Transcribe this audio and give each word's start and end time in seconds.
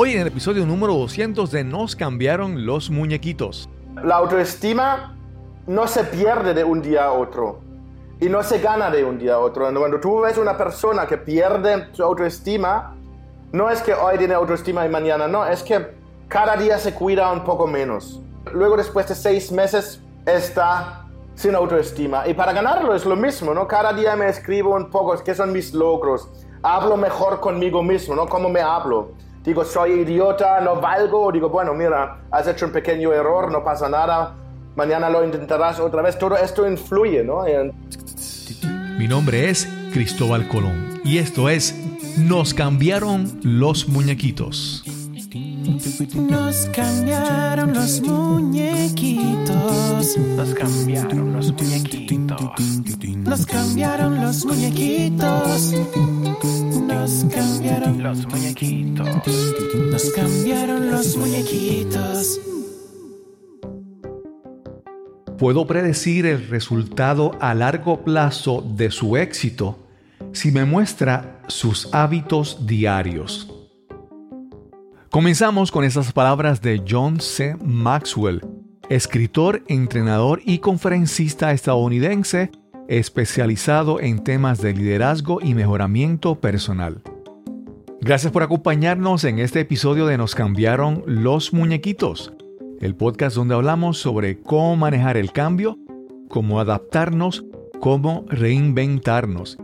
Hoy 0.00 0.12
en 0.12 0.20
el 0.20 0.28
episodio 0.28 0.64
número 0.64 0.94
200 0.94 1.50
de 1.50 1.64
Nos 1.64 1.96
cambiaron 1.96 2.64
los 2.64 2.88
muñequitos. 2.88 3.68
La 4.04 4.14
autoestima 4.14 5.16
no 5.66 5.88
se 5.88 6.04
pierde 6.04 6.54
de 6.54 6.62
un 6.62 6.80
día 6.80 7.06
a 7.06 7.12
otro 7.12 7.62
y 8.20 8.28
no 8.28 8.44
se 8.44 8.60
gana 8.60 8.92
de 8.92 9.04
un 9.04 9.18
día 9.18 9.34
a 9.34 9.38
otro. 9.40 9.68
Cuando 9.74 9.98
tú 9.98 10.20
ves 10.20 10.38
una 10.38 10.56
persona 10.56 11.04
que 11.04 11.16
pierde 11.16 11.88
su 11.90 12.04
autoestima, 12.04 12.94
no 13.50 13.68
es 13.70 13.82
que 13.82 13.92
hoy 13.92 14.18
tiene 14.18 14.34
autoestima 14.34 14.86
y 14.86 14.88
mañana 14.88 15.26
no, 15.26 15.44
es 15.44 15.64
que 15.64 15.84
cada 16.28 16.54
día 16.54 16.78
se 16.78 16.94
cuida 16.94 17.32
un 17.32 17.42
poco 17.42 17.66
menos. 17.66 18.22
Luego 18.52 18.76
después 18.76 19.08
de 19.08 19.16
seis 19.16 19.50
meses 19.50 20.00
está 20.26 21.08
sin 21.34 21.56
autoestima. 21.56 22.28
Y 22.28 22.34
para 22.34 22.52
ganarlo 22.52 22.94
es 22.94 23.04
lo 23.04 23.16
mismo, 23.16 23.52
¿no? 23.52 23.66
Cada 23.66 23.92
día 23.92 24.14
me 24.14 24.28
escribo 24.28 24.76
un 24.76 24.90
poco 24.90 25.20
qué 25.24 25.34
son 25.34 25.52
mis 25.52 25.74
logros. 25.74 26.28
Hablo 26.62 26.96
mejor 26.96 27.40
conmigo 27.40 27.82
mismo, 27.82 28.14
¿no? 28.14 28.28
¿Cómo 28.28 28.48
me 28.48 28.60
hablo? 28.60 29.26
Digo, 29.48 29.64
soy 29.64 29.92
idiota, 30.00 30.60
no 30.60 30.78
valgo. 30.78 31.32
Digo, 31.32 31.48
bueno, 31.48 31.72
mira, 31.72 32.18
has 32.30 32.46
hecho 32.46 32.66
un 32.66 32.72
pequeño 32.72 33.14
error, 33.14 33.50
no 33.50 33.64
pasa 33.64 33.88
nada. 33.88 34.34
Mañana 34.76 35.08
lo 35.08 35.24
intentarás 35.24 35.80
otra 35.80 36.02
vez. 36.02 36.18
Todo 36.18 36.36
esto 36.36 36.68
influye, 36.68 37.24
¿no? 37.24 37.44
Mi 38.98 39.08
nombre 39.08 39.48
es 39.48 39.66
Cristóbal 39.90 40.46
Colón 40.48 41.00
y 41.02 41.16
esto 41.16 41.48
es 41.48 41.74
Nos 42.18 42.52
cambiaron 42.52 43.40
los 43.42 43.88
muñequitos. 43.88 44.84
Nos 45.68 46.64
cambiaron 46.74 47.74
los 47.74 48.00
muñequitos. 48.00 50.16
Nos 50.16 50.54
cambiaron 50.54 51.34
los 51.34 51.52
muñequitos. 51.52 52.38
Nos 53.18 53.44
cambiaron 53.44 54.22
los 54.22 54.46
muñequitos. 54.46 55.74
Nos 56.86 57.26
cambiaron 57.34 58.02
los 58.02 58.26
muñequitos. 58.26 59.06
Nos 59.90 60.10
cambiaron 60.12 60.90
los 60.90 61.18
muñequitos. 61.18 62.40
Puedo 65.36 65.66
predecir 65.66 66.24
el 66.24 66.48
resultado 66.48 67.32
a 67.40 67.54
largo 67.54 68.04
plazo 68.04 68.64
de 68.74 68.90
su 68.90 69.18
éxito 69.18 69.86
si 70.32 70.50
me 70.50 70.64
muestra 70.64 71.42
sus 71.46 71.92
hábitos 71.92 72.66
diarios. 72.66 73.57
Comenzamos 75.10 75.72
con 75.72 75.84
esas 75.84 76.12
palabras 76.12 76.60
de 76.60 76.82
John 76.86 77.18
C. 77.18 77.56
Maxwell, 77.64 78.42
escritor, 78.90 79.62
entrenador 79.66 80.42
y 80.44 80.58
conferencista 80.58 81.52
estadounidense 81.52 82.50
especializado 82.88 84.00
en 84.00 84.22
temas 84.22 84.60
de 84.60 84.74
liderazgo 84.74 85.40
y 85.42 85.54
mejoramiento 85.54 86.38
personal. 86.40 87.00
Gracias 88.02 88.30
por 88.30 88.42
acompañarnos 88.42 89.24
en 89.24 89.38
este 89.38 89.60
episodio 89.60 90.04
de 90.04 90.18
Nos 90.18 90.34
cambiaron 90.34 91.02
los 91.06 91.54
muñequitos, 91.54 92.34
el 92.78 92.94
podcast 92.94 93.34
donde 93.34 93.54
hablamos 93.54 93.96
sobre 93.96 94.38
cómo 94.38 94.76
manejar 94.76 95.16
el 95.16 95.32
cambio, 95.32 95.78
cómo 96.28 96.60
adaptarnos, 96.60 97.46
cómo 97.80 98.26
reinventarnos. 98.28 99.56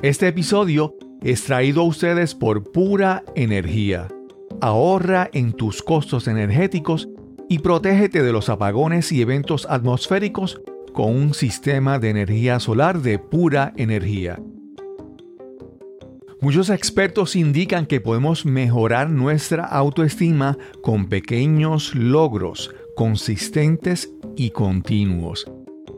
Este 0.00 0.28
episodio 0.28 0.94
es 1.22 1.42
traído 1.42 1.80
a 1.80 1.86
ustedes 1.86 2.36
por 2.36 2.70
pura 2.70 3.24
energía 3.34 4.06
ahorra 4.60 5.30
en 5.32 5.52
tus 5.52 5.82
costos 5.82 6.28
energéticos 6.28 7.08
y 7.48 7.60
protégete 7.60 8.22
de 8.22 8.32
los 8.32 8.48
apagones 8.48 9.12
y 9.12 9.22
eventos 9.22 9.66
atmosféricos 9.70 10.60
con 10.92 11.14
un 11.14 11.34
sistema 11.34 11.98
de 11.98 12.10
energía 12.10 12.58
solar 12.58 13.00
de 13.02 13.18
pura 13.18 13.72
energía. 13.76 14.40
Muchos 16.40 16.70
expertos 16.70 17.34
indican 17.34 17.86
que 17.86 18.00
podemos 18.00 18.44
mejorar 18.44 19.10
nuestra 19.10 19.64
autoestima 19.64 20.58
con 20.82 21.08
pequeños 21.08 21.94
logros 21.94 22.74
consistentes 22.94 24.12
y 24.36 24.50
continuos. 24.50 25.50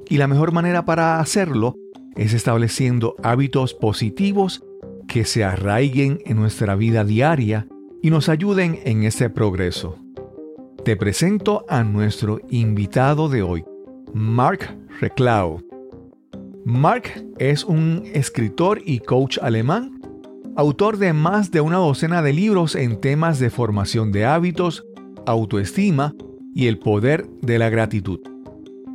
Y 0.08 0.16
la 0.16 0.26
mejor 0.26 0.52
manera 0.52 0.84
para 0.84 1.20
hacerlo 1.20 1.76
es 2.16 2.32
estableciendo 2.32 3.14
hábitos 3.22 3.74
positivos 3.74 4.62
que 5.06 5.24
se 5.24 5.44
arraiguen 5.44 6.20
en 6.24 6.36
nuestra 6.36 6.76
vida 6.76 7.04
diaria 7.04 7.66
y 8.02 8.10
nos 8.10 8.28
ayuden 8.28 8.80
en 8.84 9.02
ese 9.02 9.30
progreso. 9.30 9.98
Te 10.84 10.96
presento 10.96 11.64
a 11.68 11.82
nuestro 11.82 12.40
invitado 12.48 13.28
de 13.28 13.42
hoy, 13.42 13.64
Mark 14.14 14.78
Reclau. 15.00 15.62
Mark 16.64 17.24
es 17.38 17.64
un 17.64 18.04
escritor 18.12 18.80
y 18.84 19.00
coach 19.00 19.38
alemán, 19.40 20.00
autor 20.56 20.98
de 20.98 21.12
más 21.12 21.50
de 21.50 21.60
una 21.60 21.76
docena 21.76 22.22
de 22.22 22.32
libros 22.32 22.74
en 22.74 23.00
temas 23.00 23.38
de 23.38 23.50
formación 23.50 24.12
de 24.12 24.24
hábitos, 24.24 24.84
autoestima 25.26 26.14
y 26.54 26.66
el 26.66 26.78
poder 26.78 27.28
de 27.42 27.58
la 27.58 27.70
gratitud. 27.70 28.20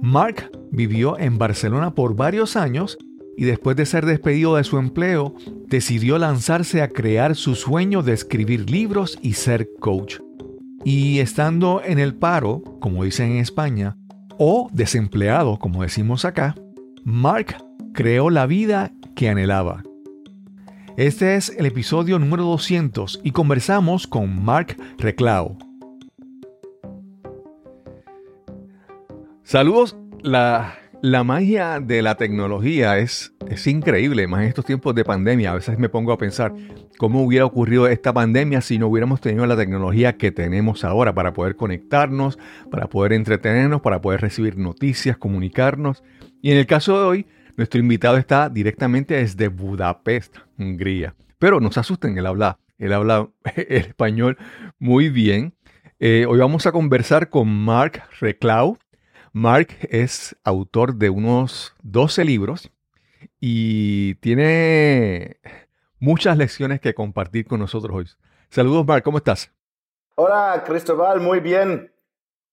Mark 0.02 0.52
vivió 0.72 1.18
en 1.18 1.38
Barcelona 1.38 1.96
por 1.96 2.16
varios 2.16 2.56
años 2.56 2.98
y 3.38 3.46
después 3.46 3.76
de 3.76 3.86
ser 3.86 4.06
despedido 4.06 4.56
de 4.56 4.64
su 4.64 4.78
empleo, 4.78 5.36
decidió 5.68 6.18
lanzarse 6.18 6.82
a 6.82 6.90
crear 6.90 7.36
su 7.36 7.56
sueño 7.56 8.04
de 8.04 8.14
escribir 8.14 8.70
libros 8.70 9.18
y 9.22 9.34
ser 9.34 9.70
coach. 9.80 10.20
Y 10.84 11.20
estando 11.20 11.82
en 11.84 12.00
el 12.00 12.14
paro, 12.16 12.62
como 12.80 13.04
dicen 13.04 13.32
en 13.32 13.38
España, 13.38 13.98
o 14.38 14.70
desempleado, 14.72 15.58
como 15.60 15.84
decimos 15.84 16.26
acá, 16.26 16.56
Mark 17.04 17.58
creó 17.94 18.30
la 18.30 18.46
vida 18.46 18.92
que 19.16 19.30
anhelaba. 19.30 19.84
Este 20.98 21.36
es 21.36 21.50
el 21.58 21.66
episodio 21.66 22.20
número 22.20 22.44
200 22.44 23.22
y 23.24 23.32
conversamos 23.32 24.06
con 24.06 24.44
Mark 24.44 24.78
Reclau. 25.00 25.58
Saludos, 29.44 29.96
la 30.22 30.76
la 31.04 31.26
magia 31.26 31.82
de 31.82 32.02
la 32.02 32.16
tecnología 32.16 32.98
es, 32.98 33.34
es 33.50 33.68
increíble, 33.68 34.26
más 34.26 34.44
en 34.44 34.48
estos 34.48 34.64
tiempos 34.64 34.96
de 34.96 35.04
pandemia. 35.04 35.52
A 35.52 35.56
veces 35.56 35.78
me 35.78 35.90
pongo 35.90 36.14
a 36.14 36.18
pensar 36.18 36.54
cómo 36.98 37.22
hubiera 37.22 37.46
ocurrido 37.46 37.90
esta 37.90 38.14
pandemia 38.14 38.62
si 38.62 38.80
no 38.80 38.88
hubiéramos 38.88 39.20
tenido 39.20 39.46
la 39.46 39.58
tecnología 39.58 40.16
que 40.16 40.32
tenemos 40.32 40.86
ahora 40.86 41.14
para 41.14 41.34
poder 41.34 41.58
conectarnos, 41.58 42.40
para 42.72 42.88
poder 42.88 43.12
entretenernos, 43.12 43.82
para 43.82 44.00
poder 44.00 44.22
recibir 44.22 44.58
noticias, 44.58 45.18
comunicarnos. 45.18 46.06
Y 46.42 46.52
en 46.52 46.58
el 46.58 46.68
caso 46.68 46.98
de 46.98 47.04
hoy, 47.04 47.26
nuestro 47.58 47.82
invitado 47.82 48.16
está 48.16 48.48
directamente 48.48 49.16
desde 49.16 49.50
Budapest, 49.50 50.38
Hungría. 50.58 51.16
Pero 51.38 51.60
no 51.60 51.70
se 51.74 51.82
asusten, 51.82 52.18
él 52.18 52.26
habla, 52.26 52.60
él 52.78 52.94
habla 52.94 53.28
el 53.58 53.76
español 53.76 54.38
muy 54.80 55.10
bien. 55.10 55.54
Eh, 56.00 56.26
hoy 56.30 56.40
vamos 56.40 56.66
a 56.66 56.72
conversar 56.72 57.30
con 57.30 57.50
Mark 57.50 58.04
Reclau. 58.22 58.78
Mark 59.36 59.70
es 59.90 60.36
autor 60.44 60.94
de 60.94 61.10
unos 61.10 61.74
12 61.82 62.24
libros 62.24 62.72
y 63.40 64.14
tiene 64.16 65.38
muchas 66.00 66.38
lecciones 66.38 66.80
que 66.80 66.94
compartir 66.94 67.48
con 67.48 67.60
nosotros 67.60 67.98
hoy. 67.98 68.06
Saludos, 68.50 68.86
Mark, 68.86 69.04
¿cómo 69.04 69.18
estás? 69.18 69.52
Hola, 70.14 70.64
Cristóbal, 70.64 71.20
muy 71.20 71.40
bien. 71.40 71.92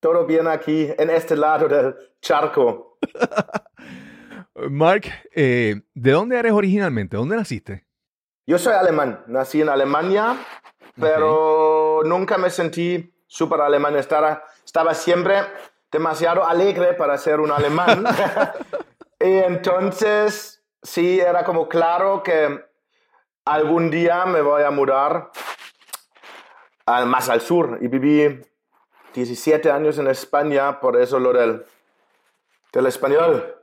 Todo 0.00 0.24
bien 0.24 0.48
aquí, 0.48 0.88
en 0.96 1.10
este 1.10 1.36
lado 1.36 1.68
del 1.68 1.94
charco. 2.22 2.96
Mark, 4.70 5.04
eh, 5.34 5.82
¿de 5.92 6.10
dónde 6.12 6.38
eres 6.38 6.52
originalmente? 6.52 7.14
¿Dónde 7.14 7.36
naciste? 7.36 7.84
Yo 8.46 8.56
soy 8.56 8.72
alemán, 8.72 9.22
nací 9.26 9.60
en 9.60 9.68
Alemania, 9.68 10.34
pero 10.98 12.00
nunca 12.06 12.38
me 12.38 12.48
sentí 12.48 13.12
súper 13.26 13.60
alemán. 13.60 13.96
Estaba, 13.96 14.42
estaba 14.64 14.94
siempre 14.94 15.42
demasiado 15.90 16.46
alegre 16.46 16.94
para 16.94 17.18
ser 17.18 17.40
un 17.40 17.50
alemán. 17.50 18.04
y 19.20 19.32
entonces, 19.38 20.62
sí, 20.82 21.20
era 21.20 21.44
como 21.44 21.68
claro 21.68 22.22
que 22.22 22.64
algún 23.44 23.90
día 23.90 24.24
me 24.26 24.42
voy 24.42 24.62
a 24.62 24.70
mudar 24.70 25.30
más 27.06 27.28
al 27.28 27.40
sur. 27.40 27.78
Y 27.80 27.88
viví 27.88 28.40
17 29.14 29.70
años 29.70 29.98
en 29.98 30.08
España, 30.08 30.80
por 30.80 31.00
eso 31.00 31.18
lo 31.18 31.32
del, 31.32 31.64
del 32.72 32.86
español. 32.86 33.56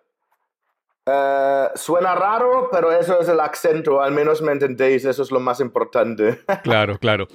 Eh, 1.05 1.69
suena 1.75 2.15
raro, 2.15 2.69
pero 2.71 2.91
eso 2.91 3.19
es 3.19 3.29
el 3.29 3.39
acento, 3.39 4.01
al 4.01 4.11
menos 4.11 4.41
me 4.41 4.51
entendéis, 4.51 5.05
eso 5.05 5.23
es 5.23 5.31
lo 5.31 5.39
más 5.39 5.59
importante. 5.59 6.41
claro, 6.63 6.97
claro. 6.97 7.27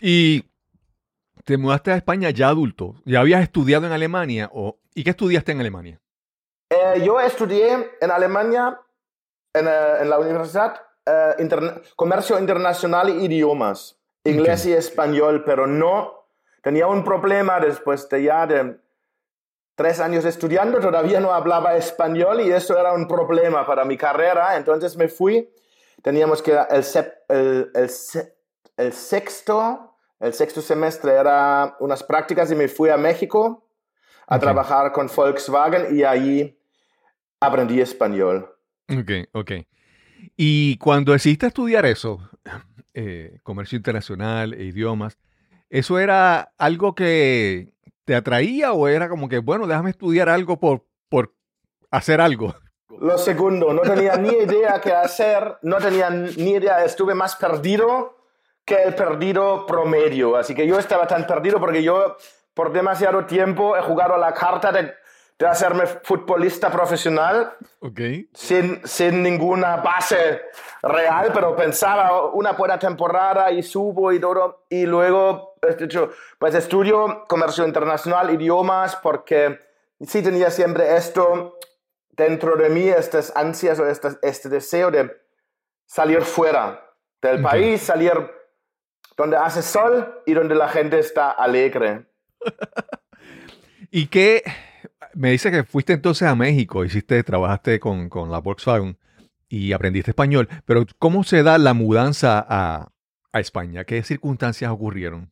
Y 0.00 0.44
te 1.46 1.56
mudaste 1.56 1.92
a 1.92 1.96
España 1.96 2.30
ya 2.30 2.48
adulto. 2.48 2.96
¿Ya 3.04 3.20
habías 3.20 3.40
estudiado 3.40 3.86
en 3.86 3.92
Alemania? 3.92 4.50
O, 4.52 4.78
¿Y 4.94 5.04
qué 5.04 5.10
estudiaste 5.10 5.52
en 5.52 5.60
Alemania? 5.60 6.00
Eh, 6.68 7.02
yo 7.04 7.20
estudié 7.20 7.92
en 8.00 8.10
Alemania, 8.10 8.80
en, 9.54 9.68
eh, 9.68 10.04
la 10.04 10.18
Universidad, 10.18 10.74
eh, 11.06 11.48
Comercio 11.94 12.36
Internacional 12.40 13.10
y 13.10 13.26
Idiomas, 13.26 13.96
inglés 14.24 14.66
y 14.66 14.72
español, 14.72 15.44
pero 15.46 15.68
no, 15.68 16.26
tenía 16.62 16.88
un 16.88 17.04
problema 17.04 17.60
después 17.60 18.08
de 18.08 18.24
ya 18.24 18.44
de 18.48 18.80
tres 19.76 20.00
años 20.00 20.24
estudiando, 20.24 20.80
todavía 20.80 21.20
no 21.20 21.32
hablaba 21.32 21.76
español 21.76 22.40
y 22.40 22.50
eso 22.50 22.76
era 22.76 22.92
un 22.92 23.06
problema 23.06 23.64
para 23.64 23.84
mi 23.84 23.96
carrera, 23.96 24.56
entonces 24.56 24.96
me 24.96 25.06
fui, 25.06 25.48
teníamos 26.02 26.42
que 26.42 26.52
el, 26.52 26.84
el, 27.28 27.70
el, 27.72 27.90
el 28.78 28.92
sexto 28.92 29.95
El 30.18 30.32
sexto 30.32 30.62
semestre 30.62 31.12
era 31.12 31.76
unas 31.80 32.02
prácticas 32.02 32.50
y 32.50 32.54
me 32.54 32.68
fui 32.68 32.88
a 32.88 32.96
México 32.96 33.68
a 34.26 34.36
Ok. 34.36 34.42
trabajar 34.42 34.92
con 34.92 35.08
Volkswagen 35.14 35.96
y 35.96 36.02
ahí 36.02 36.58
aprendí 37.40 37.80
español. 37.80 38.50
Ok, 38.88 39.28
ok. 39.32 39.52
Y 40.36 40.78
cuando 40.78 41.12
decidiste 41.12 41.46
estudiar 41.46 41.84
eso, 41.86 42.18
eh, 42.94 43.38
comercio 43.42 43.76
internacional 43.76 44.54
e 44.54 44.64
idiomas, 44.64 45.18
¿eso 45.68 45.98
era 45.98 46.52
algo 46.56 46.94
que 46.94 47.72
te 48.04 48.14
atraía 48.14 48.72
o 48.72 48.88
era 48.88 49.08
como 49.08 49.28
que, 49.28 49.38
bueno, 49.38 49.66
déjame 49.66 49.90
estudiar 49.90 50.28
algo 50.28 50.58
por, 50.58 50.86
por 51.08 51.34
hacer 51.90 52.20
algo? 52.20 52.54
Lo 52.98 53.18
segundo, 53.18 53.74
no 53.74 53.82
tenía 53.82 54.16
ni 54.16 54.30
idea 54.30 54.80
qué 54.80 54.92
hacer, 54.92 55.58
no 55.62 55.76
tenía 55.76 56.08
ni 56.08 56.52
idea, 56.52 56.84
estuve 56.84 57.14
más 57.14 57.36
perdido 57.36 58.15
que 58.66 58.82
el 58.82 58.94
perdido 58.94 59.64
promedio. 59.64 60.36
Así 60.36 60.54
que 60.54 60.66
yo 60.66 60.78
estaba 60.78 61.06
tan 61.06 61.26
perdido 61.26 61.58
porque 61.60 61.82
yo 61.82 62.16
por 62.52 62.72
demasiado 62.72 63.24
tiempo 63.24 63.76
he 63.76 63.80
jugado 63.82 64.14
a 64.14 64.18
la 64.18 64.34
carta 64.34 64.72
de, 64.72 64.92
de 65.38 65.46
hacerme 65.46 65.86
futbolista 65.86 66.70
profesional 66.70 67.54
Ok. 67.80 68.00
sin, 68.34 68.80
sin 68.86 69.22
ninguna 69.22 69.76
base 69.76 70.42
real, 70.82 71.30
pero 71.32 71.54
pensaba 71.54 72.26
una 72.32 72.52
buena 72.52 72.78
temporada 72.78 73.50
y 73.52 73.62
subo 73.62 74.12
y 74.12 74.18
todo. 74.20 74.64
Y 74.68 74.84
luego, 74.84 75.54
he 75.62 75.74
dicho, 75.74 76.10
pues 76.38 76.54
estudio 76.54 77.24
comercio 77.28 77.64
internacional, 77.64 78.30
idiomas, 78.30 78.96
porque 78.96 79.60
sí 80.00 80.22
tenía 80.22 80.50
siempre 80.50 80.96
esto 80.96 81.58
dentro 82.10 82.56
de 82.56 82.68
mí, 82.70 82.88
estas 82.88 83.32
ansias 83.36 83.78
o 83.78 83.86
este, 83.86 84.08
este 84.22 84.48
deseo 84.48 84.90
de 84.90 85.14
salir 85.84 86.22
fuera 86.22 86.82
del 87.22 87.44
Ok. 87.44 87.50
país, 87.50 87.82
salir 87.82 88.12
donde 89.16 89.36
hace 89.36 89.62
sol 89.62 90.22
y 90.26 90.34
donde 90.34 90.54
la 90.54 90.68
gente 90.68 90.98
está 90.98 91.30
alegre. 91.30 92.06
¿Y 93.90 94.08
qué? 94.08 94.42
Me 95.14 95.30
dice 95.30 95.50
que 95.50 95.64
fuiste 95.64 95.94
entonces 95.94 96.28
a 96.28 96.34
México, 96.34 96.84
hiciste, 96.84 97.22
trabajaste 97.22 97.80
con, 97.80 98.08
con 98.08 98.30
la 98.30 98.38
Volkswagen 98.38 98.98
y 99.48 99.72
aprendiste 99.72 100.10
español, 100.10 100.48
pero 100.64 100.84
¿cómo 100.98 101.24
se 101.24 101.42
da 101.42 101.56
la 101.56 101.72
mudanza 101.72 102.44
a, 102.46 102.88
a 103.32 103.40
España? 103.40 103.84
¿Qué 103.84 104.02
circunstancias 104.02 104.70
ocurrieron? 104.70 105.30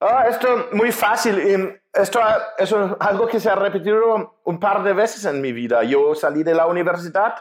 Ah, 0.00 0.26
esto 0.28 0.68
muy 0.72 0.92
fácil. 0.92 1.80
Esto 1.92 2.20
eso 2.58 2.84
es 2.84 2.92
algo 3.00 3.26
que 3.26 3.40
se 3.40 3.48
ha 3.48 3.54
repetido 3.54 4.38
un 4.44 4.60
par 4.60 4.82
de 4.82 4.92
veces 4.92 5.24
en 5.24 5.40
mi 5.40 5.52
vida. 5.52 5.82
Yo 5.84 6.14
salí 6.14 6.42
de 6.42 6.54
la 6.54 6.66
universidad 6.66 7.34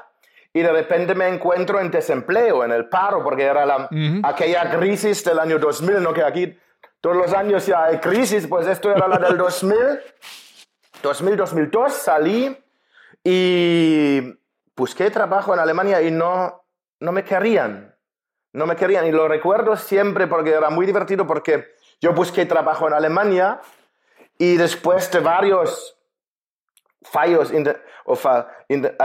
y 0.55 0.61
de 0.61 0.71
repente 0.71 1.13
me 1.13 1.27
encuentro 1.27 1.81
en 1.81 1.91
desempleo, 1.91 2.63
en 2.63 2.71
el 2.71 2.87
paro, 2.87 3.21
porque 3.21 3.43
era 3.43 3.65
la, 3.65 3.89
Ujú. 3.91 4.21
aquella 4.23 4.71
crisis 4.79 5.21
del 5.25 5.37
año 5.39 5.59
2000, 5.59 6.01
¿no? 6.01 6.13
que 6.13 6.23
aquí 6.23 6.57
todos 7.01 7.17
los 7.17 7.33
años 7.33 7.65
ya 7.65 7.83
hay 7.83 7.97
crisis, 7.99 8.47
pues 8.47 8.65
esto 8.65 8.89
era 8.89 9.05
la 9.05 9.17
del 9.17 9.37
2000. 9.37 9.75
2000, 11.03 11.35
2002 11.35 11.91
salí 11.93 12.57
y 13.23 14.33
busqué 14.77 15.11
trabajo 15.11 15.53
en 15.53 15.59
Alemania 15.59 16.01
y 16.01 16.09
no, 16.09 16.63
no 17.01 17.11
me 17.11 17.23
querían. 17.25 17.93
No 18.53 18.65
me 18.65 18.77
querían. 18.77 19.05
Y 19.05 19.11
lo 19.11 19.27
recuerdo 19.27 19.75
siempre 19.75 20.25
porque 20.27 20.51
era 20.51 20.69
muy 20.69 20.85
divertido 20.85 21.27
porque 21.27 21.75
yo 21.99 22.13
busqué 22.13 22.45
trabajo 22.45 22.87
en 22.87 22.93
Alemania 22.93 23.59
y 24.37 24.55
después 24.55 25.11
de 25.11 25.19
varios 25.19 25.97
fallos 27.03 27.51
o 28.05 28.15
fa- 28.15 28.47
inte- 28.69 28.95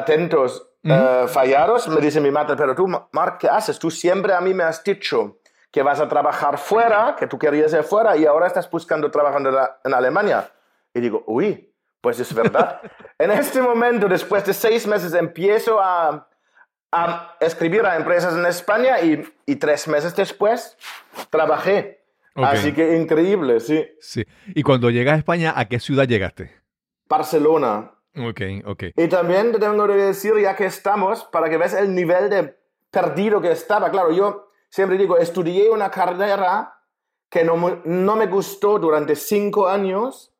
atentos 0.85 1.31
eh, 1.31 1.32
fallados, 1.32 1.88
me 1.88 2.00
dice 2.00 2.21
mi 2.21 2.31
madre, 2.31 2.56
pero 2.56 2.75
tú, 2.75 2.87
Mark, 2.88 3.38
¿qué 3.38 3.49
haces? 3.49 3.79
Tú 3.79 3.91
siempre 3.91 4.32
a 4.32 4.41
mí 4.41 4.55
me 4.55 4.65
has 4.65 4.82
dicho 4.82 5.38
que 5.71 5.82
vas 5.82 6.00
a 6.00 6.09
trabajar 6.09 6.59
fuera, 6.59 7.17
que 7.19 7.27
tú 7.27 7.38
querías 7.38 7.73
ir 7.73 7.82
fuera 7.82 8.17
y 8.17 8.27
ahora 8.27 8.47
estás 8.47 8.69
buscando 8.71 9.11
trabajo 9.11 9.38
en, 9.85 9.94
Alemania. 9.94 10.50
Y 10.93 11.00
digo, 11.00 11.23
uy, 11.27 11.73
pues 12.00 12.19
es 12.19 12.35
verdad. 12.35 12.81
en 13.19 13.31
este 13.31 13.62
momento, 13.62 14.09
después 14.09 14.44
de 14.44 14.53
seis 14.53 14.87
meses, 14.87 15.15
empiezo 15.15 15.81
a, 15.81 16.29
a 16.91 17.37
escribir 17.41 17.87
a 17.87 17.97
empresas 17.97 18.35
en 18.35 18.47
España 18.47 19.00
y, 19.00 19.23
y 19.47 19.56
tres 19.56 19.87
meses 19.87 20.17
después 20.17 20.76
trabajé. 21.31 22.00
Así 22.35 22.73
que 22.73 22.97
increíble, 22.97 23.61
sí. 23.61 23.87
Sí. 24.00 24.25
Y 24.55 24.62
cuando 24.62 24.91
llegas 24.91 25.15
a 25.15 25.19
España, 25.19 25.53
¿a 25.56 25.67
qué 25.67 25.79
ciudad 25.79 26.06
llegaste? 26.06 26.50
Barcelona. 27.09 27.93
Ok, 28.17 28.41
ok. 28.67 28.85
Y 28.97 29.09
también 29.09 29.53
te 29.53 29.59
tengo 29.59 29.87
que 29.87 29.93
decir, 29.95 30.37
ya 30.39 30.57
que 30.57 30.67
estamos, 30.67 31.25
para 31.25 31.49
que 31.49 31.57
veas 31.57 31.75
el 31.75 31.95
nivel 31.95 32.29
de 32.29 32.59
perdido 32.91 33.41
que 33.41 33.53
estaba. 33.53 33.91
Claro, 33.91 34.11
yo 34.11 34.49
siempre 34.69 34.99
digo, 34.99 35.17
estudié 35.17 35.71
una 35.71 35.91
carrera 35.91 36.81
que 37.29 37.45
no, 37.45 37.81
no 37.85 38.17
me 38.17 38.27
gustó 38.27 38.79
durante 38.79 39.15
cinco 39.15 39.69
años, 39.69 40.35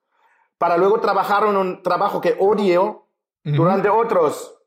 para 0.59 0.77
luego 0.77 1.01
trabajar 1.01 1.45
en 1.45 1.57
un 1.57 1.83
trabajo 1.83 2.21
que 2.21 2.37
odio 2.39 3.07
durante 3.43 3.89
otros, 3.89 4.59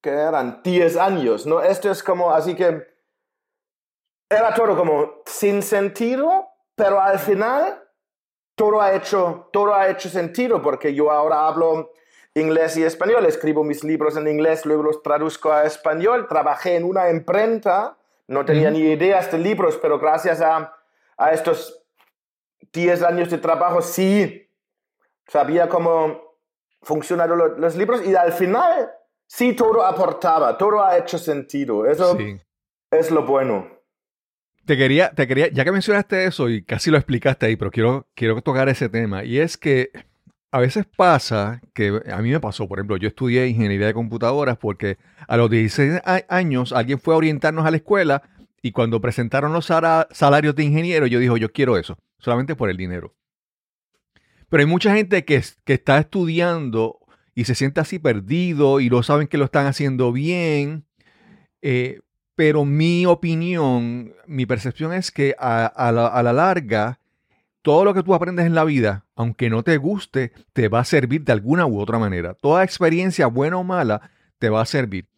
que 0.00 0.10
eran 0.10 0.62
10 0.64 0.96
años, 0.96 1.46
¿no? 1.46 1.60
Esto 1.62 1.90
es 1.90 2.02
como, 2.02 2.32
así 2.32 2.56
que 2.56 2.84
era 4.28 4.52
todo 4.52 4.76
como 4.76 5.22
sin 5.26 5.62
sentido, 5.62 6.48
pero 6.74 7.00
al 7.00 7.18
final 7.18 7.84
todo 8.56 8.80
ha 8.80 8.94
hecho, 8.94 9.48
todo 9.52 9.74
ha 9.74 9.88
hecho 9.88 10.08
sentido 10.08 10.60
porque 10.60 10.92
yo 10.92 11.10
ahora 11.12 11.46
hablo 11.46 11.92
inglés 12.38 12.76
y 12.76 12.84
español, 12.84 13.26
escribo 13.26 13.64
mis 13.64 13.84
libros 13.84 14.16
en 14.16 14.28
inglés, 14.28 14.64
luego 14.66 14.82
los 14.82 15.02
traduzco 15.02 15.52
a 15.52 15.64
español, 15.64 16.26
trabajé 16.28 16.76
en 16.76 16.84
una 16.84 17.10
imprenta, 17.10 17.96
no 18.26 18.44
tenía 18.44 18.70
ni 18.70 18.80
ideas 18.80 19.30
de 19.32 19.38
libros, 19.38 19.78
pero 19.80 19.98
gracias 19.98 20.40
a, 20.40 20.74
a 21.16 21.32
estos 21.32 21.82
10 22.72 23.02
años 23.02 23.30
de 23.30 23.38
trabajo 23.38 23.80
sí 23.82 24.48
sabía 25.26 25.68
cómo 25.68 26.36
funcionan 26.82 27.28
lo- 27.30 27.56
los 27.58 27.76
libros 27.76 28.06
y 28.06 28.14
al 28.14 28.32
final 28.32 28.90
sí 29.26 29.54
todo 29.54 29.84
aportaba, 29.84 30.56
todo 30.56 30.84
ha 30.84 30.96
hecho 30.98 31.18
sentido. 31.18 31.86
Eso 31.86 32.16
Sí. 32.16 32.40
es 32.90 33.10
lo 33.10 33.24
bueno. 33.24 33.66
Te 34.64 34.76
quería, 34.76 35.10
te 35.14 35.26
quería, 35.26 35.48
ya 35.48 35.64
que 35.64 35.72
mencionaste 35.72 36.26
eso 36.26 36.48
y 36.50 36.62
casi 36.62 36.90
lo 36.90 36.98
explicaste 36.98 37.46
ahí, 37.46 37.56
pero 37.56 37.70
quiero, 37.70 38.06
quiero 38.14 38.40
tocar 38.42 38.68
ese 38.68 38.88
tema. 38.90 39.24
Y 39.24 39.38
es 39.40 39.56
que 39.56 39.90
a 40.50 40.58
veces 40.60 40.86
pasa 40.96 41.60
que 41.74 42.00
a 42.10 42.18
mí 42.22 42.30
me 42.30 42.40
pasó, 42.40 42.66
por 42.66 42.78
ejemplo, 42.78 42.96
yo 42.96 43.08
estudié 43.08 43.46
ingeniería 43.48 43.86
de 43.88 43.94
computadoras 43.94 44.56
porque 44.58 44.96
a 45.26 45.36
los 45.36 45.50
16 45.50 46.00
a- 46.04 46.22
años 46.28 46.72
alguien 46.72 46.98
fue 46.98 47.14
a 47.14 47.18
orientarnos 47.18 47.66
a 47.66 47.70
la 47.70 47.76
escuela 47.76 48.22
y 48.62 48.72
cuando 48.72 49.00
presentaron 49.00 49.52
los 49.52 49.66
salarios 49.66 50.54
de 50.56 50.64
ingeniero, 50.64 51.06
yo 51.06 51.18
dije, 51.20 51.38
yo 51.38 51.52
quiero 51.52 51.76
eso, 51.76 51.98
solamente 52.18 52.56
por 52.56 52.70
el 52.70 52.76
dinero. 52.76 53.14
Pero 54.48 54.62
hay 54.62 54.66
mucha 54.66 54.94
gente 54.94 55.24
que, 55.24 55.36
es- 55.36 55.58
que 55.64 55.74
está 55.74 55.98
estudiando 55.98 56.98
y 57.34 57.44
se 57.44 57.54
siente 57.54 57.80
así 57.80 57.98
perdido 57.98 58.80
y 58.80 58.88
no 58.90 59.02
saben 59.02 59.28
que 59.28 59.38
lo 59.38 59.44
están 59.44 59.66
haciendo 59.66 60.12
bien. 60.12 60.84
eh, 61.60 62.00
pero 62.36 62.64
mi 62.64 63.04
opinión, 63.04 64.14
mi 64.28 64.46
percepción 64.46 64.92
es 64.92 65.10
que 65.10 65.34
a 65.40 65.90
la 65.92 66.32
larga, 66.32 67.00
todo 67.62 67.84
lo 67.84 67.94
que 67.94 68.02
tú 68.02 68.14
aprendes 68.14 68.46
en 68.46 68.54
la 68.54 68.64
vida, 68.64 69.06
aunque 69.14 69.50
no 69.50 69.62
te 69.62 69.76
guste, 69.76 70.32
te 70.52 70.68
va 70.68 70.80
a 70.80 70.84
servir 70.84 71.24
de 71.24 71.32
alguna 71.32 71.66
u 71.66 71.80
otra 71.80 71.98
manera. 71.98 72.34
Toda 72.34 72.64
experiencia, 72.64 73.26
buena 73.26 73.56
o 73.56 73.64
mala, 73.64 74.10
te 74.38 74.48
va 74.48 74.60
a 74.60 74.66
servir. 74.66 75.08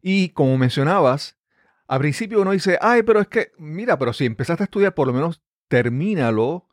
Y 0.00 0.30
como 0.30 0.56
mencionabas, 0.56 1.38
al 1.86 2.00
principio 2.00 2.42
uno 2.42 2.52
dice, 2.52 2.78
ay, 2.80 3.02
pero 3.02 3.20
es 3.20 3.28
que, 3.28 3.52
mira, 3.58 3.98
pero 3.98 4.12
si 4.12 4.26
empezaste 4.26 4.62
a 4.62 4.66
estudiar, 4.66 4.94
por 4.94 5.06
lo 5.06 5.12
menos 5.12 5.42
termínalo. 5.68 6.66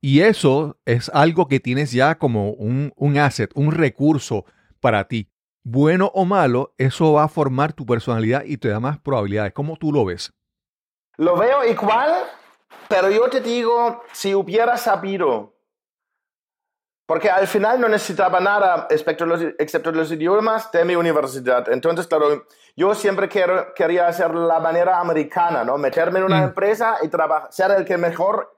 Y 0.00 0.20
eso 0.20 0.78
es 0.86 1.10
algo 1.10 1.46
que 1.46 1.60
tienes 1.60 1.92
ya 1.92 2.16
como 2.16 2.52
un, 2.52 2.92
un 2.96 3.18
asset, 3.18 3.50
un 3.54 3.72
recurso 3.72 4.44
para 4.80 5.08
ti. 5.08 5.30
Bueno 5.62 6.10
o 6.14 6.24
malo, 6.24 6.74
eso 6.78 7.12
va 7.12 7.24
a 7.24 7.28
formar 7.28 7.74
tu 7.74 7.84
personalidad 7.84 8.44
y 8.44 8.56
te 8.56 8.68
da 8.68 8.80
más 8.80 8.98
probabilidades. 8.98 9.52
¿Cómo 9.52 9.76
tú 9.76 9.92
lo 9.92 10.06
ves? 10.06 10.32
Lo 11.18 11.36
veo 11.36 11.64
igual, 11.64 12.10
pero 12.88 13.10
yo 13.10 13.28
te 13.28 13.40
digo, 13.40 14.02
si 14.12 14.34
hubiera 14.34 14.76
sabido, 14.76 15.54
porque 17.06 17.28
al 17.28 17.48
final 17.48 17.80
no 17.80 17.88
necesitaba 17.88 18.38
nada 18.38 18.86
excepto 18.88 19.26
los, 19.26 19.40
excepto 19.58 19.90
los 19.90 20.12
idiomas 20.12 20.70
de 20.70 20.84
mi 20.84 20.94
universidad. 20.94 21.68
Entonces, 21.68 22.06
claro, 22.06 22.46
yo 22.76 22.94
siempre 22.94 23.28
quiero, 23.28 23.74
quería 23.74 24.06
hacer 24.06 24.32
la 24.34 24.60
manera 24.60 25.00
americana, 25.00 25.64
¿no? 25.64 25.76
Meterme 25.76 26.20
en 26.20 26.26
una 26.26 26.40
Mm. 26.40 26.44
empresa 26.44 26.98
y 27.02 27.08
trabajar, 27.08 27.52
ser 27.52 27.72
el 27.72 27.84
que 27.84 27.98
mejor, 27.98 28.54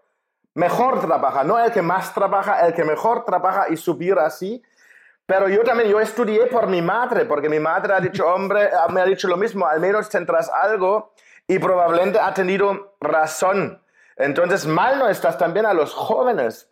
mejor 0.54 1.00
trabaja, 1.00 1.44
no 1.44 1.58
el 1.58 1.72
que 1.72 1.80
más 1.80 2.12
trabaja, 2.12 2.66
el 2.66 2.74
que 2.74 2.84
mejor 2.84 3.24
trabaja 3.24 3.66
y 3.70 3.76
subir 3.78 4.18
así. 4.18 4.62
Pero 5.24 5.48
yo 5.48 5.62
también, 5.64 5.88
yo 5.88 5.98
estudié 5.98 6.46
por 6.46 6.66
mi 6.66 6.82
madre, 6.82 7.24
porque 7.24 7.48
mi 7.48 7.58
madre 7.58 7.94
ha 7.94 8.00
dicho, 8.00 8.26
hombre, 8.34 8.68
me 8.90 9.00
ha 9.00 9.06
dicho 9.06 9.28
lo 9.28 9.38
mismo, 9.38 9.66
al 9.66 9.80
menos 9.80 10.10
tendrás 10.10 10.50
algo 10.50 11.14
y 11.46 11.58
probablemente 11.58 12.20
ha 12.20 12.34
tenido 12.34 12.96
razón. 13.00 13.81
Entonces, 14.16 14.66
mal 14.66 14.98
no 14.98 15.08
estás 15.08 15.38
también 15.38 15.66
a 15.66 15.72
los 15.74 15.92
jóvenes. 15.94 16.68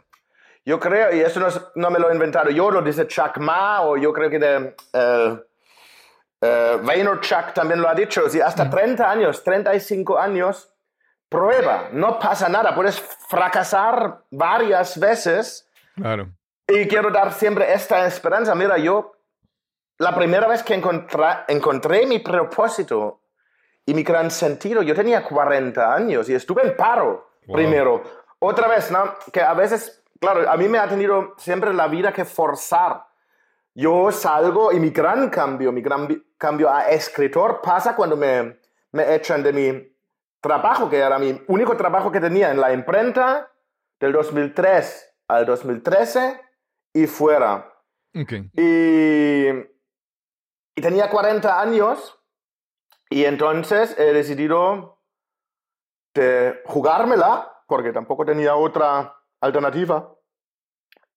Yo 0.64 0.78
creo, 0.78 1.14
y 1.14 1.20
eso 1.20 1.40
no, 1.40 1.46
es- 1.48 1.60
no 1.74 1.90
me 1.90 1.98
lo 1.98 2.10
he 2.10 2.12
inventado 2.14 2.50
yo, 2.50 2.70
lo 2.70 2.82
dice 2.82 3.06
Chuck 3.06 3.38
Ma, 3.38 3.80
o 3.82 3.96
yo 3.96 4.12
creo 4.12 4.28
que 4.28 4.38
de, 4.38 4.76
eh, 4.92 5.40
eh, 6.42 6.78
Vaynerchuk 6.82 7.52
también 7.54 7.80
lo 7.80 7.88
ha 7.88 7.94
dicho, 7.94 8.28
si 8.28 8.40
hasta 8.40 8.68
30 8.68 9.10
años, 9.10 9.42
35 9.42 10.18
años, 10.18 10.72
prueba, 11.28 11.88
no 11.92 12.18
pasa 12.18 12.48
nada, 12.48 12.74
puedes 12.74 13.00
fracasar 13.00 14.22
varias 14.30 14.98
veces 14.98 15.66
Claro. 15.94 16.28
y 16.66 16.86
quiero 16.88 17.10
dar 17.10 17.32
siempre 17.32 17.72
esta 17.72 18.04
esperanza. 18.06 18.54
Mira, 18.54 18.76
yo, 18.78 19.12
la 19.98 20.14
primera 20.14 20.46
vez 20.48 20.62
que 20.62 20.74
encontré, 20.74 21.24
encontré 21.48 22.06
mi 22.06 22.18
propósito 22.18 23.20
y 23.86 23.94
mi 23.94 24.02
gran 24.02 24.30
sentido, 24.30 24.82
yo 24.82 24.94
tenía 24.94 25.22
40 25.24 25.94
años 25.94 26.28
y 26.28 26.34
estuve 26.34 26.62
en 26.62 26.76
paro 26.76 27.29
Wow. 27.46 27.56
primero. 27.56 28.02
Otra 28.38 28.68
vez, 28.68 28.90
¿no? 28.90 29.14
Que 29.32 29.40
a 29.40 29.54
veces, 29.54 30.02
claro, 30.18 30.50
a 30.50 30.56
mí 30.56 30.68
me 30.68 30.78
ha 30.78 30.88
tenido 30.88 31.34
siempre 31.36 31.72
la 31.72 31.88
vida 31.88 32.12
que 32.12 32.24
forzar. 32.24 33.06
Yo 33.74 34.10
salgo 34.10 34.72
y 34.72 34.80
mi 34.80 34.90
gran 34.90 35.30
cambio, 35.30 35.72
mi 35.72 35.82
gran 35.82 36.24
cambio 36.36 36.72
a 36.72 36.88
escritor 36.90 37.60
pasa 37.62 37.94
cuando 37.94 38.16
me, 38.16 38.58
me 38.92 39.14
echan 39.14 39.42
de 39.42 39.52
mi 39.52 39.96
trabajo, 40.40 40.88
que 40.88 40.96
era 40.96 41.18
mi 41.18 41.40
único 41.48 41.76
trabajo 41.76 42.10
que 42.10 42.20
tenía 42.20 42.50
en 42.50 42.60
la 42.60 42.72
imprenta 42.72 43.50
del 44.00 44.12
2003 44.12 45.16
al 45.28 45.46
2013 45.46 46.40
y 46.94 47.06
fuera. 47.06 47.72
Ok. 48.14 48.32
Y, 48.54 49.48
y 50.74 50.82
tenía 50.82 51.08
40 51.08 51.60
años 51.60 52.18
y 53.08 53.24
entonces 53.24 53.96
he 53.98 54.12
decidido 54.12 54.99
de 56.14 56.62
jugármela, 56.66 57.52
porque 57.66 57.92
tampoco 57.92 58.24
tenía 58.24 58.56
otra 58.56 59.16
alternativa. 59.40 60.12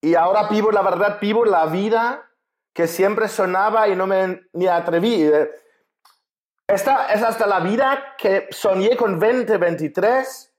Y 0.02 0.16
ahora 0.16 0.48
vivo, 0.50 0.72
la 0.72 0.82
verdad, 0.82 1.18
vivo 1.22 1.46
la 1.46 1.66
vida 1.66 2.30
que 2.74 2.88
siempre 2.88 3.28
sonaba 3.28 3.88
y 3.88 3.96
no 3.96 4.08
me 4.08 4.42
ni 4.54 4.68
atreví. 4.68 5.24
Eh, 5.24 5.50
Esta 6.68 7.14
es 7.14 7.24
hasta 7.24 7.48
la 7.48 7.60
vida 7.60 8.16
que 8.18 8.48
soñé 8.52 8.96
con 8.98 9.20
20, 9.20 9.58
23, 9.58 10.54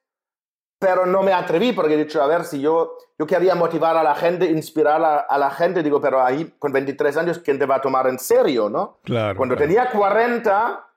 pero 0.79 1.07
no 1.07 1.23
me 1.23 1.33
atreví 1.33 1.73
porque 1.73 1.95
he 1.95 2.05
dicho, 2.05 2.23
a 2.23 2.27
ver, 2.27 2.45
si 2.45 2.61
yo, 2.61 2.97
yo 3.19 3.27
quería 3.27 3.55
motivar 3.55 3.97
a 3.97 4.03
la 4.03 4.15
gente, 4.15 4.47
inspirar 4.47 5.03
a, 5.03 5.19
a 5.21 5.39
la 5.39 5.51
gente, 5.51 5.83
digo, 5.83 6.01
pero 6.01 6.23
ahí 6.23 6.55
con 6.59 6.73
23 6.73 7.17
años, 7.17 7.39
¿quién 7.39 7.59
te 7.59 7.67
va 7.67 7.77
a 7.77 7.81
tomar 7.81 8.07
en 8.07 8.19
serio, 8.19 8.69
no? 8.69 9.01
Claro. 9.03 9.37
Cuando 9.37 9.57
claro. 9.57 9.69
tenía 9.69 9.91
40, 9.91 10.89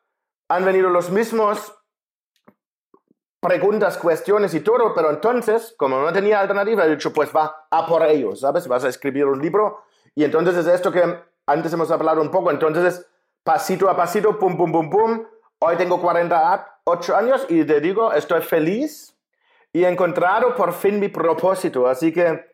han 0.50 0.66
venido 0.66 0.90
los 0.90 1.10
mismos 1.10 1.74
preguntas, 3.40 3.98
cuestiones 3.98 4.54
y 4.54 4.62
todo, 4.62 4.94
pero 4.94 5.10
entonces, 5.10 5.76
como 5.78 6.00
no 6.00 6.12
tenía 6.12 6.40
alternativa, 6.40 6.86
he 6.86 6.90
dicho, 6.90 7.14
pues 7.14 7.30
va 7.36 7.68
a 7.70 7.86
por 7.86 8.04
ellos, 8.04 8.40
¿sabes? 8.42 8.68
Vas 8.68 8.84
a 8.84 8.90
escribir 8.90 9.26
un 9.26 9.42
libro 9.42 9.84
y 10.16 10.24
entonces 10.24 10.56
es 10.58 10.68
esto 10.68 10.92
que 10.92 11.04
antes 11.46 11.72
hemos 11.74 11.92
hablado 11.92 12.22
un 12.22 12.32
poco, 12.32 12.50
entonces 12.52 12.84
es 12.96 13.08
pasito 13.44 13.90
a 13.90 13.96
pasito, 13.96 14.38
pum, 14.38 14.58
pum, 14.58 14.72
pum, 14.72 14.90
pum. 14.90 15.24
Hoy 15.60 15.76
tengo 15.78 16.02
48 16.02 17.16
años 17.16 17.46
y 17.50 17.64
te 17.64 17.80
digo, 17.80 18.12
estoy 18.12 18.42
feliz 18.42 19.16
y 19.72 19.84
he 19.86 19.88
encontrado 19.90 20.56
por 20.56 20.74
fin 20.74 21.00
mi 21.00 21.08
propósito. 21.10 21.88
Así 21.88 22.12
que, 22.12 22.46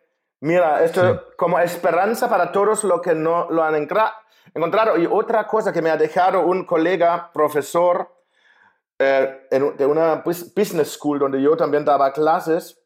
mira, 0.42 0.84
esto 0.84 1.02
Sí. 1.02 1.20
como 1.38 1.60
esperanza 1.60 2.30
para 2.30 2.52
todos 2.52 2.84
los 2.84 3.02
que 3.02 3.16
no 3.16 3.50
lo 3.50 3.64
han 3.64 3.76
encontrado. 3.76 4.98
Y 4.98 5.08
otra 5.10 5.48
cosa 5.48 5.74
que 5.74 5.82
me 5.82 5.90
ha 5.90 5.98
dejado 5.98 6.42
un 6.42 6.66
colega, 6.66 7.32
profesor 7.34 8.14
de 9.04 9.86
una 9.86 10.16
bus- 10.16 10.54
business 10.56 10.94
school 10.94 11.20
donde 11.20 11.42
yo 11.42 11.56
también 11.58 11.84
daba 11.86 12.12
clases, 12.14 12.80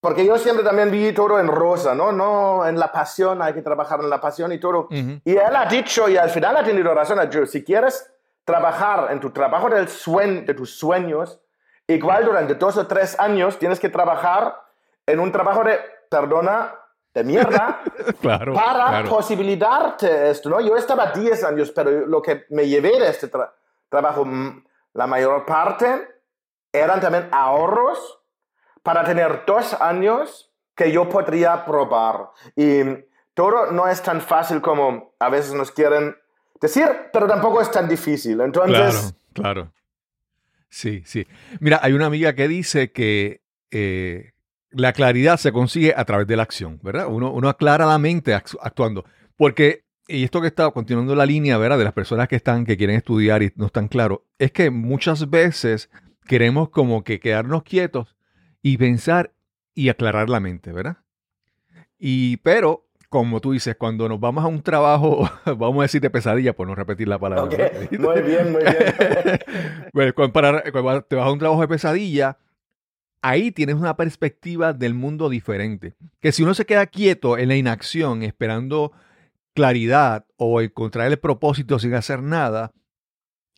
porque 0.00 0.24
yo 0.24 0.38
siempre 0.38 0.64
también 0.64 0.90
vi 0.90 1.12
todo 1.12 1.38
en 1.38 1.46
rosa, 1.48 1.94
¿no? 1.94 2.10
No 2.10 2.66
en 2.66 2.78
la 2.78 2.90
pasión, 2.90 3.42
hay 3.42 3.52
que 3.52 3.60
trabajar 3.62 4.00
en 4.00 4.08
la 4.08 4.20
pasión 4.20 4.50
y 4.52 4.58
todo. 4.58 4.80
Ujú. 4.90 5.20
Y 5.24 5.32
él 5.36 5.54
ha 5.54 5.66
dicho, 5.66 6.08
y 6.08 6.16
al 6.16 6.30
final 6.30 6.56
ha 6.56 6.64
tenido 6.64 6.94
razón, 6.94 7.18
dicho, 7.20 7.44
si 7.46 7.62
quieres 7.62 8.10
trabajar 8.44 9.08
en 9.10 9.20
tu 9.20 9.30
trabajo 9.30 9.68
del 9.68 9.88
suen- 9.88 10.46
de 10.46 10.54
tus 10.54 10.74
sueños, 10.78 11.38
igual 11.86 12.24
durante 12.24 12.54
dos 12.54 12.76
o 12.78 12.86
tres 12.86 13.18
años 13.20 13.58
tienes 13.58 13.78
que 13.78 13.90
trabajar 13.90 14.56
en 15.06 15.20
un 15.20 15.30
trabajo 15.30 15.62
de, 15.64 15.78
perdona, 16.08 16.74
de 17.12 17.24
mierda, 17.24 17.82
Claro. 18.22 18.54
para 18.54 18.86
claro. 18.86 19.08
posibilitarte 19.10 20.30
esto, 20.30 20.48
¿no? 20.48 20.60
Yo 20.60 20.76
estaba 20.76 21.06
10 21.12 21.44
años, 21.44 21.70
pero 21.72 21.90
lo 22.06 22.22
que 22.22 22.44
me 22.50 22.66
llevé 22.68 22.98
de 22.98 23.08
este 23.08 23.30
tra- 23.30 23.50
trabajo, 23.90 24.24
mm, 24.24 24.64
la 24.94 25.06
mayor 25.06 25.44
parte, 25.46 26.08
eran 26.72 27.00
también 27.00 27.28
ahorros 27.32 28.18
para 28.82 29.04
tener 29.04 29.44
dos 29.46 29.74
años 29.80 30.50
que 30.74 30.90
yo 30.92 31.08
podría 31.08 31.64
probar. 31.64 32.30
Y 32.56 32.80
todo 33.34 33.70
no 33.72 33.88
es 33.88 34.02
tan 34.02 34.20
fácil 34.20 34.60
como 34.60 35.14
a 35.18 35.28
veces 35.28 35.52
nos 35.54 35.70
quieren 35.70 36.16
decir, 36.60 36.88
pero 37.12 37.26
tampoco 37.26 37.60
es 37.60 37.70
tan 37.70 37.88
difícil. 37.88 38.40
Entonces, 38.40 39.14
Claro, 39.32 39.62
claro. 39.62 39.72
Sí, 40.68 41.02
sí. 41.04 41.26
Mira, 41.58 41.80
hay 41.82 41.92
una 41.92 42.06
amiga 42.06 42.34
que 42.34 42.46
dice 42.48 42.92
que 42.92 43.42
eh, 43.72 44.32
la 44.70 44.92
claridad 44.92 45.36
se 45.36 45.52
consigue 45.52 45.92
a 45.96 46.04
través 46.04 46.26
de 46.28 46.36
la 46.36 46.44
acción, 46.44 46.78
¿verdad? 46.82 47.06
Uno, 47.08 47.32
uno 47.32 47.48
aclara 47.48 47.86
la 47.86 47.98
mente 47.98 48.34
actu- 48.36 48.58
actuando. 48.62 49.04
Porque, 49.36 49.84
y 50.10 50.24
esto 50.24 50.40
que 50.40 50.48
está 50.48 50.70
continuando 50.70 51.14
la 51.14 51.26
línea, 51.26 51.56
¿verdad? 51.58 51.78
De 51.78 51.84
las 51.84 51.92
personas 51.92 52.28
que 52.28 52.36
están, 52.36 52.64
que 52.64 52.76
quieren 52.76 52.96
estudiar 52.96 53.42
y 53.42 53.52
no 53.56 53.66
están 53.66 53.88
claros, 53.88 54.20
es 54.38 54.52
que 54.52 54.70
muchas 54.70 55.30
veces 55.30 55.90
queremos 56.26 56.70
como 56.70 57.04
que 57.04 57.20
quedarnos 57.20 57.62
quietos 57.62 58.16
y 58.62 58.76
pensar 58.76 59.32
y 59.74 59.88
aclarar 59.88 60.28
la 60.28 60.40
mente, 60.40 60.72
¿verdad? 60.72 60.98
Y, 61.98 62.38
pero, 62.38 62.86
como 63.08 63.40
tú 63.40 63.52
dices, 63.52 63.76
cuando 63.76 64.08
nos 64.08 64.20
vamos 64.20 64.44
a 64.44 64.48
un 64.48 64.62
trabajo, 64.62 65.28
vamos 65.46 65.78
a 65.78 65.82
decir 65.82 66.00
de 66.00 66.10
pesadilla, 66.10 66.54
por 66.54 66.66
no 66.66 66.74
repetir 66.74 67.08
la 67.08 67.18
palabra. 67.18 67.70
muy 67.98 68.22
bien, 68.22 68.52
muy 68.52 68.62
bien. 68.62 69.38
Bueno, 69.92 70.14
cuando, 70.14 70.32
para- 70.32 70.62
cuando 70.72 71.02
te 71.02 71.16
vas 71.16 71.26
a 71.26 71.32
un 71.32 71.38
trabajo 71.38 71.60
de 71.62 71.68
pesadilla, 71.68 72.38
ahí 73.22 73.50
tienes 73.50 73.74
una 73.76 73.96
perspectiva 73.96 74.72
del 74.72 74.94
mundo 74.94 75.28
diferente. 75.28 75.94
Que 76.20 76.32
si 76.32 76.42
uno 76.42 76.54
se 76.54 76.64
queda 76.64 76.86
quieto 76.86 77.36
en 77.38 77.48
la 77.48 77.56
inacción, 77.56 78.22
esperando 78.22 78.92
claridad 79.54 80.26
o 80.36 80.60
encontrar 80.60 81.08
el 81.08 81.18
propósito 81.18 81.78
sin 81.78 81.94
hacer 81.94 82.22
nada, 82.22 82.72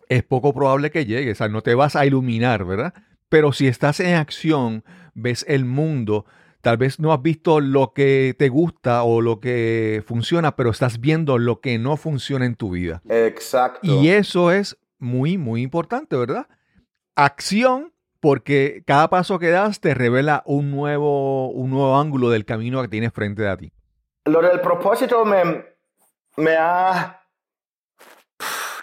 es 0.09 0.23
poco 0.23 0.53
probable 0.53 0.91
que 0.91 1.07
llegue. 1.07 1.33
O 1.33 1.35
sea, 1.35 1.49
no 1.49 1.63
te 1.63 1.75
vas 1.75 1.97
a 1.97 2.07
iluminar, 2.07 2.65
¿verdad? 2.65 2.95
Pero 3.29 3.53
si 3.53 3.67
estás 3.67 4.01
en 4.01 4.15
acción, 4.15 4.85
ves 5.15 5.45
el 5.49 5.65
mundo, 5.65 6.27
tal 6.61 6.77
vez 6.77 7.01
no 7.01 7.13
has 7.13 7.23
visto 7.23 7.61
lo 7.61 7.93
que 7.93 8.35
te 8.39 8.49
gusta 8.49 9.03
o 9.05 9.21
lo 9.21 9.41
que 9.41 10.03
funciona, 10.07 10.57
pero 10.57 10.71
estás 10.71 11.01
viendo 11.01 11.39
lo 11.39 11.61
que 11.61 11.79
no 11.79 11.97
funciona 11.97 12.47
en 12.47 12.57
tu 12.57 12.71
vida. 12.71 13.03
Exacto. 13.09 13.81
Y 13.83 14.09
eso 14.09 14.51
es 14.51 14.79
muy, 14.99 15.39
muy 15.39 15.63
importante, 15.63 16.17
¿verdad? 16.17 16.47
Acción, 17.17 17.93
porque 18.21 18.83
cada 18.87 19.11
paso 19.11 19.39
que 19.39 19.49
das 19.49 19.81
te 19.81 19.95
revela 19.95 20.43
un 20.47 20.71
nuevo, 20.71 21.51
un 21.51 21.71
nuevo 21.71 21.99
ángulo 21.99 22.31
del 22.31 22.45
camino 22.45 22.81
que 22.83 22.89
tienes 22.89 23.13
frente 23.13 23.49
a 23.49 23.57
ti. 23.57 23.73
Lo 24.25 24.41
del 24.41 24.61
propósito 24.61 25.25
me, 25.25 25.72
me 26.37 26.57
ha 26.57 27.21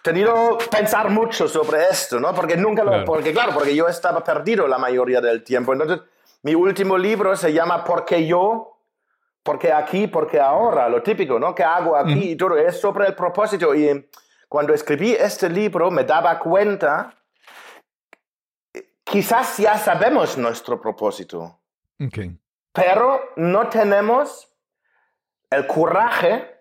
tenido 0.01 0.57
pensar 0.71 1.09
mucho 1.09 1.47
sobre 1.47 1.85
esto, 1.89 2.19
¿no? 2.19 2.33
Porque 2.33 2.55
nunca 2.55 2.83
lo, 2.83 2.91
Claro. 2.91 3.05
porque 3.05 3.31
claro, 3.33 3.53
porque 3.53 3.75
yo 3.75 3.87
estaba 3.87 4.23
perdido 4.23 4.67
la 4.67 4.77
mayoría 4.77 5.19
del 5.21 5.43
tiempo. 5.43 5.73
Entonces, 5.73 5.99
mi 6.43 6.55
último 6.55 6.97
libro 6.97 7.35
se 7.35 7.51
llama 7.51 7.83
¿Por 7.83 8.05
qué 8.05 8.25
yo? 8.25 8.77
¿Por 9.43 9.57
qué 9.59 9.73
aquí? 9.73 10.07
¿Por 10.07 10.27
qué 10.27 10.39
ahora? 10.39 10.87
Lo 10.89 11.01
típico, 11.03 11.39
¿no? 11.39 11.53
¿Qué 11.55 11.63
hago 11.63 11.95
aquí? 11.95 12.31
Y 12.31 12.35
todo 12.35 12.55
es 12.57 12.79
sobre 12.79 13.07
el 13.07 13.15
propósito. 13.15 13.73
Y 13.75 14.09
cuando 14.47 14.73
escribí 14.73 15.13
este 15.13 15.49
libro 15.49 15.89
me 15.91 16.03
daba 16.03 16.37
cuenta, 16.39 17.13
quizás 19.03 19.57
ya 19.57 19.77
sabemos 19.77 20.37
nuestro 20.37 20.79
propósito 20.79 21.59
Ok. 21.99 22.17
pero 22.71 23.31
no 23.37 23.67
tenemos 23.69 24.47
el 25.49 25.65
coraje 25.67 26.58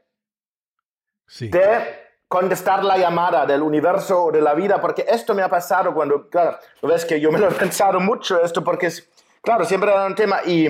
Sí. 1.29 1.49
de 1.49 2.09
contestar 2.27 2.85
la 2.85 2.99
llamada 2.99 3.47
del 3.47 3.63
universo 3.63 4.25
o 4.25 4.33
de 4.33 4.41
la 4.41 4.55
vida, 4.55 4.81
porque 4.81 5.05
esto 5.09 5.35
me 5.35 5.43
ha 5.43 5.49
pasado 5.49 5.95
cuando, 5.95 6.29
claro, 6.29 6.59
ves 6.83 7.05
que 7.05 7.21
yo 7.21 7.31
me 7.31 7.39
lo 7.39 7.49
he 7.49 7.53
pensado 7.55 8.01
mucho 8.01 8.43
esto, 8.43 8.65
porque, 8.65 8.87
es, 8.87 9.09
claro, 9.43 9.65
siempre 9.65 9.91
era 9.91 10.05
un 10.07 10.15
tema, 10.15 10.41
y 10.45 10.67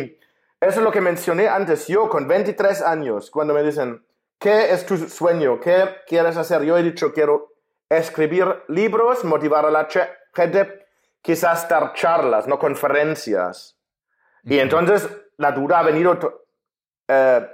eso 0.60 0.78
es 0.78 0.84
lo 0.84 0.92
que 0.92 1.00
mencioné 1.00 1.48
antes, 1.48 1.86
yo 1.86 2.08
con 2.08 2.28
23 2.28 2.82
años, 2.82 3.30
cuando 3.30 3.54
me 3.54 3.62
dicen, 3.62 4.04
¿qué 4.38 4.72
es 4.72 4.86
tu 4.86 4.96
sueño? 4.96 5.60
¿Qué 5.60 5.96
quieres 6.06 6.36
hacer? 6.36 6.62
Yo 6.62 6.76
he 6.76 6.82
dicho, 6.82 7.12
quiero 7.12 7.54
escribir 7.88 8.62
libros, 8.68 9.24
motivar 9.24 9.64
a 9.66 9.70
la 9.70 9.88
gente, 10.34 10.86
quizás 11.22 11.68
dar 11.68 11.92
charlas, 11.94 12.46
no 12.46 12.58
conferencias. 12.58 13.78
Y 14.44 14.58
entonces 14.58 15.08
la 15.36 15.52
duda 15.52 15.80
ha 15.80 15.82
venido, 15.82 16.44
eh, 17.08 17.48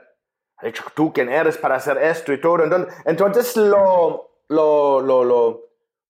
ha 0.65 0.69
dicho, 0.69 0.85
tú 0.95 1.13
quién 1.13 1.29
eres 1.29 1.59
para 1.59 1.77
hacer 1.77 1.99
esto 1.99 2.33
y 2.33 2.41
todo. 2.41 2.65
Entonces, 2.65 2.95
entonces 3.05 3.57
lo, 3.57 4.31
lo, 4.49 5.01
lo, 5.01 5.25
lo, 5.25 5.61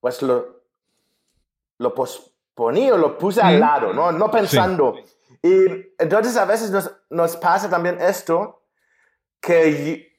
pues 0.01 0.23
lo, 0.23 0.61
lo 1.79 1.95
posponí 1.95 2.91
o 2.93 2.97
lo 2.97 3.19
puse 3.19 3.41
al 3.43 3.59
lado, 3.59 3.93
¿no? 3.93 4.13
No 4.13 4.31
pensando. 4.31 4.95
Y 5.43 5.93
entonces 5.99 6.37
a 6.37 6.45
veces 6.45 6.71
nos, 6.71 6.91
nos 7.11 7.37
pasa 7.37 7.69
también 7.69 8.01
esto, 8.01 8.63
que 9.41 10.17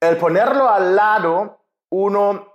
el 0.00 0.16
ponerlo 0.16 0.68
al 0.68 0.96
lado, 0.96 1.60
uno 1.90 2.52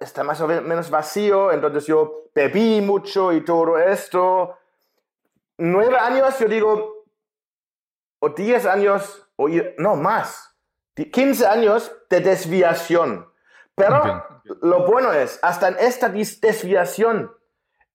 está 0.00 0.24
más 0.24 0.40
o 0.40 0.48
menos 0.48 0.90
vacío, 0.90 1.52
entonces 1.52 1.86
yo 1.86 2.24
bebí 2.34 2.80
mucho 2.80 3.32
y 3.32 3.44
todo 3.44 3.78
esto. 3.78 4.58
Nueve 5.58 5.96
años, 5.96 6.36
yo 6.40 6.48
digo, 6.48 6.95
o 8.18 8.30
diez 8.30 8.66
años, 8.66 9.28
o 9.36 9.48
no 9.78 9.96
más, 9.96 10.56
quince 11.12 11.46
años 11.46 11.92
de 12.08 12.20
desviación. 12.20 13.28
Pero 13.74 14.24
lo 14.62 14.86
bueno 14.86 15.12
es, 15.12 15.38
hasta 15.42 15.68
en 15.68 15.76
esta 15.78 16.08
desviación 16.08 17.30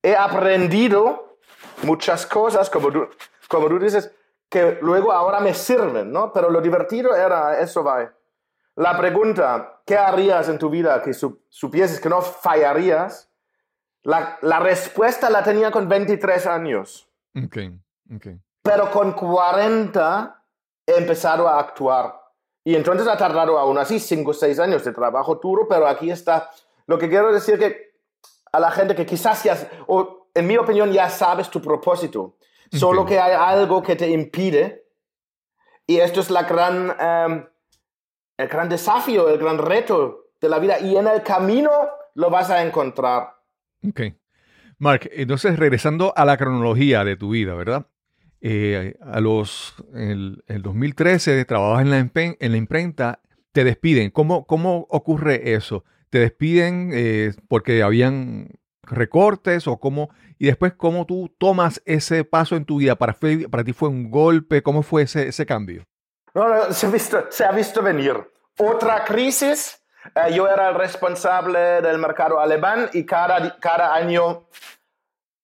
he 0.04 0.16
aprendido 0.16 1.38
muchas 1.84 2.26
cosas, 2.26 2.70
como 2.70 2.92
tú, 2.92 3.08
como 3.48 3.68
tú 3.68 3.80
dices, 3.80 4.14
que 4.50 4.78
luego 4.82 5.12
ahora 5.12 5.40
me 5.40 5.54
sirven, 5.54 6.12
¿no? 6.12 6.32
Pero 6.34 6.50
lo 6.50 6.62
divertido 6.62 7.16
era, 7.16 7.60
eso 7.60 7.84
va. 7.84 8.14
La 8.76 8.98
pregunta, 8.98 9.82
¿qué 9.86 9.98
harías 9.98 10.50
en 10.50 10.58
tu 10.58 10.70
vida 10.70 11.02
que 11.02 11.14
supieses 11.14 12.00
que 12.00 12.10
no 12.10 12.22
fallarías? 12.22 13.30
La, 14.04 14.38
la, 14.42 14.60
respuesta 14.60 15.30
la 15.30 15.44
tenía 15.44 15.72
con 15.72 15.88
23 15.88 16.48
años. 16.48 17.08
Okay, 17.46 17.80
okay. 18.16 18.40
Pero 18.62 18.92
con 18.92 19.14
40 19.14 20.44
he 20.86 20.98
empezado 20.98 21.48
a 21.48 21.60
actuar. 21.60 22.22
Y 22.64 22.76
entonces 22.76 23.08
ha 23.08 23.18
tardado 23.18 23.58
aún 23.58 23.78
así 23.78 24.00
5 24.00 24.30
o 24.30 24.34
6 24.34 24.60
años 24.60 24.84
de 24.84 24.94
trabajo 24.94 25.36
duro, 25.36 25.68
pero 25.68 25.88
aquí 25.88 26.12
está. 26.12 26.52
Lo 26.86 26.98
que 26.98 27.10
quiero 27.10 27.34
decir 27.34 27.58
que 27.58 27.96
a 28.52 28.60
la 28.60 28.70
gente 28.72 28.96
que 28.96 29.06
quizás 29.06 29.44
ya, 29.44 29.58
o 29.88 30.28
en 30.34 30.48
mi 30.48 30.58
opinión, 30.58 30.92
ya 30.92 31.10
sabes 31.10 31.50
tu 31.50 31.62
propósito, 31.62 32.38
solo 32.72 33.06
que 33.06 33.20
hay 33.20 33.34
algo 33.34 33.82
que 33.82 33.96
te 33.96 34.10
impide. 34.10 34.86
Y 35.88 35.98
esto 35.98 36.20
es 36.20 36.30
la 36.30 36.44
gran, 36.44 36.96
em, 37.00 37.48
el 38.38 38.48
gran 38.48 38.70
desafío, 38.70 39.28
el 39.30 39.40
gran 39.40 39.58
reto 39.58 40.30
de 40.40 40.50
la 40.50 40.60
vida. 40.60 40.80
Y 40.80 40.96
en 40.96 41.08
el 41.08 41.24
camino 41.24 41.72
lo 42.16 42.30
vas 42.30 42.50
a 42.50 42.64
encontrar. 42.64 43.36
Ok. 43.88 44.02
Mark, 44.78 45.10
entonces 45.12 45.58
regresando 45.58 46.14
a 46.16 46.26
la 46.26 46.38
cronología 46.38 47.04
de 47.04 47.16
tu 47.16 47.32
vida, 47.32 47.54
¿verdad? 47.56 47.88
Eh, 48.44 48.96
a 49.02 49.20
los, 49.20 49.76
en 49.94 50.42
el, 50.48 50.62
2013 50.64 51.46
trabajas 51.46 51.84
en 51.84 51.92
la, 51.92 52.10
en 52.14 52.52
la 52.52 52.58
imprenta, 52.58 53.20
te 53.52 53.64
despiden. 53.64 54.10
¿Cómo, 54.10 54.46
cómo 54.46 54.88
ocurre 54.90 55.54
eso? 55.54 55.84
¿Te 56.10 56.20
despiden 56.20 56.90
eh, 56.94 57.34
porque 57.48 57.84
habían 57.84 58.50
recortes 58.84 59.68
o 59.68 59.78
cómo? 59.78 60.10
Y 60.40 60.48
después, 60.48 60.74
¿cómo 60.74 61.06
tú 61.06 61.34
tomas 61.38 61.82
ese 61.86 62.24
paso 62.24 62.56
en 62.56 62.66
tu 62.66 62.78
vida? 62.78 62.96
¿Para, 62.96 63.16
para 63.50 63.64
ti 63.64 63.74
fue 63.74 63.90
un 63.90 64.10
golpe? 64.10 64.64
¿Cómo 64.64 64.82
fue 64.82 65.04
ese, 65.04 65.28
ese 65.28 65.46
cambio? 65.46 65.86
No, 66.34 66.48
no 66.48 66.74
se, 66.74 66.88
ha 66.88 66.90
visto, 66.90 67.26
se 67.30 67.46
ha 67.46 67.52
visto 67.52 67.82
venir. 67.84 68.16
Otra 68.58 69.04
crisis. 69.06 69.78
Eh, 70.16 70.34
yo 70.34 70.48
era 70.48 70.70
el 70.70 70.76
responsable 70.76 71.60
del 71.82 72.00
mercado 72.00 72.40
alemán 72.40 72.90
y 72.92 73.06
cada, 73.06 73.60
cada 73.60 73.94
año 73.94 74.48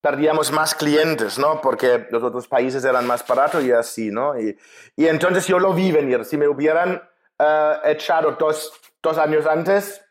perdíamos 0.08 0.54
más 0.54 0.74
clientes, 0.74 1.38
¿no? 1.38 1.60
Porque 1.60 2.08
los 2.12 2.24
otros 2.24 2.48
países 2.48 2.86
eran 2.86 3.06
más 3.06 3.28
baratos 3.28 3.62
y 3.66 3.72
así, 3.74 4.10
¿no? 4.10 4.40
Y, 4.40 4.58
y 4.96 5.06
entonces 5.08 5.46
yo 5.48 5.60
lo 5.60 5.74
vi 5.74 5.92
venir. 5.92 6.24
Si 6.24 6.38
me 6.38 6.48
hubieran 6.48 7.02
uh, 7.40 7.86
echado 7.86 8.32
dos, 8.40 8.72
dos, 9.04 9.18
años 9.18 9.46
antes, 9.46 10.02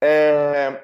eh, 0.00 0.80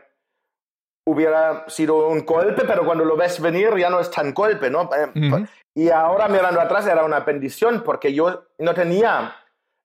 hubiera 1.07 1.69
sido 1.69 2.09
un 2.09 2.27
golpe, 2.27 2.65
pero 2.67 2.85
cuando 2.85 3.05
lo 3.05 3.17
ves 3.17 3.41
venir 3.41 3.77
ya 3.77 3.91
no 3.91 4.01
es 4.01 4.11
tan 4.11 4.35
golpe, 4.35 4.69
¿no? 4.71 4.91
Eh, 4.93 5.47
y 5.77 5.91
ahora 5.91 6.27
mirando 6.27 6.61
atrás 6.61 6.85
era 6.89 7.05
una 7.05 7.21
bendición 7.21 7.85
porque 7.85 8.13
yo 8.13 8.49
no 8.59 8.75
tenía 8.75 9.37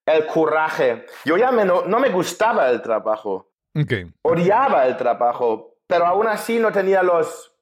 el 0.03 0.25
coraje. 0.25 1.06
Yo 1.25 1.38
ya 1.38 1.51
me 1.51 1.63
no, 1.63 1.84
no, 1.84 2.00
me 2.00 2.10
gustaba 2.10 2.72
el 2.72 2.82
trabajo. 2.82 3.51
Okay. 3.80 4.12
Odiaba 4.24 4.88
el 4.88 4.98
trabajo, 4.98 5.75
pero 5.86 6.08
aún 6.08 6.25
así 6.25 6.58
no 6.58 6.72
tenía 6.72 7.03
los 7.03 7.52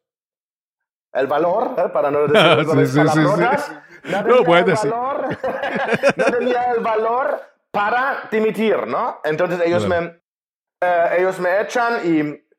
el 1.14 1.28
valor, 1.28 1.76
¿eh? 1.78 1.90
para 1.90 2.10
no 2.12 2.28
decir 2.76 3.10
sí, 3.10 3.20
sí, 3.20 3.20
no 4.04 4.24
tenía 4.24 4.60
el 4.60 4.74
valor, 4.74 5.38
no 6.16 6.26
tenía 6.26 6.72
el 6.72 6.80
valor 6.80 7.42
para 7.72 8.28
dimitir, 8.32 8.88
¿no? 8.88 9.20
Entonces 9.24 9.62
ellos, 9.66 9.88
me, 9.88 10.22
eh, 10.82 11.16
ellos 11.20 11.40
me 11.40 11.62
echan 11.62 12.00
y 12.04 12.52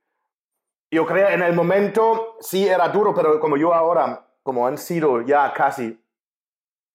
yo 0.94 1.06
creo 1.06 1.28
en 1.28 1.42
el 1.42 1.54
momento 1.54 2.36
sí 2.40 2.68
era 2.68 2.88
duro, 2.88 3.14
pero 3.14 3.40
como 3.40 3.56
yo 3.56 3.74
ahora, 3.74 4.26
como 4.42 4.66
han 4.66 4.78
sido 4.78 5.22
ya 5.22 5.52
casi 5.52 5.98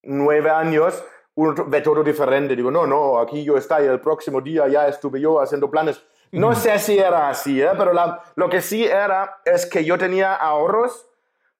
nueve 0.02 0.50
años, 0.50 1.04
uno 1.34 1.64
ve 1.66 1.80
todo 1.80 2.02
diferente. 2.02 2.56
Digo, 2.56 2.70
no, 2.70 2.86
no, 2.86 3.18
aquí 3.18 3.44
yo 3.44 3.56
estoy, 3.56 3.86
el 3.86 4.00
próximo 4.00 4.40
día 4.40 4.68
ya 4.68 4.88
estuve 4.88 5.20
yo 5.20 5.40
haciendo 5.40 5.70
planes. 5.70 6.02
No 6.30 6.54
sé 6.54 6.78
si 6.78 6.98
era 6.98 7.28
así, 7.30 7.60
¿eh? 7.62 7.70
pero 7.76 7.92
lo 8.34 8.48
que 8.48 8.60
sí 8.60 8.84
era 8.84 9.40
es 9.44 9.66
que 9.66 9.84
yo 9.84 9.96
tenía 9.96 10.34
ahorros 10.34 11.07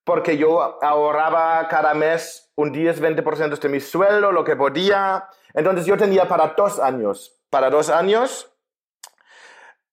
porque 0.08 0.38
yo 0.38 0.82
ahorraba 0.82 1.68
cada 1.68 1.92
mes 1.92 2.50
un 2.54 2.72
10-20% 2.72 3.58
de 3.58 3.68
mi 3.68 3.78
sueldo, 3.78 4.32
lo 4.32 4.42
que 4.42 4.56
podía. 4.56 5.28
Entonces 5.52 5.84
yo 5.84 5.98
tenía 5.98 6.26
para 6.26 6.54
dos 6.56 6.80
años, 6.80 7.38
para 7.50 7.68
dos 7.68 7.90
años, 7.90 8.50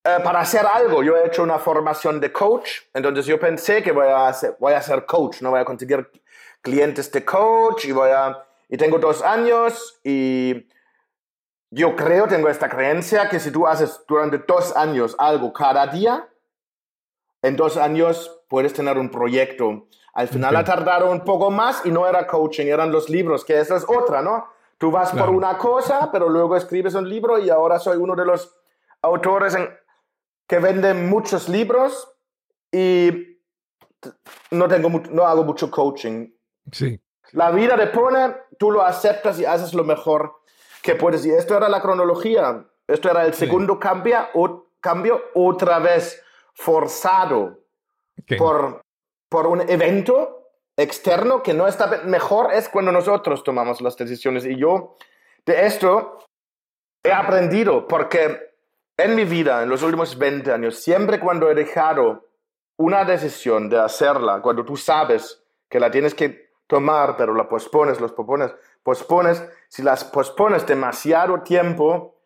eh, 0.06 0.20
para 0.24 0.40
hacer 0.40 0.66
algo. 0.66 1.04
Yo 1.04 1.18
he 1.18 1.28
hecho 1.28 1.44
una 1.44 1.60
formación 1.60 2.22
de 2.22 2.32
coach, 2.32 2.84
entonces 2.94 3.26
yo 3.26 3.38
pensé 3.38 3.84
que 3.84 3.92
voy 3.92 4.08
a, 4.08 4.30
hacer, 4.30 4.56
voy 4.58 4.72
a 4.72 4.82
ser 4.82 5.06
coach, 5.06 5.42
no 5.42 5.50
voy 5.50 5.60
a 5.60 5.66
conseguir 5.66 6.10
clientes 6.62 7.12
de 7.12 7.26
coach 7.26 7.84
y 7.84 7.92
voy 7.92 8.12
a... 8.12 8.42
Y 8.70 8.78
tengo 8.78 9.00
dos 9.00 9.22
años 9.22 10.00
y 10.02 10.66
yo 11.72 11.94
creo, 11.98 12.26
tengo 12.30 12.48
esta 12.48 12.70
creencia 12.70 13.28
que 13.28 13.42
si 13.42 13.52
tú 13.52 13.68
haces 13.68 14.00
durante 14.08 14.38
dos 14.38 14.78
años 14.78 15.14
algo 15.20 15.52
cada 15.52 15.86
día, 15.88 16.30
en 17.42 17.58
dos 17.58 17.76
años 17.76 18.44
puedes 18.48 18.72
tener 18.72 18.98
un 18.98 19.12
proyecto 19.12 19.90
al 20.16 20.30
final 20.30 20.56
ha 20.56 20.64
tardado 20.64 21.12
un 21.12 21.22
poco 21.22 21.52
más 21.52 21.86
y 21.86 21.92
no 21.92 22.08
era 22.08 22.26
coaching, 22.26 22.68
eran 22.68 22.92
los 22.92 23.10
libros, 23.10 23.44
que 23.44 23.60
esa 23.60 23.76
es 23.76 23.86
otra, 23.88 24.22
¿no? 24.22 24.48
Tú 24.78 24.90
vas 24.90 25.12
por 25.12 25.30
una 25.30 25.58
cosa, 25.58 26.10
pero 26.12 26.30
luego 26.30 26.56
escribes 26.56 26.96
un 26.96 27.08
libro 27.08 27.38
y 27.38 27.50
ahora 27.50 27.80
soy 27.80 27.98
uno 27.98 28.16
de 28.16 28.26
los 28.26 28.56
autores 29.02 29.58
que 30.48 30.60
venden 30.60 31.10
muchos 31.10 31.50
libros 31.50 32.10
y 32.72 33.40
no, 34.52 34.68
tengo, 34.68 34.90
no 35.12 35.26
hago 35.26 35.44
mucho 35.44 35.70
coaching. 35.70 36.30
Sí. 36.72 37.00
La 37.32 37.52
vida 37.52 37.76
te 37.76 37.88
pone, 37.88 38.36
tú 38.58 38.72
lo 38.72 38.84
aceptas 38.84 39.40
y 39.40 39.46
haces 39.46 39.74
lo 39.74 39.84
mejor 39.84 40.42
que 40.82 40.96
puedes. 40.96 41.26
Y 41.26 41.32
esto 41.32 41.58
era 41.58 41.68
la 41.68 41.82
cronología. 41.82 42.66
Esto 42.88 43.10
era 43.10 43.26
el 43.26 43.34
segundo 43.34 43.80
cambio, 43.80 44.28
o, 44.34 44.68
cambio 44.80 45.22
otra 45.34 45.80
vez 45.80 46.22
forzado 46.54 47.60
por 48.38 48.85
por 49.36 49.48
un 49.48 49.70
evento 49.70 50.48
externo 50.78 51.44
que 51.44 51.54
no 51.54 51.68
está 51.68 52.04
mejor 52.06 52.54
es 52.54 52.70
cuando 52.70 52.94
nosotros 52.94 53.44
tomamos 53.44 53.82
las 53.82 53.98
decisiones. 53.98 54.46
Y 54.46 54.56
yo 54.56 54.96
de 55.46 55.66
esto 55.66 56.20
he 57.04 57.12
aprendido 57.12 57.86
porque 57.86 58.54
en 58.96 59.14
mi 59.14 59.26
vida, 59.26 59.62
en 59.62 59.68
los 59.68 59.84
últimos 59.84 60.18
20 60.18 60.54
años, 60.54 60.80
siempre 60.80 61.20
cuando 61.20 61.52
he 61.52 61.54
dejado 61.54 62.30
una 62.78 63.04
decisión 63.04 63.68
de 63.68 63.78
hacerla, 63.78 64.42
cuando 64.42 64.64
tú 64.64 64.78
sabes 64.78 65.44
que 65.68 65.82
la 65.82 65.92
tienes 65.92 66.16
que 66.16 66.54
tomar, 66.66 67.18
pero 67.18 67.36
la 67.36 67.50
pospones, 67.50 68.00
los 68.00 68.14
pospones, 68.14 68.56
pospones, 68.84 69.46
si 69.68 69.84
las 69.84 70.06
pospones 70.06 70.66
demasiado 70.66 71.42
tiempo, 71.42 72.22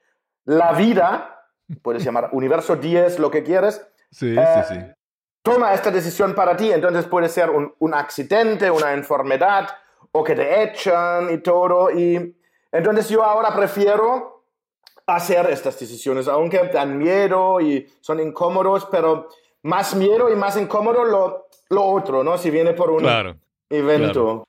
la 0.45 0.73
vida, 0.73 1.47
puedes 1.81 2.03
llamar 2.03 2.29
universo 2.33 2.75
10, 2.75 3.17
lo 3.17 3.31
que 3.31 3.41
quieres, 3.41 3.83
sí, 4.11 4.35
sí, 4.35 4.61
sí 4.67 4.75
toma 5.41 5.73
esta 5.73 5.91
decisión 5.91 6.33
para 6.33 6.55
ti. 6.55 6.71
Entonces 6.71 7.05
puede 7.05 7.29
ser 7.29 7.49
un, 7.49 7.73
un 7.79 7.93
accidente, 7.93 8.69
una 8.69 8.93
enfermedad 8.93 9.69
o 10.11 10.23
que 10.23 10.35
te 10.35 10.63
echan 10.63 11.33
y 11.33 11.37
todo. 11.39 11.91
Y 11.91 12.35
entonces 12.71 13.09
yo 13.09 13.23
ahora 13.23 13.55
prefiero 13.55 14.43
hacer 15.07 15.49
estas 15.49 15.79
decisiones, 15.79 16.27
aunque 16.27 16.59
dan 16.73 16.97
miedo 16.97 17.59
y 17.59 17.87
son 18.01 18.19
incómodos, 18.19 18.87
pero 18.91 19.29
más 19.63 19.95
miedo 19.95 20.31
y 20.31 20.35
más 20.35 20.57
incómodo 20.57 21.03
lo, 21.03 21.47
lo 21.69 21.83
otro, 21.83 22.23
¿no? 22.23 22.37
Si 22.37 22.49
viene 22.51 22.73
por 22.73 22.91
un 22.91 23.05
evento. 23.69 24.47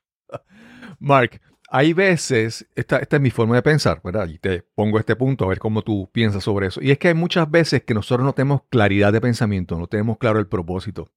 Mark, 0.99 1.41
hay 1.73 1.93
veces, 1.93 2.67
esta, 2.75 2.99
esta, 2.99 3.17
es 3.17 3.23
mi 3.23 3.31
forma 3.31 3.55
de 3.55 3.63
pensar, 3.63 4.01
¿verdad? 4.03 4.29
Y 4.29 4.39
te 4.39 4.63
pongo 4.75 4.99
este 4.99 5.15
punto 5.15 5.45
a 5.45 5.49
ver 5.49 5.61
cómo 5.61 5.83
tú 5.83 6.11
piensas 6.13 6.43
sobre 6.43 6.67
eso. 6.67 6.83
Y 6.83 6.91
es 6.91 6.99
que 6.99 7.09
hay 7.09 7.15
muchas 7.15 7.49
veces 7.49 7.85
que 7.85 7.95
nosotros 7.95 8.25
no 8.27 8.33
tenemos 8.33 8.63
claridad 8.71 9.13
de 9.13 9.21
pensamiento, 9.21 9.79
no 9.79 9.87
tenemos 9.87 10.19
claro 10.19 10.41
el 10.41 10.49
propósito. 10.49 11.09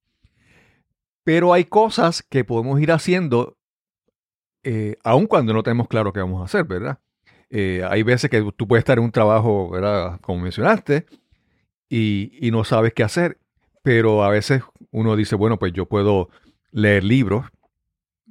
Pero 1.24 1.52
hay 1.52 1.64
cosas 1.64 2.22
que 2.22 2.44
podemos 2.44 2.80
ir 2.80 2.92
haciendo 2.92 3.56
eh, 4.62 4.96
aun 5.02 5.26
cuando 5.26 5.52
no 5.52 5.62
tenemos 5.62 5.88
claro 5.88 6.12
qué 6.12 6.20
vamos 6.20 6.40
a 6.40 6.44
hacer, 6.44 6.64
¿verdad? 6.64 6.98
Eh, 7.50 7.82
hay 7.88 8.02
veces 8.04 8.30
que 8.30 8.50
tú 8.56 8.68
puedes 8.68 8.82
estar 8.82 8.98
en 8.98 9.04
un 9.04 9.12
trabajo, 9.12 9.70
¿verdad? 9.70 10.20
Como 10.20 10.40
mencionaste, 10.40 11.06
y, 11.88 12.32
y 12.40 12.50
no 12.52 12.64
sabes 12.64 12.94
qué 12.94 13.02
hacer. 13.02 13.38
Pero 13.82 14.24
a 14.24 14.30
veces 14.30 14.62
uno 14.92 15.16
dice, 15.16 15.34
bueno, 15.34 15.58
pues 15.58 15.72
yo 15.72 15.86
puedo 15.86 16.30
leer 16.70 17.04
libros, 17.04 17.46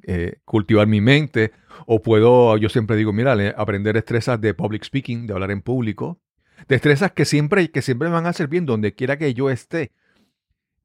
eh, 0.03 0.37
cultivar 0.45 0.87
mi 0.87 1.01
mente, 1.01 1.51
o 1.85 2.01
puedo, 2.01 2.57
yo 2.57 2.69
siempre 2.69 2.95
digo, 2.95 3.13
mira, 3.13 3.35
aprender 3.57 3.95
destrezas 3.95 4.39
de 4.39 4.53
public 4.53 4.83
speaking, 4.83 5.27
de 5.27 5.33
hablar 5.33 5.51
en 5.51 5.61
público, 5.61 6.19
destrezas 6.67 7.11
que 7.11 7.25
siempre, 7.25 7.69
que 7.71 7.81
siempre 7.81 8.09
me 8.09 8.15
van 8.15 8.25
a 8.25 8.33
servir 8.33 8.63
donde 8.63 8.93
quiera 8.93 9.17
que 9.17 9.33
yo 9.33 9.49
esté. 9.49 9.91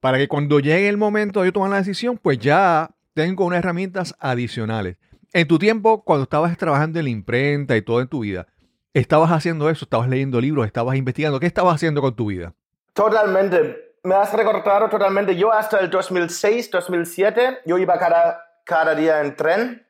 para 0.01 0.19
que 0.19 0.29
cuando 0.29 0.61
llegue 0.61 0.89
el 0.89 0.97
momento 0.97 1.41
de 1.41 1.49
yo 1.49 1.53
tomar 1.53 1.71
la 1.71 1.79
decisión, 1.79 2.19
pues 2.19 2.39
ya 2.39 2.91
tengo 3.15 3.45
unas 3.45 3.59
herramientas 3.59 4.15
adicionales. 4.21 4.97
En 5.33 5.49
tu 5.49 5.59
tiempo, 5.59 6.05
cuando 6.05 6.23
estabas 6.23 6.57
trabajando 6.57 7.01
en 7.01 7.07
la 7.07 7.11
imprenta 7.11 7.77
y 7.77 7.83
todo 7.83 8.01
en 8.01 8.07
tu 8.07 8.21
vida, 8.21 8.47
¿estabas 8.95 9.33
haciendo 9.33 9.69
eso? 9.69 9.85
¿Estabas 9.85 10.09
leyendo 10.09 10.41
libros? 10.41 10.67
¿Estabas 10.67 10.97
investigando? 10.97 11.41
¿Qué 11.41 11.47
estabas 11.47 11.75
haciendo 11.75 12.01
con 12.01 12.15
tu 12.15 12.27
vida? 12.27 12.55
Totalmente. 12.93 13.95
Me 14.05 14.15
has 14.15 14.33
recordado 14.33 14.89
totalmente. 14.89 15.37
Yo 15.37 15.53
hasta 15.53 15.81
el 15.81 15.91
2006, 15.91 16.71
2007, 16.71 17.59
yo 17.67 17.77
iba 17.77 17.99
cada, 17.99 18.48
cada 18.69 18.95
día 18.95 19.21
en 19.23 19.35
tren 19.35 19.87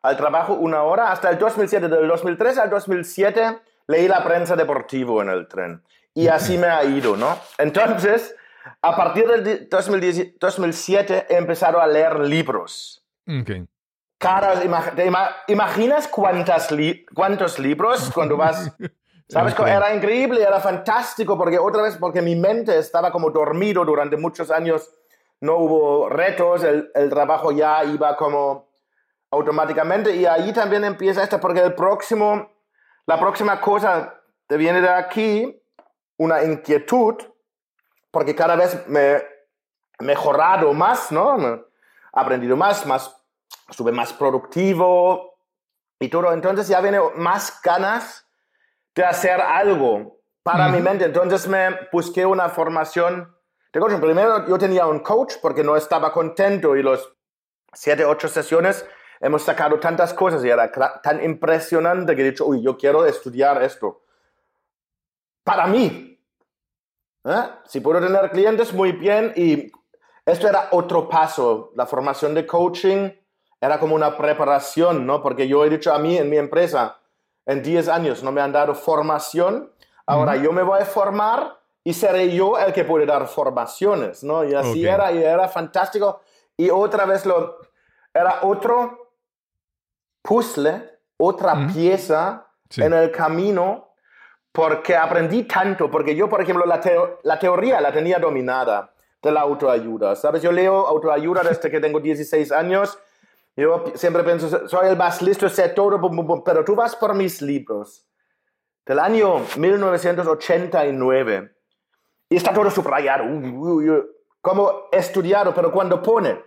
al 0.00 0.16
trabajo 0.16 0.54
una 0.54 0.82
hora. 0.84 1.12
Hasta 1.12 1.28
el 1.28 1.38
2007, 1.38 1.86
del 1.88 2.08
2003 2.08 2.56
al 2.58 2.70
2007, 2.70 3.58
leí 3.88 4.08
la 4.08 4.24
prensa 4.24 4.56
deportivo 4.56 5.20
en 5.20 5.28
el 5.28 5.46
tren. 5.46 5.82
Y 6.14 6.28
así 6.28 6.56
me 6.56 6.66
ha 6.68 6.82
ido, 6.82 7.14
¿no? 7.14 7.38
Entonces, 7.58 8.34
a 8.80 8.96
partir 8.96 9.26
del 9.28 9.68
2010 9.68 10.38
2007 10.40 11.26
he 11.28 11.36
empezado 11.36 11.78
a 11.78 11.86
leer 11.86 12.18
libros. 12.20 13.04
Ok. 13.28 13.50
Cada, 14.18 14.64
ima- 14.64 14.94
¿te 14.94 15.06
ima- 15.06 15.36
imaginas 15.48 16.08
cuántas 16.08 16.70
li- 16.72 17.04
cuántos 17.14 17.58
libros 17.58 18.10
cuando 18.14 18.38
vas? 18.38 18.72
¿Sabes? 19.28 19.52
Ok. 19.58 19.66
Era 19.66 19.94
increíble, 19.94 20.40
era 20.40 20.58
fantástico, 20.60 21.36
porque 21.36 21.58
otra 21.58 21.82
vez, 21.82 21.96
porque 21.98 22.22
mi 22.22 22.34
mente 22.34 22.78
estaba 22.78 23.10
como 23.12 23.30
dormido 23.30 23.84
durante 23.84 24.16
muchos 24.16 24.50
años, 24.50 24.88
no 25.40 25.56
hubo 25.56 26.08
retos, 26.08 26.64
el, 26.64 26.90
el 26.94 27.10
trabajo 27.10 27.52
ya 27.52 27.84
iba 27.84 28.16
como 28.16 28.68
automáticamente, 29.30 30.14
y 30.14 30.26
ahí 30.26 30.52
también 30.52 30.84
empieza 30.84 31.22
esto, 31.22 31.40
porque 31.40 31.60
el 31.60 31.74
próximo, 31.74 32.50
la 33.06 33.18
próxima 33.18 33.60
cosa 33.60 34.14
te 34.46 34.56
viene 34.56 34.80
de 34.80 34.88
aquí, 34.88 35.62
una 36.18 36.42
inquietud, 36.42 37.16
porque 38.10 38.34
cada 38.34 38.56
vez 38.56 38.86
me 38.88 39.12
he 39.12 39.24
mejorado 40.00 40.72
más, 40.72 41.12
¿no? 41.12 41.36
Me 41.36 41.48
he 41.48 41.64
aprendido 42.12 42.56
más, 42.56 42.86
más, 42.86 43.14
estuve 43.68 43.92
más 43.92 44.12
productivo 44.12 45.38
y 45.98 46.08
todo. 46.08 46.32
Entonces 46.32 46.68
ya 46.68 46.80
viene 46.80 46.98
más 47.16 47.60
ganas 47.62 48.26
de 48.94 49.04
hacer 49.04 49.40
algo 49.40 50.18
para 50.42 50.68
mi 50.68 50.80
mente. 50.80 51.04
Entonces 51.04 51.46
me 51.46 51.76
busqué 51.92 52.24
una 52.24 52.48
formación 52.48 53.35
coaching. 53.80 54.00
Primero 54.00 54.46
yo 54.46 54.58
tenía 54.58 54.86
un 54.86 55.00
coach 55.00 55.34
porque 55.40 55.62
no 55.62 55.76
estaba 55.76 56.12
contento 56.12 56.76
y 56.76 56.82
los 56.82 57.12
siete, 57.72 58.04
ocho 58.04 58.28
sesiones 58.28 58.86
hemos 59.20 59.42
sacado 59.42 59.78
tantas 59.78 60.12
cosas 60.14 60.44
y 60.44 60.50
era 60.50 60.70
tan 61.02 61.22
impresionante 61.24 62.14
que 62.14 62.22
he 62.22 62.30
dicho, 62.30 62.46
uy, 62.46 62.62
yo 62.62 62.76
quiero 62.76 63.06
estudiar 63.06 63.62
esto. 63.62 64.02
Para 65.44 65.66
mí. 65.66 66.18
¿Eh? 67.24 67.50
Si 67.64 67.80
puedo 67.80 68.00
tener 68.00 68.30
clientes, 68.30 68.72
muy 68.72 68.92
bien. 68.92 69.32
Y 69.36 69.72
esto 70.24 70.48
era 70.48 70.68
otro 70.72 71.08
paso. 71.08 71.72
La 71.74 71.86
formación 71.86 72.34
de 72.34 72.46
coaching 72.46 73.10
era 73.60 73.78
como 73.80 73.94
una 73.94 74.16
preparación, 74.16 75.06
¿no? 75.06 75.22
Porque 75.22 75.48
yo 75.48 75.64
he 75.64 75.70
dicho 75.70 75.92
a 75.92 75.98
mí 75.98 76.16
en 76.16 76.28
mi 76.28 76.36
empresa, 76.36 76.98
en 77.46 77.62
10 77.62 77.88
años 77.88 78.22
no 78.22 78.32
me 78.32 78.40
han 78.40 78.52
dado 78.52 78.74
formación. 78.74 79.72
Ahora 80.06 80.36
yo 80.36 80.52
me 80.52 80.62
voy 80.62 80.80
a 80.80 80.84
formar 80.84 81.60
y 81.86 81.94
seré 81.94 82.34
yo 82.34 82.58
el 82.58 82.72
que 82.72 82.82
puede 82.82 83.06
dar 83.06 83.28
formaciones, 83.28 84.24
¿no? 84.24 84.44
Y 84.44 84.52
así 84.54 84.84
Ok. 84.84 84.92
era, 84.94 85.12
y 85.12 85.22
era 85.22 85.46
fantástico. 85.48 86.20
Y 86.56 86.68
otra 86.68 87.04
vez 87.04 87.24
lo, 87.24 87.58
era 88.12 88.40
otro 88.42 89.12
puzzle, 90.22 90.98
otra 91.16 91.54
Ujú. 91.54 91.72
pieza 91.74 92.42
Sí. 92.68 92.82
en 92.82 92.92
el 92.92 93.12
camino 93.12 93.94
porque 94.50 94.96
aprendí 94.96 95.44
tanto, 95.44 95.88
porque 95.88 96.16
yo, 96.16 96.28
por 96.28 96.40
ejemplo, 96.40 96.66
la, 96.66 96.80
teo- 96.80 97.20
la 97.22 97.38
teoría 97.38 97.80
la 97.80 97.92
tenía 97.92 98.18
dominada 98.18 98.92
de 99.22 99.30
la 99.30 99.42
autoayuda, 99.42 100.16
¿sabes? 100.16 100.42
Yo 100.42 100.50
leo 100.50 100.88
autoayuda 100.88 101.44
desde 101.44 101.70
que 101.70 101.78
tengo 101.78 102.00
16 102.00 102.50
años, 102.50 102.98
yo 103.56 103.84
siempre 103.94 104.24
pienso, 104.24 104.66
soy 104.66 104.88
el 104.88 104.96
más 104.96 105.22
listo, 105.22 105.48
sé 105.48 105.68
todo, 105.68 105.98
bum, 105.98 106.16
bum, 106.16 106.26
bum, 106.26 106.42
pero 106.44 106.64
tú 106.64 106.74
vas 106.74 106.96
por 106.96 107.14
mis 107.14 107.40
libros 107.42 108.04
del 108.84 108.98
año 108.98 109.38
1989 109.56 111.55
y 112.28 112.36
está 112.36 112.52
todo 112.52 112.70
subrayado, 112.70 113.24
como 114.40 114.88
estudiado, 114.92 115.54
pero 115.54 115.72
cuando 115.72 116.02
pone, 116.02 116.44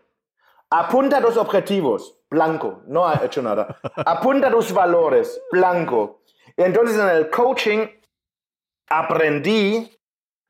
apunta 0.70 1.22
tus 1.22 1.38
objetivos, 1.38 2.20
blanco, 2.30 2.82
no 2.88 3.08
ha 3.08 3.24
hecho 3.24 3.42
nada, 3.42 3.80
apunta 4.06 4.52
tus 4.52 4.74
valores, 4.74 5.42
blanco. 5.52 6.22
Y 6.56 6.64
entonces 6.64 6.98
en 7.00 7.10
el 7.10 7.30
coaching 7.30 7.88
aprendí 8.88 10.00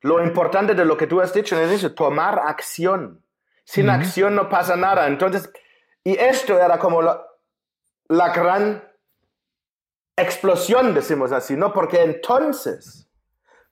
lo 0.02 0.22
importante 0.24 0.74
de 0.74 0.84
lo 0.84 0.96
que 0.96 1.06
tú 1.06 1.20
has 1.20 1.32
dicho 1.32 1.56
en 1.56 1.62
el 1.62 1.70
inicio, 1.70 1.94
tomar 1.94 2.38
acción. 2.38 3.24
Sin 3.64 3.88
acción 3.88 4.34
no 4.34 4.48
pasa 4.48 4.74
nada. 4.74 5.06
Entonces, 5.06 5.48
y 6.02 6.16
esto 6.16 6.58
era 6.58 6.78
como 6.78 7.02
la, 7.02 7.24
la 8.08 8.32
gran 8.32 8.82
explosión, 10.16 10.94
decimos 10.94 11.30
así, 11.30 11.56
¿no? 11.56 11.72
Porque 11.72 12.02
entonces, 12.02 13.09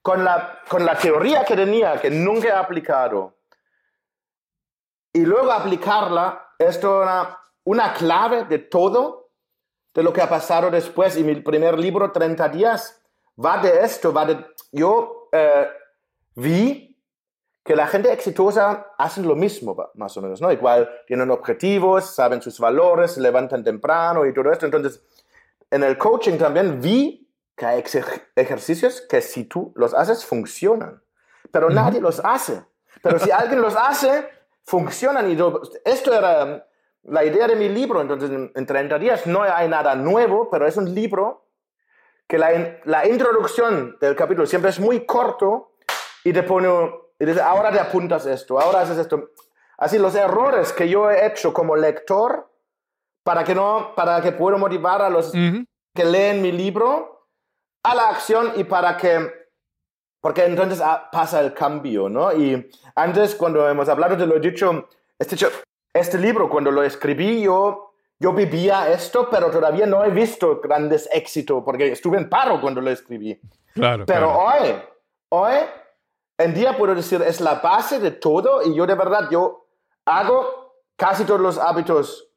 con 0.03 0.25
la, 0.25 0.61
con 0.69 0.85
la 0.85 0.97
teoría 0.97 1.45
que 1.45 1.57
tenía, 1.57 2.01
que 2.01 2.11
nunca 2.11 2.49
he 2.49 2.53
aplicado, 2.53 3.39
y 5.13 5.25
luego 5.25 5.51
aplicarla, 5.51 6.53
esto 6.59 7.03
era 7.03 7.39
una 7.65 7.93
clave 7.93 8.45
de 8.45 8.59
todo, 8.59 9.31
de 9.95 10.03
lo 10.03 10.13
que 10.13 10.23
ha 10.23 10.29
pasado 10.29 10.71
después. 10.71 11.17
Y 11.17 11.25
mi 11.25 11.35
primer 11.37 11.79
libro, 11.79 12.13
30 12.13 12.49
días, 12.51 13.03
va 13.43 13.59
de 13.59 13.83
esto, 13.83 14.13
va 14.13 14.27
de... 14.27 14.47
Yo 14.71 15.29
eh, 15.33 15.67
vi 16.37 16.97
que 17.65 17.75
la 17.75 17.87
gente 17.87 18.13
exitosa 18.13 18.93
hace 18.97 19.23
lo 19.23 19.35
mismo, 19.35 19.77
más 19.95 20.17
o 20.17 20.23
menos, 20.23 20.41
¿no? 20.41 20.51
Igual 20.53 20.89
tienen 21.07 21.31
objetivos, 21.31 22.15
saben 22.15 22.41
sus 22.41 22.59
valores, 22.59 23.13
se 23.13 23.21
levantan 23.21 23.65
temprano 23.65 24.25
y 24.25 24.33
todo 24.33 24.51
esto. 24.53 24.67
Entonces, 24.67 25.03
en 25.71 25.83
el 25.83 25.99
coaching 25.99 26.39
también 26.39 26.81
vi 26.81 27.28
que 27.59 27.66
hay 27.66 27.85
ejercicios 28.37 29.01
que 29.03 29.21
si 29.21 29.44
tú 29.44 29.73
los 29.77 29.92
haces, 29.94 30.25
funcionan. 30.25 31.03
Pero 31.51 31.68
nadie 31.71 32.01
los 32.01 32.21
hace. 32.25 32.62
Pero 33.03 33.18
si 33.18 33.31
alguien 33.31 33.61
los 33.61 33.75
hace, 33.77 34.29
funcionan. 34.64 35.31
Y 35.31 35.37
yo- 35.37 35.61
esto 35.85 36.14
era 36.14 36.44
um, 36.44 36.61
la 37.12 37.25
idea 37.25 37.47
de 37.49 37.57
mi 37.57 37.68
libro. 37.68 38.01
Entonces, 38.01 38.31
en, 38.31 38.53
en 38.55 38.66
30 38.66 38.99
días 38.99 39.27
no 39.27 39.42
hay 39.42 39.68
nada 39.68 39.94
nuevo, 39.94 40.49
pero 40.51 40.66
es 40.66 40.77
un 40.77 40.94
libro 40.94 41.47
que 42.27 42.38
la, 42.38 42.79
la 42.85 43.07
introducción 43.09 43.97
del 44.01 44.14
capítulo 44.14 44.47
siempre 44.47 44.71
es 44.71 44.79
muy 44.79 45.05
corto 45.07 45.73
y 46.25 46.33
te 46.33 46.42
pone, 46.42 46.68
y 47.18 47.25
dice, 47.25 47.40
ahora 47.40 47.73
te 47.73 47.81
apuntas 47.81 48.27
esto, 48.27 48.61
ahora 48.61 48.83
haces 48.83 48.99
esto. 48.99 49.31
Así 49.79 49.99
los 49.99 50.14
errores 50.14 50.73
que 50.73 50.88
yo 50.88 51.11
he 51.11 51.27
hecho 51.27 51.53
como 51.55 51.75
lector 51.77 52.53
para 53.23 53.44
que 53.44 53.55
no, 53.55 53.94
para 53.97 54.21
que 54.21 54.33
pueda 54.33 54.59
motivar 54.59 55.01
a 55.03 55.09
los 55.09 55.29
Ujú. 55.29 55.64
que 55.94 56.05
leen 56.05 56.42
mi 56.42 56.53
libro 56.53 57.18
a 57.83 57.95
la 57.95 58.09
acción 58.09 58.53
y 58.57 58.64
para 58.64 58.97
que, 58.97 59.31
porque 60.21 60.45
entonces 60.45 60.81
ah, 60.81 61.09
pasa 61.11 61.41
el 61.41 61.55
cambio, 61.55 62.09
¿no? 62.09 62.33
Y 62.33 62.71
antes 62.95 63.35
cuando 63.35 63.69
hemos 63.69 63.88
hablado, 63.88 64.17
te 64.17 64.27
lo 64.27 64.37
he 64.37 64.41
dicho, 64.41 64.88
este, 65.19 65.37
este 65.93 66.19
libro 66.19 66.49
cuando 66.49 66.71
lo 66.71 66.83
escribí 66.83 67.43
yo, 67.43 67.93
yo 68.21 68.33
vivía 68.33 68.91
esto, 68.91 69.29
pero 69.31 69.51
todavía 69.51 69.87
no 69.87 70.05
he 70.05 70.11
visto 70.11 70.61
grandes 70.61 71.09
éxitos 71.12 71.62
porque 71.64 71.93
estuve 71.93 72.19
en 72.19 72.29
paro 72.29 72.61
cuando 72.61 72.81
lo 72.81 72.91
escribí. 72.91 73.41
Claro. 73.75 74.05
Pero 74.07 74.33
claro. 74.33 74.41
hoy, 74.41 74.83
hoy 75.31 75.55
en 76.38 76.55
día 76.55 76.77
puedo 76.77 76.95
decir, 76.95 77.23
es 77.23 77.41
la 77.41 77.57
base 77.57 78.01
de 78.01 78.11
todo 78.11 78.62
y 78.62 78.75
yo 78.75 78.87
de 78.87 78.95
verdad, 78.95 79.29
yo 79.31 79.67
hago 80.05 80.75
casi 80.97 81.25
todos 81.25 81.41
los 81.41 81.59
hábitos 81.59 82.29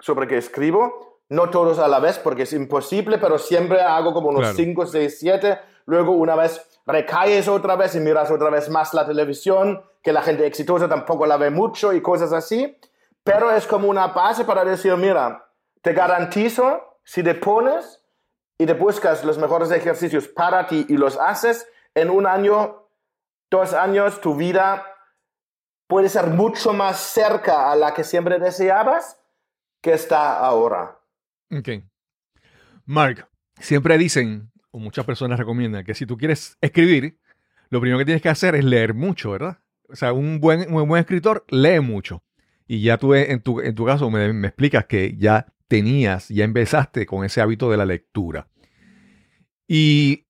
sobre 0.00 0.26
que 0.26 0.38
escribo, 0.38 1.09
no 1.30 1.48
todos 1.48 1.78
a 1.78 1.88
la 1.88 2.00
vez 2.00 2.18
porque 2.18 2.42
es 2.42 2.52
imposible, 2.52 3.18
pero 3.18 3.38
siempre 3.38 3.80
hago 3.80 4.12
como 4.12 4.28
unos 4.28 4.40
Claro. 4.40 4.56
5, 4.56 4.86
6, 4.86 5.16
7, 5.18 5.58
luego 5.86 6.12
una 6.12 6.36
vez 6.36 6.80
recaes 6.86 7.48
otra 7.48 7.76
vez 7.76 7.94
y 7.94 8.00
miras 8.00 8.30
otra 8.30 8.50
vez 8.50 8.68
más 8.68 8.92
la 8.94 9.06
televisión, 9.06 9.82
que 10.02 10.12
la 10.12 10.22
gente 10.22 10.46
exitosa 10.46 10.88
tampoco 10.88 11.26
la 11.26 11.36
ve 11.36 11.50
mucho 11.50 11.92
y 11.92 12.02
cosas 12.02 12.32
así, 12.32 12.76
pero 13.22 13.50
es 13.52 13.66
como 13.66 13.88
una 13.88 14.08
base 14.08 14.44
para 14.44 14.64
decir, 14.64 14.96
mira, 14.96 15.46
te 15.82 15.92
garantizo, 15.92 16.98
si 17.04 17.22
te 17.22 17.34
pones 17.34 18.02
y 18.58 18.66
te 18.66 18.74
buscas 18.74 19.24
los 19.24 19.38
mejores 19.38 19.70
ejercicios 19.70 20.26
para 20.28 20.66
ti 20.66 20.84
y 20.88 20.96
los 20.96 21.16
haces, 21.16 21.68
en 21.94 22.10
un 22.10 22.26
año, 22.26 22.88
dos 23.50 23.72
años, 23.72 24.20
tu 24.20 24.34
vida 24.34 24.84
puede 25.86 26.08
ser 26.08 26.26
mucho 26.28 26.72
más 26.72 26.98
cerca 26.98 27.70
a 27.70 27.76
la 27.76 27.94
que 27.94 28.04
siempre 28.04 28.38
deseabas 28.38 29.20
que 29.80 29.92
está 29.92 30.38
ahora. 30.38 30.99
Ok. 31.50 31.68
Mark, 32.86 33.28
siempre 33.58 33.98
dicen, 33.98 34.50
o 34.70 34.78
muchas 34.78 35.04
personas 35.04 35.38
recomiendan, 35.38 35.84
que 35.84 35.94
si 35.94 36.06
tú 36.06 36.16
quieres 36.16 36.56
escribir, 36.60 37.18
lo 37.70 37.80
primero 37.80 37.98
que 37.98 38.04
tienes 38.04 38.22
que 38.22 38.28
hacer 38.28 38.54
es 38.54 38.64
leer 38.64 38.94
mucho, 38.94 39.32
¿verdad? 39.32 39.58
O 39.88 39.96
sea, 39.96 40.12
un 40.12 40.40
buen, 40.40 40.72
un 40.72 40.88
buen 40.88 41.00
escritor 41.00 41.44
lee 41.48 41.80
mucho. 41.80 42.22
Y 42.66 42.82
ya 42.82 42.98
tú, 42.98 43.14
en 43.14 43.40
tu, 43.42 43.60
en 43.60 43.74
tu 43.74 43.84
caso, 43.84 44.10
me, 44.10 44.32
me 44.32 44.48
explicas 44.48 44.86
que 44.86 45.16
ya 45.16 45.52
tenías, 45.66 46.28
ya 46.28 46.44
empezaste 46.44 47.06
con 47.06 47.24
ese 47.24 47.40
hábito 47.40 47.70
de 47.70 47.76
la 47.76 47.86
lectura. 47.86 48.48
Y, 49.66 50.26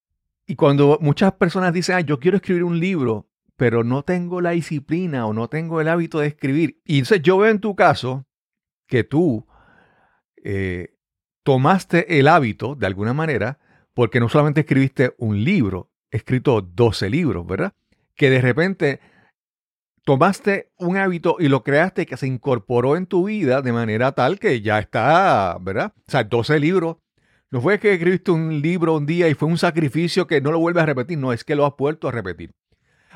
y 0.47 0.55
cuando 0.57 0.99
muchas 1.01 1.33
personas 1.33 1.73
dicen, 1.73 1.97
ah, 1.97 2.01
yo 2.01 2.19
quiero 2.19 2.37
escribir 2.37 2.65
un 2.65 2.79
libro, 2.79 3.31
pero 3.57 3.85
no 3.85 4.03
tengo 4.03 4.41
la 4.41 4.51
disciplina 4.51 5.27
o 5.27 5.35
no 5.35 5.49
tengo 5.49 5.81
el 5.81 5.89
hábito 5.89 6.21
de 6.21 6.29
escribir. 6.29 6.81
Y 6.85 6.99
entonces 6.99 7.23
yo 7.23 7.39
veo 7.39 7.51
en 7.51 7.61
tu 7.61 7.75
caso 7.75 8.27
que 8.87 9.05
tú 9.05 9.47
eh, 10.43 10.95
tomaste 11.51 12.21
el 12.21 12.29
hábito 12.29 12.77
de 12.77 12.87
alguna 12.87 13.13
manera, 13.13 13.59
porque 13.93 14.21
no 14.21 14.29
solamente 14.29 14.61
escribiste 14.61 15.17
un 15.19 15.43
libro, 15.43 15.91
escrito 16.13 16.61
12 16.61 17.11
libros, 17.11 17.45
¿verdad? 17.45 17.73
Que 18.15 18.31
de 18.31 18.41
repente 18.41 19.01
tomaste 20.05 20.71
un 20.79 20.97
hábito 20.97 21.39
y 21.41 21.49
lo 21.49 21.65
creaste 21.65 22.07
que 22.07 22.17
se 22.17 22.29
incorporó 22.29 22.97
en 22.97 23.07
tu 23.07 23.27
vida 23.27 23.63
de 23.63 23.73
manera 23.73 24.13
tal 24.13 24.39
que 24.39 24.61
ya 24.61 24.79
está, 24.79 25.59
¿verdad? 25.61 25.93
O 26.07 26.11
sea, 26.13 26.23
12 26.23 26.61
libros. 26.61 26.99
No 27.51 27.61
fue 27.61 27.81
que 27.81 27.95
escribiste 27.95 28.31
un 28.31 28.63
libro 28.63 28.95
un 28.95 29.05
día 29.05 29.29
y 29.29 29.35
fue 29.35 29.49
un 29.49 29.59
sacrificio 29.59 30.29
que 30.29 30.41
no 30.41 30.53
lo 30.53 30.61
vuelves 30.61 30.85
a 30.85 30.87
repetir, 30.87 31.19
no, 31.19 31.33
es 31.33 31.43
que 31.43 31.57
lo 31.57 31.67
has 31.67 31.73
vuelto 31.77 32.07
a 32.07 32.13
repetir. 32.13 32.53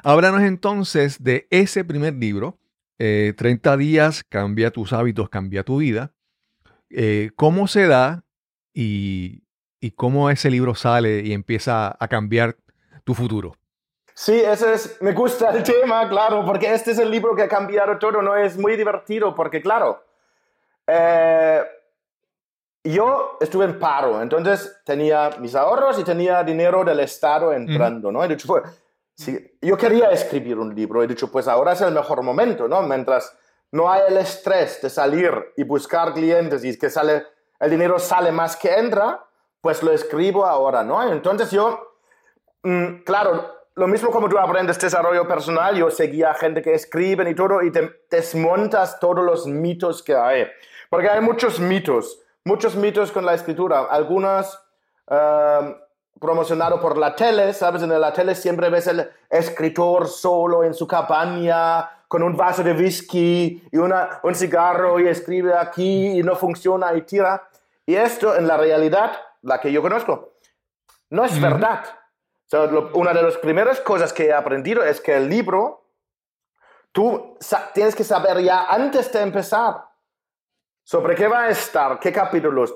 Háblanos 0.03 0.43
entonces 0.43 1.23
de 1.23 1.47
ese 1.51 1.85
primer 1.85 2.15
libro, 2.15 2.59
30 2.97 3.75
eh, 3.75 3.77
días, 3.77 4.25
cambia 4.29 4.73
tus 4.73 4.93
hábitos, 4.93 5.29
cambia 5.29 5.63
tu 5.63 5.77
vida. 5.77 6.13
Eh, 6.91 7.31
¿Cómo 7.37 7.69
se 7.69 7.87
da 7.87 8.24
y, 8.75 9.45
y 9.81 9.93
cómo 9.93 10.29
ese 10.29 10.51
libro 10.51 10.75
sale 10.75 11.21
y 11.21 11.33
empieza 11.33 11.97
a 11.99 12.09
cambiar 12.09 12.57
tu 13.05 13.15
futuro? 13.15 13.57
Sí, 14.13 14.41
ese 14.41 14.75
es, 14.75 15.03
me 15.03 15.13
gusta 15.13 15.51
el 15.51 15.63
tema, 15.63 16.09
claro, 16.09 16.45
porque 16.45 16.73
este 16.73 16.93
es 16.93 16.99
el 16.99 17.11
libro 17.11 17.35
que 17.35 17.43
ha 17.43 17.49
cambiado 17.49 17.99
todo, 17.99 18.23
¿no? 18.23 18.37
Es 18.37 18.57
muy 18.57 18.77
divertido 18.77 19.35
porque, 19.35 19.61
claro, 19.61 20.05
eh, 20.87 21.63
yo 22.85 23.39
estuve 23.41 23.65
en 23.65 23.79
paro, 23.79 24.21
entonces 24.21 24.81
tenía 24.85 25.31
mis 25.41 25.55
ahorros 25.55 25.99
y 25.99 26.05
tenía 26.05 26.45
dinero 26.45 26.85
del 26.85 27.01
Estado 27.01 27.53
entrando, 27.53 28.13
¿no? 28.13 28.23
He 28.23 28.29
dicho, 28.29 28.47
pues, 28.47 28.63
yo 29.61 29.77
quería 29.77 30.11
escribir 30.11 30.59
un 30.59 30.75
libro, 30.75 31.03
he 31.03 31.07
dicho, 31.07 31.31
pues 31.33 31.49
ahora 31.49 31.73
es 31.73 31.81
el 31.81 31.95
mejor 31.95 32.23
momento, 32.23 32.69
¿no? 32.69 32.83
Mientras 32.83 33.37
no 33.73 33.91
hay 33.91 34.03
el 34.09 34.19
estrés 34.19 34.81
de 34.83 34.91
salir 34.91 35.33
y 35.57 35.65
buscar 35.65 36.13
clientes 36.13 36.65
y 36.65 36.79
que 36.79 36.91
sale, 36.91 37.25
el 37.65 37.71
dinero 37.71 37.99
sale 37.99 38.31
más 38.31 38.57
que 38.57 38.75
entra, 38.75 39.25
pues 39.61 39.83
lo 39.83 39.93
escribo 39.93 40.45
ahora, 40.45 40.85
¿no? 40.85 41.03
Entonces 41.11 41.51
yo, 41.51 41.97
mm, 42.63 43.03
claro, 43.05 43.55
lo 43.75 43.89
mismo 43.89 44.11
como 44.11 44.29
tú 44.29 44.39
aprendes 44.39 44.79
desarrollo 44.79 45.27
personal, 45.27 45.75
yo 45.75 45.91
seguía 45.91 46.35
gente 46.35 46.61
que 46.61 46.75
escriben 46.75 47.27
y 47.29 47.35
todo 47.35 47.63
y 47.63 47.73
te 47.73 48.03
desmontas 48.11 49.01
todos 49.01 49.25
los 49.25 49.47
mitos 49.47 50.03
que 50.03 50.15
hay. 50.15 50.47
Porque 50.91 51.09
hay 51.09 51.21
muchos 51.21 51.59
mitos, 51.59 52.21
muchos 52.45 52.77
mitos 52.77 53.11
con 53.11 53.25
la 53.25 53.35
escritura. 53.35 53.87
Algunos 53.91 54.61
uh, 55.09 55.73
promocionados 56.21 56.81
por 56.81 56.99
la 56.99 57.17
tele, 57.17 57.53
¿sabes? 57.53 57.83
En 57.83 58.01
la 58.01 58.13
tele 58.13 58.35
siempre 58.35 58.69
ves 58.69 58.87
el 58.87 59.11
escritor 59.29 60.07
solo 60.07 60.63
en 60.63 60.75
su 60.75 60.87
cabaña 60.87 61.91
con 62.07 62.23
un 62.23 62.37
vaso 62.37 62.63
de 62.63 62.75
whisky 62.75 63.67
y 63.73 63.77
una, 63.77 64.21
un 64.23 64.35
cigarro 64.35 65.01
y 65.01 65.09
escribe 65.09 65.53
aquí 65.53 66.21
y 66.21 66.23
no 66.23 66.37
funciona 66.37 66.95
y 66.95 67.03
tira. 67.03 67.49
Y 67.87 67.95
esto 67.97 68.37
en 68.37 68.47
la 68.47 68.57
realidad, 68.57 69.13
la 69.43 69.61
que 69.61 69.73
yo 69.73 69.83
conozco, 69.83 70.35
no 71.11 71.25
es 71.25 71.41
verdad 71.41 71.85
una 72.95 73.13
de 73.13 73.23
las 73.23 73.37
primeras 73.39 73.81
cosas 73.81 74.13
que 74.13 74.27
he 74.27 74.33
aprendido 74.33 74.83
es 74.85 75.01
que 75.01 75.17
el 75.17 75.29
libro, 75.29 75.87
tú 76.93 77.37
tienes 77.73 77.95
que 77.95 78.05
saber 78.05 78.41
ya 78.43 78.67
antes 78.67 79.13
de 79.13 79.21
empezar 79.21 79.85
sobre 80.85 81.15
qué 81.15 81.27
va 81.27 81.45
a 81.45 81.49
estar, 81.49 81.99
qué 81.99 82.13
capítulos. 82.13 82.75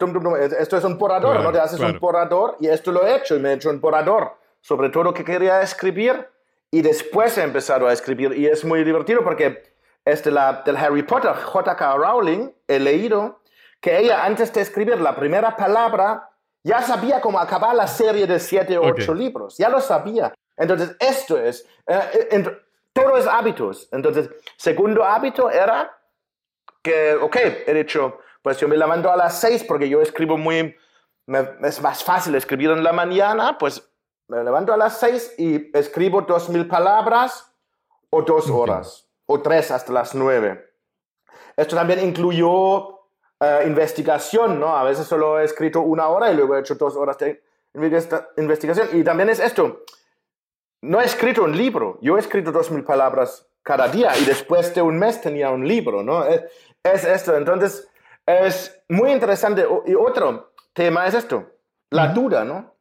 Esto 0.58 0.76
es 0.76 0.84
un 0.84 0.98
porador, 0.98 1.40
¿no? 1.40 1.52
Te 1.52 1.60
haces 1.60 1.80
un 1.80 1.98
porador 1.98 2.56
y 2.60 2.68
esto 2.68 2.90
lo 2.90 3.06
he 3.06 3.16
hecho 3.16 3.36
y 3.36 3.40
me 3.40 3.50
he 3.50 3.54
hecho 3.54 3.70
un 3.70 3.80
porador 3.80 4.36
sobre 4.60 4.88
todo 4.88 5.04
lo 5.04 5.14
que 5.14 5.24
quería 5.24 5.62
escribir 5.62 6.28
y 6.70 6.82
después 6.82 7.38
he 7.38 7.42
empezado 7.42 7.86
a 7.86 7.92
escribir 7.92 8.36
y 8.36 8.46
es 8.46 8.64
muy 8.64 8.82
divertido 8.82 9.22
porque 9.22 9.74
este 10.04 10.30
la, 10.30 10.62
del 10.64 10.76
Harry 10.76 11.02
Potter, 11.02 11.32
J.K. 11.32 11.96
Rowling, 11.96 12.50
he 12.66 12.78
leído 12.78 13.40
que 13.80 13.98
ella 13.98 14.24
antes 14.24 14.52
de 14.52 14.60
escribir 14.60 15.00
la 15.00 15.14
primera 15.14 15.56
palabra 15.56 16.30
ya 16.64 16.82
sabía 16.82 17.20
cómo 17.20 17.38
acabar 17.38 17.74
la 17.74 17.86
serie 17.86 18.26
de 18.26 18.40
siete 18.40 18.76
o 18.76 18.82
ocho 18.82 19.14
libros, 19.14 19.56
ya 19.56 19.68
lo 19.68 19.80
sabía. 19.80 20.34
Entonces, 20.56 20.96
esto 20.98 21.38
es, 21.38 21.66
eh, 21.86 22.28
eh 22.30 22.58
todo 22.92 23.16
es 23.16 23.26
hábitos. 23.26 23.88
Entonces, 23.92 24.28
segundo 24.56 25.04
hábito 25.04 25.50
era 25.50 25.96
que, 26.82 27.14
ok, 27.14 27.36
he 27.66 27.74
dicho, 27.74 28.18
pues 28.42 28.58
yo 28.58 28.68
me 28.68 28.76
levanto 28.76 29.10
a 29.10 29.16
las 29.16 29.40
seis 29.40 29.62
porque 29.62 29.88
yo 29.88 30.00
escribo 30.00 30.36
muy, 30.36 30.74
es 31.62 31.80
más 31.80 32.02
fácil 32.02 32.34
escribir 32.34 32.70
en 32.70 32.82
la 32.82 32.92
mañana, 32.92 33.56
pues 33.56 33.88
me 34.26 34.42
levanto 34.42 34.72
a 34.72 34.76
las 34.76 34.98
seis 34.98 35.34
y 35.38 35.70
escribo 35.76 36.22
dos 36.22 36.48
mil 36.48 36.66
palabras 36.66 37.54
o 38.10 38.22
dos 38.22 38.50
horas, 38.50 39.08
o 39.26 39.40
tres 39.40 39.70
hasta 39.70 39.92
las 39.92 40.14
nueve. 40.14 40.64
Esto 41.56 41.76
también 41.76 42.00
incluyó 42.00 42.97
eh, 43.40 43.64
investigación, 43.66 44.58
¿no? 44.58 44.76
A 44.76 44.84
veces 44.84 45.06
solo 45.06 45.38
he 45.38 45.44
escrito 45.44 45.80
una 45.80 46.08
hora 46.08 46.30
y 46.30 46.36
luego 46.36 46.56
he 46.56 46.60
hecho 46.60 46.74
dos 46.74 46.96
horas 46.96 47.18
de 47.18 47.42
investigación. 47.74 48.88
Y 48.92 49.04
también 49.04 49.28
es 49.30 49.40
esto, 49.40 49.84
no 50.82 51.00
he 51.00 51.04
escrito 51.04 51.42
un 51.44 51.56
libro, 51.56 51.98
yo 52.00 52.16
he 52.16 52.20
escrito 52.20 52.52
dos 52.52 52.70
mil 52.70 52.84
palabras 52.84 53.46
cada 53.62 53.88
día 53.88 54.16
y 54.16 54.24
después 54.24 54.74
de 54.74 54.82
un 54.82 54.98
mes 54.98 55.20
tenía 55.20 55.50
un 55.50 55.66
libro, 55.66 56.02
¿no? 56.02 56.24
Es, 56.24 56.42
es 56.82 57.04
esto, 57.04 57.36
entonces 57.36 57.88
es 58.26 58.82
muy 58.88 59.10
interesante. 59.10 59.66
Y 59.86 59.94
otro 59.94 60.52
tema 60.72 61.06
es 61.06 61.14
esto, 61.14 61.46
la 61.90 62.08
duda, 62.08 62.44
¿no? 62.44 62.74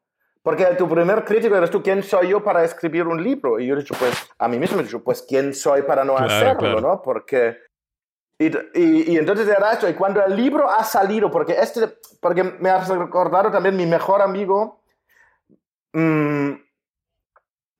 Porque 0.48 0.64
tu 0.78 0.88
primer 0.88 1.26
crítico 1.26 1.58
eres 1.58 1.70
tú, 1.70 1.84
¿quién 1.84 2.02
soy 2.02 2.30
yo 2.30 2.42
para 2.42 2.64
escribir 2.64 3.06
un 3.06 3.22
libro? 3.22 3.60
Y 3.60 3.68
yo 3.68 3.76
he 3.76 3.80
dicho, 3.80 3.94
pues, 4.00 4.14
a 4.38 4.48
mí 4.48 4.58
mismo 4.58 4.80
he 4.80 4.84
dicho, 4.84 5.04
pues, 5.04 5.22
¿quién 5.22 5.54
soy 5.54 5.82
para 5.82 6.06
no 6.06 6.18
hacerlo, 6.18 6.80
no? 6.80 7.02
Porque 7.02 7.58
y, 8.40 9.14
y, 9.14 9.18
entonces 9.18 9.48
era 9.48 9.74
esto, 9.74 9.90
y 9.90 9.96
cuando 9.96 10.24
el 10.24 10.36
libro 10.36 10.70
ha 10.70 10.84
salido, 10.84 11.32
porque, 11.32 11.54
este, 11.54 11.98
porque 12.22 12.44
me 12.44 12.70
ha 12.70 12.84
recordado 12.84 13.50
también 13.50 13.76
mi 13.76 13.88
mejor 13.88 14.22
amigo, 14.22 14.82
mm, 15.94 16.52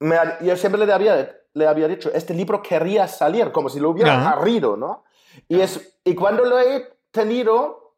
me, 0.00 0.16
yo 0.40 0.56
siempre 0.56 0.84
le 0.84 0.92
había, 0.92 1.36
le 1.54 1.66
había 1.66 1.86
dicho, 1.86 2.10
este 2.12 2.34
libro 2.34 2.60
quería 2.60 3.06
salir, 3.06 3.52
como 3.52 3.68
si 3.68 3.78
lo 3.78 3.90
hubiera 3.90 4.30
arrido, 4.30 4.76
¿no? 4.76 5.04
Y, 5.46 5.60
es, 5.60 6.00
y 6.02 6.16
cuando 6.16 6.44
lo 6.44 6.58
he 6.58 6.92
tenido, 7.12 7.94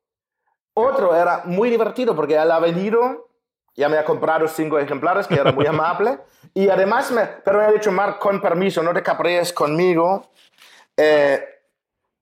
otro 0.75 1.14
era 1.14 1.42
muy 1.46 1.70
divertido, 1.70 2.14
porque 2.14 2.35
él 2.35 2.51
ha 2.51 2.59
venido, 2.59 3.29
ya 3.75 3.88
me 3.88 3.96
ha 3.96 4.05
comprado 4.05 4.46
cinco 4.49 4.79
ejemplares, 4.79 5.27
que 5.27 5.37
era 5.37 5.53
muy 5.53 5.66
amable, 5.66 6.18
y 6.53 6.68
además, 6.68 7.11
me, 7.11 7.25
pero 7.42 7.59
me 7.59 7.64
ha 7.64 7.73
dicho, 7.73 7.90
Mark, 7.90 8.18
con 8.18 8.38
permiso, 8.38 8.83
no 8.83 8.92
te 8.92 9.03
cabrees 9.03 9.51
conmigo, 9.51 10.31
eh, 10.94 11.42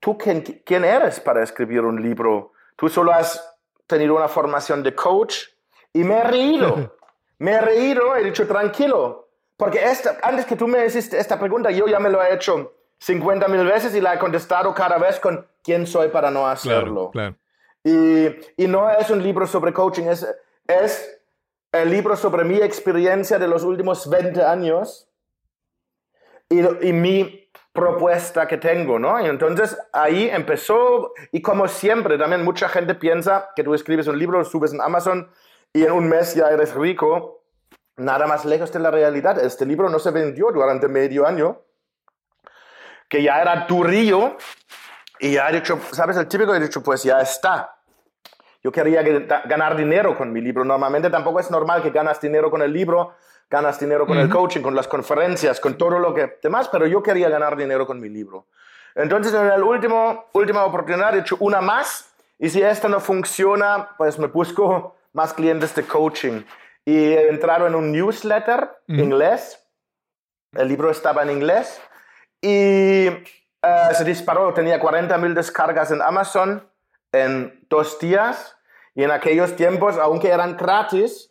¿tú 0.08 0.16
quién, 0.16 0.40
quién 0.64 0.86
eres 0.86 1.20
para 1.20 1.42
escribir 1.42 1.82
un 1.82 2.00
libro? 2.00 2.52
Tú 2.76 2.88
solo 2.88 3.12
has 3.12 3.54
tenido 3.86 4.16
una 4.16 4.26
formación 4.26 4.82
de 4.82 4.94
coach 4.94 5.48
y 5.92 6.02
me 6.02 6.14
he 6.14 6.24
reído. 6.24 6.96
me 7.38 7.50
he 7.52 7.60
reído, 7.60 8.16
he 8.16 8.24
dicho 8.24 8.46
tranquilo. 8.46 9.28
Porque 9.58 9.84
esta, 9.84 10.16
antes 10.22 10.46
que 10.46 10.56
tú 10.56 10.66
me 10.66 10.86
hiciste 10.86 11.18
esta 11.18 11.38
pregunta, 11.38 11.70
yo 11.70 11.86
ya 11.86 11.98
me 11.98 12.08
lo 12.08 12.22
he 12.22 12.32
hecho 12.32 12.72
50 13.00 13.48
mil 13.48 13.66
veces 13.66 13.94
y 13.94 14.00
la 14.00 14.14
he 14.14 14.18
contestado 14.18 14.72
cada 14.72 14.96
vez 14.96 15.20
con 15.20 15.46
quién 15.62 15.86
soy 15.86 16.08
para 16.08 16.30
no 16.30 16.48
hacerlo. 16.48 17.10
Y, 17.84 18.28
y, 18.56 18.66
no 18.66 18.90
es 18.90 19.10
un 19.10 19.22
libro 19.22 19.46
sobre 19.46 19.74
coaching, 19.74 20.04
es, 20.04 20.26
es 20.66 21.20
el 21.70 21.90
libro 21.90 22.16
sobre 22.16 22.44
mi 22.44 22.56
experiencia 22.56 23.38
de 23.38 23.46
los 23.46 23.62
últimos 23.62 24.08
20 24.08 24.42
años 24.42 25.06
y, 26.48 26.60
y 26.88 26.92
mi 26.94 27.47
propuesta 27.72 28.46
que 28.46 28.56
tengo, 28.56 28.98
¿no? 28.98 29.20
Y 29.20 29.26
entonces 29.26 29.78
ahí 29.92 30.28
empezó, 30.28 31.12
y 31.32 31.42
como 31.42 31.68
siempre, 31.68 32.18
también 32.18 32.44
mucha 32.44 32.68
gente 32.68 32.94
piensa 32.94 33.50
que 33.54 33.62
tú 33.62 33.74
escribes 33.74 34.08
un 34.08 34.18
libro, 34.18 34.38
lo 34.38 34.44
subes 34.44 34.72
en 34.72 34.80
Amazon 34.80 35.30
y 35.72 35.84
en 35.84 35.92
un 35.92 36.08
mes 36.08 36.34
ya 36.34 36.48
eres 36.48 36.74
rico. 36.74 37.44
Nada 37.96 38.26
más 38.26 38.44
lejos 38.44 38.72
de 38.72 38.78
la 38.78 38.90
realidad. 38.90 39.38
Este 39.38 39.66
libro 39.66 39.88
no 39.90 39.98
se 39.98 40.10
vendió 40.10 40.50
durante 40.52 40.88
medio 40.88 41.26
año, 41.26 41.62
que 43.08 43.22
ya 43.22 43.40
era 43.40 43.66
durillo, 43.66 44.36
y 45.20 45.32
ya 45.32 45.48
he 45.48 45.54
dicho, 45.54 45.78
¿sabes? 45.92 46.16
El 46.16 46.28
típico 46.28 46.54
he 46.54 46.60
dicho, 46.60 46.82
pues 46.82 47.02
ya 47.02 47.20
está. 47.20 47.76
Yo 48.62 48.72
quería 48.72 49.02
ganar 49.02 49.76
dinero 49.76 50.16
con 50.16 50.32
mi 50.32 50.40
libro. 50.40 50.64
Normalmente 50.64 51.10
tampoco 51.10 51.40
es 51.40 51.50
normal 51.50 51.82
que 51.82 51.90
ganas 51.90 52.20
dinero 52.20 52.50
con 52.50 52.62
el 52.62 52.72
libro, 52.72 53.14
ganas 53.50 53.80
dinero 53.80 54.06
con 54.06 54.18
el 54.18 54.28
coaching, 54.28 54.60
con 54.60 54.74
las 54.74 54.86
conferencias, 54.86 55.60
con 55.60 55.78
todo 55.78 55.98
lo 55.98 56.14
que 56.14 56.38
demás, 56.42 56.68
pero 56.68 56.86
yo 56.86 57.02
quería 57.02 57.28
ganar 57.28 57.56
dinero 57.56 57.86
con 57.86 58.00
mi 58.00 58.08
libro. 58.08 58.46
Entonces, 58.94 59.32
en 59.32 59.48
la 59.48 59.64
última 59.64 60.64
oportunidad 60.64 61.16
he 61.16 61.20
hecho 61.20 61.36
una 61.40 61.60
más 61.60 62.08
y 62.38 62.48
si 62.50 62.62
esta 62.62 62.88
no 62.88 63.00
funciona, 63.00 63.96
pues 63.96 64.18
me 64.18 64.28
busco 64.28 64.96
más 65.12 65.34
clientes 65.34 65.74
de 65.74 65.82
coaching. 65.82 66.42
Y 66.84 66.96
he 66.96 67.28
entrado 67.28 67.66
en 67.66 67.74
un 67.74 67.90
newsletter 67.90 68.70
inglés. 68.86 69.64
El 70.52 70.68
libro 70.68 70.90
estaba 70.90 71.22
en 71.22 71.30
inglés 71.30 71.80
y 72.40 73.08
eh, 73.08 73.24
se 73.92 74.04
disparó. 74.04 74.54
Tenía 74.54 74.78
40 74.78 75.18
mil 75.18 75.34
descargas 75.34 75.90
en 75.90 76.00
Amazon 76.00 76.66
en 77.12 77.66
dos 77.68 77.98
días. 77.98 78.56
Y 78.94 79.02
en 79.02 79.10
aquellos 79.10 79.56
tiempos, 79.56 79.96
aunque 79.98 80.28
eran 80.28 80.56
gratis, 80.56 81.27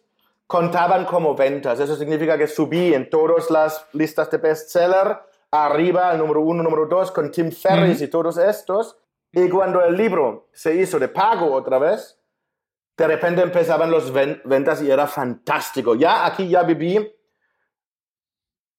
contaban 0.48 1.06
como 1.06 1.36
ventas. 1.36 1.80
Eso 1.80 1.96
significa 1.96 2.38
que 2.38 2.48
subí 2.48 2.94
en 2.94 3.10
todas 3.10 3.52
las 3.52 3.86
listas 3.94 4.32
de 4.32 4.38
bestseller 4.38 5.20
arriba, 5.52 6.12
el 6.12 6.18
número 6.18 6.42
uno, 6.42 6.64
número 6.64 6.86
dos, 6.88 7.12
con 7.12 7.30
Tim 7.32 7.52
Ferriss 7.52 8.02
y 8.02 8.08
todos 8.08 8.38
estos. 8.38 8.98
Y 9.32 9.50
cuando 9.50 9.84
el 9.84 9.96
libro 9.96 10.48
se 10.54 10.74
hizo 10.76 10.98
de 10.98 11.10
pago 11.10 11.54
otra 11.54 11.78
vez, 11.78 12.18
de 12.98 13.08
repente 13.08 13.42
empezaban 13.42 13.92
las 13.92 14.12
ventas 14.12 14.82
y 14.82 14.90
era 14.90 15.06
fantástico. 15.06 15.96
Ya 15.96 16.26
aquí 16.26 16.48
ya 16.50 16.64
viví 16.64 17.14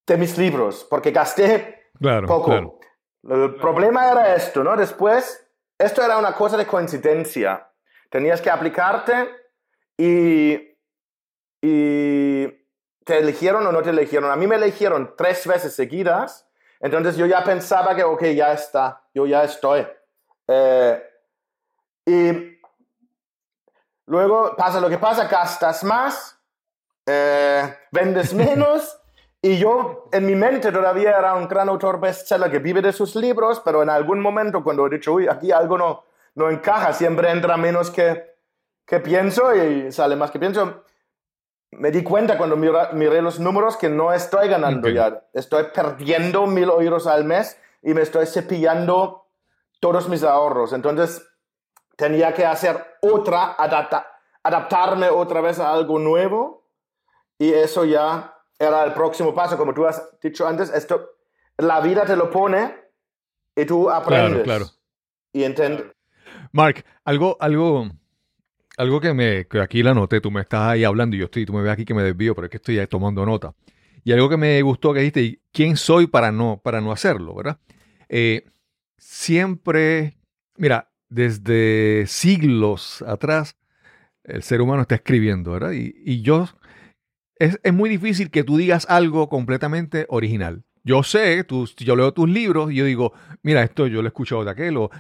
de 0.07 0.17
mis 0.17 0.37
libros, 0.39 0.87
porque 0.89 1.11
gasté 1.11 1.91
Claro, 2.01 2.27
poco. 2.27 2.45
claro. 2.47 2.79
El 3.29 3.57
problema 3.57 4.11
era 4.11 4.35
esto, 4.35 4.65
¿no? 4.65 4.77
Después, 4.77 5.47
esto 5.77 6.03
era 6.03 6.19
una 6.19 6.35
cosa 6.35 6.57
de 6.57 6.67
coincidencia. 6.67 7.69
Tenías 8.11 8.41
que 8.41 8.51
aplicarte 8.51 9.29
y, 9.97 10.68
y 11.61 12.47
te 13.05 13.19
eligieron 13.19 13.67
o 13.67 13.73
no 13.73 13.83
te 13.83 13.91
eligieron. 13.91 14.31
A 14.31 14.37
mí 14.37 14.47
me 14.47 14.57
eligieron 14.57 15.15
tres 15.17 15.47
veces 15.47 15.75
seguidas, 15.75 16.47
entonces 16.81 17.17
yo 17.17 17.27
ya 17.27 17.43
pensaba 17.43 17.95
que, 17.95 18.05
ok, 18.05 18.25
ya 18.27 18.53
está, 18.53 19.03
yo 19.15 19.27
ya 19.27 19.45
estoy. 19.45 19.87
Eh, 20.47 21.03
y 22.07 22.59
luego 24.07 24.55
pasa 24.57 24.81
lo 24.81 24.89
que 24.89 24.99
pasa, 24.99 25.27
gastas 25.29 25.83
más, 25.85 26.39
eh, 27.07 27.77
vendes 27.91 28.33
menos. 28.35 28.95
Y 29.41 29.57
yo, 29.57 30.09
en 30.11 30.27
mi 30.27 30.35
mente, 30.35 30.73
todavía 30.73 31.17
era 31.17 31.35
un 31.35 31.47
gran 31.47 31.69
autor 31.69 32.01
bestseller 32.01 32.51
que 32.51 32.59
vive 32.59 32.83
de 32.83 32.93
sus 32.93 33.15
libros, 33.15 33.63
pero 33.65 33.85
en 33.85 33.89
algún 33.89 34.19
momento, 34.19 34.65
cuando 34.65 34.85
he 34.85 34.91
dicho, 34.91 35.13
uy, 35.13 35.29
aquí 35.29 35.53
algo 35.53 35.79
no, 35.79 36.03
no 36.35 36.51
encaja, 36.51 36.93
siempre 36.93 37.31
entra 37.31 37.57
menos 37.57 37.89
que, 37.93 38.35
que 38.85 38.99
pienso 38.99 39.55
y 39.55 39.93
sale 39.93 40.17
más 40.17 40.33
que 40.33 40.41
pienso. 40.41 40.83
Me 41.73 41.91
di 41.91 42.03
cuenta 42.03 42.39
cuando 42.39 42.57
mira- 42.57 42.91
miré 42.93 43.21
los 43.23 43.39
números 43.39 43.77
que 43.77 43.89
no 43.89 44.13
estoy 44.13 44.49
ganando 44.49 44.89
ya. 44.89 45.25
Estoy 45.35 45.65
perdiendo 45.75 46.47
mil 46.47 46.71
euros 46.71 47.07
al 47.07 47.25
mes 47.25 47.59
y 47.83 47.93
me 47.95 48.03
estoy 48.03 48.27
cepillando 48.27 49.27
todos 49.81 50.09
mis 50.09 50.23
ahorros. 50.23 50.73
Entonces, 50.73 51.27
tenía 51.97 52.33
que 52.33 52.47
hacer 52.47 52.97
otra, 53.03 53.55
adapta- 53.59 54.07
adaptarme 54.43 55.09
otra 55.11 55.41
vez 55.41 55.59
a 55.61 55.73
algo 55.73 55.99
nuevo. 55.99 56.65
Y 57.39 57.53
eso 57.53 57.85
ya 57.85 58.35
era 58.59 58.83
el 58.85 58.93
próximo 58.95 59.35
paso. 59.35 59.57
Como 59.59 59.75
tú 59.75 59.87
has 59.87 60.19
dicho 60.21 60.49
antes, 60.49 60.71
esto, 60.71 61.11
la 61.59 61.81
vida 61.81 62.05
te 62.05 62.17
lo 62.17 62.31
pone 62.31 62.75
y 63.55 63.65
tú 63.67 63.91
aprendes. 63.91 64.43
claro. 64.45 64.65
Y 65.33 65.45
entiendes. 65.45 65.85
Mark, 66.53 66.85
algo, 67.05 67.37
algo, 67.41 67.89
algo 68.79 69.01
que 69.01 69.13
me, 69.13 69.47
que 69.47 69.61
aquí 69.61 69.83
la 69.83 69.93
noté, 69.93 70.21
tú 70.21 70.31
me 70.31 70.41
estás 70.41 70.63
ahí 70.63 70.85
hablando 70.85 71.17
y 71.17 71.19
yo 71.19 71.27
estoy, 71.27 71.45
tú 71.45 71.53
me 71.53 71.63
ves 71.63 71.73
aquí 71.73 71.85
que 71.85 71.95
me 71.95 72.03
desvío, 72.03 72.35
pero 72.35 72.47
es 72.47 72.51
que 72.51 72.57
estoy 72.59 72.79
ahí 72.79 72.87
tomando 72.87 73.27
nota. 73.27 73.55
Y 74.05 74.13
algo 74.13 74.29
que 74.29 74.37
me 74.37 74.63
gustó 74.63 74.95
que 74.95 75.01
dijiste, 75.01 75.41
¿quién 75.53 75.77
soy 75.77 76.07
para 76.07 76.33
no, 76.33 76.61
para 76.63 76.81
no 76.81 76.93
hacerlo, 76.93 77.35
verdad? 77.35 77.59
Eh, 78.09 78.47
siempre, 78.97 80.17
mira, 80.57 80.91
desde 81.09 82.07
siglos 82.07 83.03
atrás, 83.03 83.57
el 84.25 84.43
ser 84.43 84.61
humano 84.61 84.83
está 84.83 84.95
escribiendo, 84.95 85.53
¿verdad? 85.53 85.73
Y, 85.73 85.95
y 86.05 86.23
yo, 86.23 86.49
es, 87.37 87.59
es 87.63 87.75
muy 87.75 87.91
difícil 87.91 88.31
que 88.31 88.45
tú 88.45 88.57
digas 88.57 88.87
algo 88.89 89.29
completamente 89.29 90.07
original. 90.09 90.63
Yo 90.85 91.03
sé, 91.03 91.45
tú, 91.45 91.69
yo 91.77 91.97
leo 91.97 92.15
tus 92.15 92.29
libros 92.29 92.73
y 92.73 92.77
yo 92.77 92.85
digo, 92.85 93.13
mira, 93.43 93.63
esto 93.63 93.89
yo 93.89 94.01
lo 94.01 94.07
he 94.07 94.11
escuchado 94.11 94.45
de 94.45 94.51
aquel, 94.53 94.77
o, 94.77 94.85
o 94.85 94.91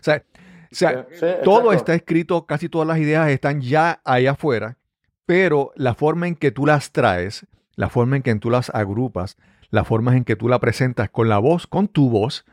o 0.71 0.75
sea, 0.75 1.07
Sí, 1.11 1.27
todo 1.45 1.73
está 1.73 1.95
escrito, 1.95 2.47
casi 2.47 2.69
todas 2.69 2.87
las 2.87 2.99
ideas 2.99 3.29
están 3.31 3.61
ya 3.61 4.01
ahí 4.05 4.27
afuera, 4.27 4.79
pero 5.27 5.73
la 5.77 5.95
forma 5.95 6.29
en 6.29 6.37
que 6.37 6.51
tú 6.51 6.67
las 6.67 6.93
traes, 6.93 7.47
la 7.75 7.89
forma 7.89 8.17
en 8.17 8.23
que 8.23 8.35
tú 8.37 8.51
las 8.51 8.71
agrupas, 8.71 9.37
la 9.71 9.85
forma 9.85 10.17
en 10.17 10.25
que 10.25 10.37
tú 10.37 10.49
la 10.49 10.59
presentas 10.59 11.11
con 11.11 11.29
la 11.29 11.39
voz, 11.39 11.67
con 11.67 11.89
tu 11.89 12.11
voz, 12.11 12.45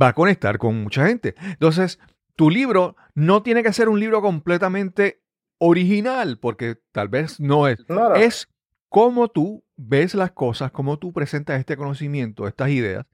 va 0.00 0.08
a 0.08 0.12
conectar 0.12 0.58
con 0.58 0.82
mucha 0.82 1.06
gente. 1.06 1.34
Entonces, 1.42 1.98
tu 2.36 2.50
libro 2.50 2.96
no 3.14 3.42
tiene 3.42 3.62
que 3.62 3.72
ser 3.72 3.88
un 3.88 4.00
libro 4.00 4.22
completamente 4.22 5.22
original, 5.58 6.38
porque 6.38 6.78
tal 6.92 7.08
vez 7.08 7.40
no 7.40 7.68
es. 7.68 7.78
Nada. 7.88 8.18
Es 8.18 8.48
cómo 8.88 9.28
tú 9.28 9.64
ves 9.76 10.14
las 10.14 10.32
cosas, 10.32 10.70
cómo 10.72 10.98
tú 10.98 11.12
presentas 11.12 11.58
este 11.58 11.76
conocimiento, 11.76 12.46
estas 12.46 12.70
ideas, 12.70 13.06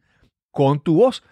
con 0.50 0.80
tu 0.80 0.96
voz. 0.96 1.22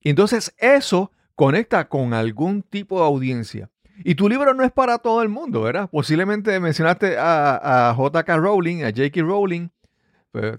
Y 0.00 0.10
entonces 0.10 0.54
eso 0.58 1.10
conecta 1.34 1.88
con 1.88 2.14
algún 2.14 2.62
tipo 2.62 3.00
de 3.00 3.06
audiencia. 3.06 3.70
Y 4.04 4.14
tu 4.16 4.28
libro 4.28 4.54
no 4.54 4.64
es 4.64 4.72
para 4.72 4.98
todo 4.98 5.22
el 5.22 5.28
mundo, 5.28 5.62
¿verdad? 5.62 5.88
Posiblemente 5.90 6.58
mencionaste 6.58 7.16
a, 7.16 7.90
a 7.90 7.94
J.K. 7.94 8.36
Rowling, 8.36 8.82
a 8.82 8.90
J.K. 8.90 9.22
Rowling. 9.22 9.68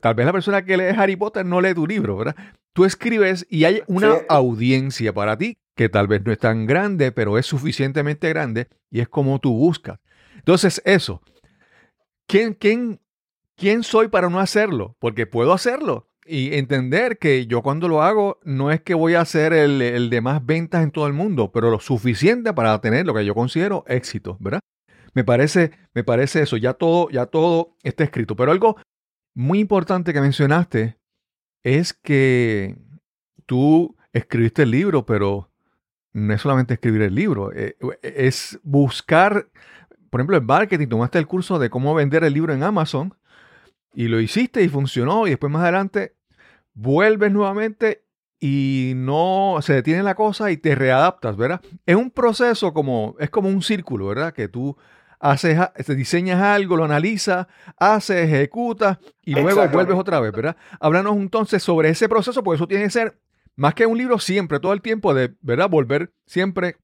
tal 0.01 0.15
vez 0.15 0.25
la 0.25 0.31
persona 0.31 0.63
que 0.63 0.77
lee 0.77 0.95
Harry 0.97 1.15
Potter 1.17 1.45
no 1.45 1.59
lee 1.59 1.73
tu 1.73 1.85
libro, 1.85 2.15
¿verdad? 2.17 2.35
Tú 2.71 2.85
escribes 2.85 3.45
y 3.49 3.65
hay 3.65 3.81
una 3.87 4.15
Sí. 4.19 4.25
audiencia 4.29 5.13
para 5.13 5.37
ti 5.37 5.57
que 5.75 5.89
tal 5.89 6.07
vez 6.07 6.23
no 6.25 6.31
es 6.31 6.39
tan 6.39 6.65
grande, 6.65 7.11
pero 7.11 7.37
es 7.37 7.45
suficientemente 7.45 8.29
grande 8.29 8.67
y 8.89 9.01
es 9.01 9.09
como 9.09 9.39
tú 9.39 9.53
buscas. 9.53 9.99
Entonces, 10.37 10.81
eso. 10.85 11.21
¿Quién, 12.27 12.53
quién, 12.53 12.99
quién 13.57 13.83
soy 13.83 14.07
para 14.07 14.29
no 14.29 14.39
hacerlo? 14.39 14.95
Porque 14.99 15.25
puedo 15.27 15.51
hacerlo. 15.53 16.07
Y 16.27 16.55
entender 16.55 17.19
que 17.19 17.45
yo 17.45 17.61
cuando 17.61 17.87
lo 17.87 18.01
hago 18.01 18.39
no 18.43 18.71
es 18.71 18.81
que 18.81 18.95
voy 18.95 19.13
a 19.13 19.23
ser 19.25 19.53
el, 19.53 19.81
el 19.81 20.09
de 20.09 20.21
más 20.21 20.43
ventas 20.43 20.83
en 20.83 20.91
todo 20.91 21.05
el 21.05 21.13
mundo, 21.13 21.51
pero 21.51 21.69
lo 21.69 21.79
suficiente 21.79 22.51
para 22.53 22.79
tener 22.81 23.05
lo 23.05 23.13
que 23.13 23.25
yo 23.25 23.35
considero 23.35 23.83
éxito, 23.87 24.37
¿verdad? 24.39 24.59
Me 25.13 25.23
parece, 25.23 25.71
me 25.93 26.03
parece 26.03 26.41
eso, 26.41 26.57
ya 26.57 26.73
todo, 26.73 27.09
ya 27.09 27.27
todo 27.27 27.77
está 27.83 28.03
escrito. 28.03 28.35
Pero 28.35 28.51
algo 28.51 28.75
muy 29.33 29.59
importante 29.59 30.13
que 30.13 30.21
mencionaste 30.21 30.97
es 31.63 31.93
que 31.93 32.75
tú 33.45 33.95
escribiste 34.11 34.63
el 34.63 34.71
libro, 34.71 35.05
pero 35.05 35.51
no 36.13 36.33
es 36.33 36.41
solamente 36.41 36.73
escribir 36.75 37.01
el 37.01 37.15
libro, 37.15 37.51
eh, 37.53 37.75
es 38.01 38.59
buscar, 38.63 39.49
por 40.09 40.21
ejemplo, 40.21 40.37
el 40.37 40.43
marketing, 40.43 40.87
tomaste 40.87 41.19
el 41.19 41.27
curso 41.27 41.59
de 41.59 41.69
cómo 41.69 41.93
vender 41.93 42.23
el 42.23 42.33
libro 42.33 42.53
en 42.53 42.63
Amazon 42.63 43.13
y 43.95 44.07
lo 44.07 44.19
hiciste 44.19 44.61
y 44.61 44.69
funcionó 44.69 45.25
y 45.25 45.31
después 45.31 45.51
más 45.51 45.63
adelante 45.63 46.13
vuelves 46.73 47.31
nuevamente 47.31 48.03
y 48.39 48.93
no 48.95 49.57
se 49.61 49.73
detiene 49.73 50.03
la 50.03 50.13
cosa 50.13 50.51
y 50.51 50.57
te 50.57 50.75
readaptas, 50.75 51.37
¿verdad? 51.37 51.61
Es 51.85 51.95
un 51.95 52.11
proceso 52.11 52.73
como, 52.73 53.15
es 53.19 53.29
como 53.29 53.49
un 53.49 53.63
círculo, 53.63 54.07
¿verdad? 54.07 54.33
Que 54.33 54.47
tú 54.47 54.77
haces, 55.19 55.57
diseñas 55.87 56.41
algo, 56.41 56.75
lo 56.75 56.83
analizas, 56.83 57.47
haces, 57.77 58.29
ejecutas 58.29 58.99
y 59.23 59.33
luego 59.33 59.67
vuelves 59.69 59.97
otra 59.97 60.19
vez, 60.19 60.31
¿verdad? 60.33 60.57
Háblanos 60.79 61.15
entonces 61.15 61.63
sobre 61.63 61.89
ese 61.89 62.09
proceso, 62.09 62.43
porque 62.43 62.57
eso 62.57 62.67
tiene 62.67 62.83
que 62.83 62.89
ser 62.89 63.17
más 63.55 63.73
que 63.73 63.85
un 63.85 63.97
libro 63.97 64.19
siempre, 64.19 64.59
todo 64.59 64.73
el 64.73 64.81
tiempo 64.81 65.13
de, 65.13 65.33
¿verdad? 65.41 65.69
Volver 65.69 66.11
siempre 66.25 66.77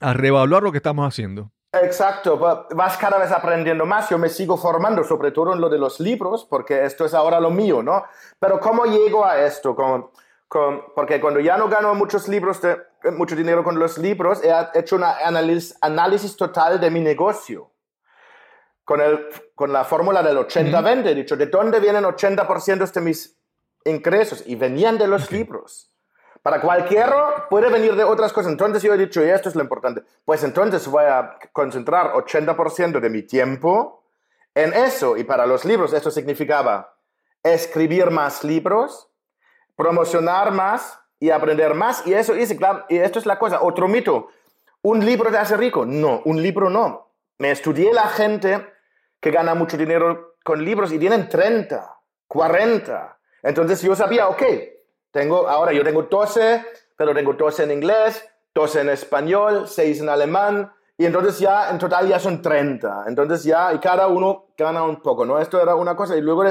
a 0.00 0.14
reevaluar 0.14 0.62
lo 0.62 0.72
que 0.72 0.78
estamos 0.78 1.06
haciendo. 1.06 1.52
Exacto, 1.72 2.38
va- 2.38 2.66
vas 2.74 2.98
cada 2.98 3.18
vez 3.18 3.32
aprendiendo 3.32 3.86
más. 3.86 4.10
Yo 4.10 4.18
me 4.18 4.28
sigo 4.28 4.56
formando, 4.58 5.02
sobre 5.04 5.30
todo 5.32 5.54
en 5.54 5.60
lo 5.60 5.70
de 5.70 5.78
los 5.78 6.00
libros, 6.00 6.44
porque 6.44 6.84
esto 6.84 7.06
es 7.06 7.14
ahora 7.14 7.40
lo 7.40 7.50
mío, 7.50 7.82
¿no? 7.82 8.04
Pero 8.38 8.60
¿cómo 8.60 8.84
llego 8.84 9.24
a 9.24 9.38
esto? 9.40 9.74
Con- 9.74 10.10
con- 10.48 10.92
porque 10.94 11.18
cuando 11.18 11.40
ya 11.40 11.56
no 11.56 11.68
gano 11.68 11.94
muchos 11.94 12.28
libros 12.28 12.60
de, 12.60 12.76
mucho 13.12 13.34
dinero 13.34 13.64
con 13.64 13.78
los 13.78 13.96
libros, 13.96 14.42
he 14.44 14.52
hecho 14.78 14.96
un 14.96 15.04
análisis, 15.04 15.76
análisis 15.80 16.36
total 16.36 16.78
de 16.78 16.90
mi 16.90 17.00
negocio. 17.00 17.70
Con, 18.84 19.00
el, 19.00 19.28
con 19.54 19.72
la 19.72 19.84
fórmula 19.84 20.22
del 20.22 20.36
80-20, 20.38 21.06
he 21.06 21.14
dicho, 21.14 21.36
¿de 21.36 21.46
dónde 21.46 21.78
vienen 21.80 22.04
80% 22.04 22.92
de 22.92 23.00
mis 23.00 23.38
ingresos? 23.84 24.42
Y 24.44 24.56
venían 24.56 24.98
de 24.98 25.06
los 25.06 25.30
libros. 25.30 25.91
Para 26.42 26.60
cualquiera 26.60 27.46
puede 27.48 27.70
venir 27.70 27.94
de 27.94 28.02
otras 28.02 28.32
cosas. 28.32 28.50
Entonces 28.50 28.82
yo 28.82 28.92
he 28.92 28.98
dicho, 28.98 29.24
y 29.24 29.28
esto 29.28 29.48
es 29.48 29.54
lo 29.54 29.62
importante, 29.62 30.02
pues 30.24 30.42
entonces 30.42 30.86
voy 30.88 31.04
a 31.04 31.38
concentrar 31.52 32.12
80% 32.12 32.98
de 32.98 33.10
mi 33.10 33.22
tiempo 33.22 34.02
en 34.54 34.74
eso. 34.74 35.16
Y 35.16 35.24
para 35.24 35.46
los 35.46 35.64
libros 35.64 35.92
esto 35.92 36.10
significaba 36.10 36.94
escribir 37.44 38.10
más 38.10 38.42
libros, 38.42 39.08
promocionar 39.76 40.50
más 40.50 40.98
y 41.20 41.30
aprender 41.30 41.74
más. 41.74 42.04
Y 42.06 42.14
eso 42.14 42.36
hice, 42.36 42.56
claro, 42.56 42.84
y 42.88 42.98
esto 42.98 43.20
es 43.20 43.26
la 43.26 43.38
cosa. 43.38 43.62
Otro 43.62 43.86
mito, 43.86 44.28
¿un 44.82 45.04
libro 45.04 45.30
te 45.30 45.38
hace 45.38 45.56
rico? 45.56 45.86
No, 45.86 46.22
un 46.24 46.42
libro 46.42 46.68
no. 46.68 47.12
Me 47.38 47.52
estudié 47.52 47.92
la 47.92 48.08
gente 48.08 48.66
que 49.20 49.30
gana 49.30 49.54
mucho 49.54 49.76
dinero 49.76 50.34
con 50.44 50.64
libros 50.64 50.92
y 50.92 50.98
tienen 50.98 51.28
30, 51.28 51.98
40. 52.26 53.18
Entonces 53.44 53.80
yo 53.82 53.94
sabía, 53.94 54.28
ok, 54.28 54.42
tengo, 55.12 55.46
ahora 55.46 55.72
yo 55.72 55.84
tengo 55.84 56.02
12, 56.02 56.64
pero 56.96 57.14
tengo 57.14 57.34
12 57.34 57.64
en 57.64 57.70
inglés, 57.70 58.28
12 58.54 58.80
en 58.80 58.88
español, 58.88 59.68
6 59.68 60.00
en 60.00 60.08
alemán, 60.08 60.72
y 60.96 61.06
entonces 61.06 61.38
ya 61.38 61.70
en 61.70 61.78
total 61.78 62.08
ya 62.08 62.18
son 62.18 62.40
30. 62.40 63.04
Entonces 63.06 63.44
ya, 63.44 63.72
y 63.74 63.78
cada 63.78 64.08
uno 64.08 64.46
gana 64.56 64.82
un 64.84 65.00
poco, 65.02 65.24
¿no? 65.24 65.38
Esto 65.38 65.60
era 65.60 65.74
una 65.74 65.94
cosa. 65.96 66.16
Y 66.16 66.20
luego 66.20 66.44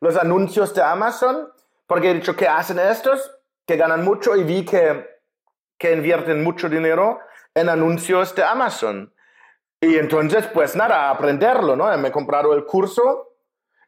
los 0.00 0.16
anuncios 0.16 0.74
de 0.74 0.82
Amazon, 0.82 1.48
porque 1.86 2.10
he 2.10 2.14
dicho, 2.14 2.34
¿qué 2.34 2.48
hacen 2.48 2.78
estos? 2.78 3.30
Que 3.66 3.76
ganan 3.76 4.04
mucho 4.04 4.34
y 4.36 4.44
vi 4.44 4.64
que, 4.64 5.06
que 5.76 5.92
invierten 5.92 6.42
mucho 6.42 6.68
dinero 6.68 7.20
en 7.54 7.68
anuncios 7.68 8.34
de 8.34 8.44
Amazon. 8.44 9.12
Y 9.80 9.96
entonces, 9.96 10.46
pues 10.52 10.74
nada, 10.74 11.10
aprenderlo, 11.10 11.76
¿no? 11.76 11.96
Me 11.98 12.08
he 12.08 12.12
comprado 12.12 12.52
el 12.54 12.64
curso 12.64 13.27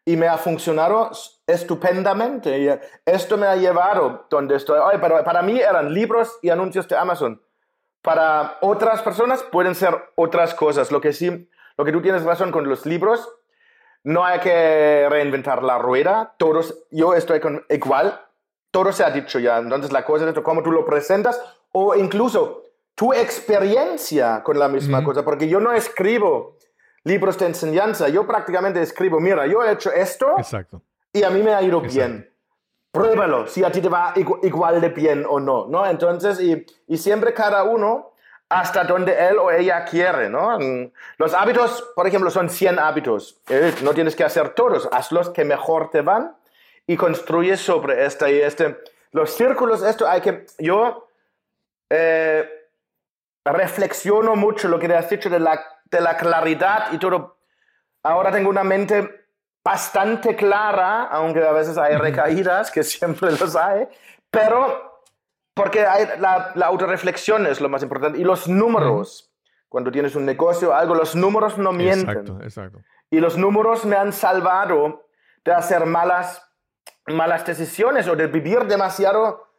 y 0.04 0.16
me 0.16 0.28
ha 0.28 0.38
funcionado 0.38 1.10
estupendamente. 1.46 2.80
Esto 3.04 3.36
me 3.36 3.46
ha 3.46 3.56
llevado 3.56 4.26
donde 4.30 4.56
estoy 4.56 4.78
hoy, 4.78 4.96
pero 5.00 5.22
para 5.24 5.42
mí 5.42 5.60
eran 5.60 5.92
libros 5.92 6.38
y 6.42 6.50
anuncios 6.50 6.88
de 6.88 6.96
Amazon. 6.96 7.42
Para 8.02 8.58
otras 8.62 9.02
personas 9.02 9.42
pueden 9.42 9.74
ser 9.74 10.12
otras 10.16 10.54
cosas. 10.54 10.90
Lo 10.90 11.00
que 11.00 11.12
sí, 11.12 11.48
lo 11.76 11.84
que 11.84 11.92
tú 11.92 12.00
tienes 12.00 12.24
razón 12.24 12.50
con 12.50 12.68
los 12.68 12.86
libros, 12.86 13.28
no 14.02 14.24
hay 14.24 14.40
que 14.40 15.06
reinventar 15.10 15.62
la 15.62 15.78
rueda. 15.78 16.34
Todos, 16.38 16.86
yo 16.90 17.14
estoy 17.14 17.40
con 17.40 17.64
igual. 17.68 18.20
Todo 18.70 18.92
se 18.92 19.04
ha 19.04 19.10
dicho 19.10 19.38
ya. 19.38 19.58
Entonces 19.58 19.92
la 19.92 20.04
cosa 20.04 20.28
es 20.28 20.38
cómo 20.40 20.62
tú 20.62 20.72
lo 20.72 20.86
presentas 20.86 21.40
o 21.72 21.94
incluso 21.94 22.64
tu 22.94 23.12
experiencia 23.12 24.42
con 24.42 24.58
la 24.58 24.68
misma 24.68 25.02
cosa, 25.02 25.24
porque 25.24 25.48
yo 25.48 25.58
no 25.58 25.72
escribo 25.72 26.56
libros 27.04 27.38
de 27.38 27.46
enseñanza, 27.46 28.08
yo 28.08 28.26
prácticamente 28.26 28.80
escribo, 28.82 29.20
mira, 29.20 29.46
yo 29.46 29.62
he 29.64 29.72
hecho 29.72 29.90
esto 29.92 30.34
Exacto. 30.38 30.82
y 31.12 31.22
a 31.22 31.30
mí 31.30 31.42
me 31.42 31.54
ha 31.54 31.62
ido 31.62 31.80
bien. 31.80 32.26
Pruébalo, 32.92 33.46
si 33.46 33.62
a 33.62 33.70
ti 33.70 33.80
te 33.80 33.88
va 33.88 34.12
igu- 34.14 34.40
igual 34.42 34.80
de 34.80 34.88
bien 34.88 35.24
o 35.28 35.38
no, 35.38 35.66
¿no? 35.68 35.86
Entonces, 35.86 36.40
y, 36.40 36.66
y 36.88 36.98
siempre 36.98 37.32
cada 37.32 37.62
uno 37.62 38.12
hasta 38.48 38.82
donde 38.82 39.12
él 39.28 39.38
o 39.38 39.50
ella 39.52 39.84
quiere, 39.84 40.28
¿no? 40.28 40.58
Mm, 40.58 40.90
Los 41.18 41.32
hábitos, 41.34 41.92
por 41.94 42.08
ejemplo, 42.08 42.30
son 42.30 42.50
100 42.50 42.80
hábitos. 42.80 43.40
Eh, 43.48 43.72
No 43.82 43.94
tienes 43.94 44.16
que 44.16 44.24
hacer 44.24 44.50
todos, 44.54 44.88
haz 44.90 45.12
los 45.12 45.30
que 45.30 45.44
mejor 45.44 45.90
te 45.90 46.00
van 46.02 46.36
y 46.86 46.96
construye 46.96 47.56
sobre 47.56 48.04
este 48.04 48.32
y 48.32 48.40
este. 48.40 48.76
Los 49.12 49.30
círculos, 49.30 49.84
esto 49.84 50.08
hay 50.08 50.20
que, 50.20 50.46
yo 50.58 51.06
eh, 51.90 52.44
reflexiono 53.44 54.34
mucho 54.36 54.66
lo 54.68 54.78
que 54.78 54.88
te 54.88 54.96
has 54.96 55.08
dicho 55.08 55.30
de 55.30 55.38
la, 55.40 55.60
de 55.90 56.00
la 56.00 56.16
claridad 56.16 56.92
y 56.92 56.98
todo. 56.98 57.38
Ahora 58.02 58.30
tengo 58.30 58.48
una 58.48 58.64
mente 58.64 59.26
bastante 59.64 60.36
clara, 60.36 61.04
aunque 61.04 61.46
a 61.46 61.52
veces 61.52 61.76
hay 61.76 61.96
recaídas, 61.96 62.70
que 62.70 62.82
siempre 62.84 63.32
los 63.32 63.56
hay, 63.56 63.88
pero 64.30 65.04
porque 65.54 65.84
hay 65.86 66.06
la, 66.18 66.52
la 66.54 66.66
autorreflexión 66.66 67.46
es 67.46 67.60
lo 67.60 67.68
más 67.68 67.82
importante. 67.82 68.18
Y 68.18 68.24
los 68.24 68.48
números, 68.48 69.32
cuando 69.68 69.90
tienes 69.90 70.14
un 70.14 70.24
negocio, 70.24 70.74
algo, 70.74 70.94
los 70.94 71.14
números 71.14 71.58
no 71.58 71.72
mienten. 71.72 72.08
Exacto, 72.08 72.38
exacto. 72.42 72.78
Y 73.10 73.20
los 73.20 73.36
números 73.36 73.84
me 73.84 73.96
han 73.96 74.12
salvado 74.12 75.06
de 75.44 75.52
hacer 75.52 75.84
malas, 75.84 76.42
malas 77.06 77.44
decisiones 77.44 78.06
o 78.08 78.14
de 78.14 78.28
vivir 78.28 78.64
demasiado 78.66 79.49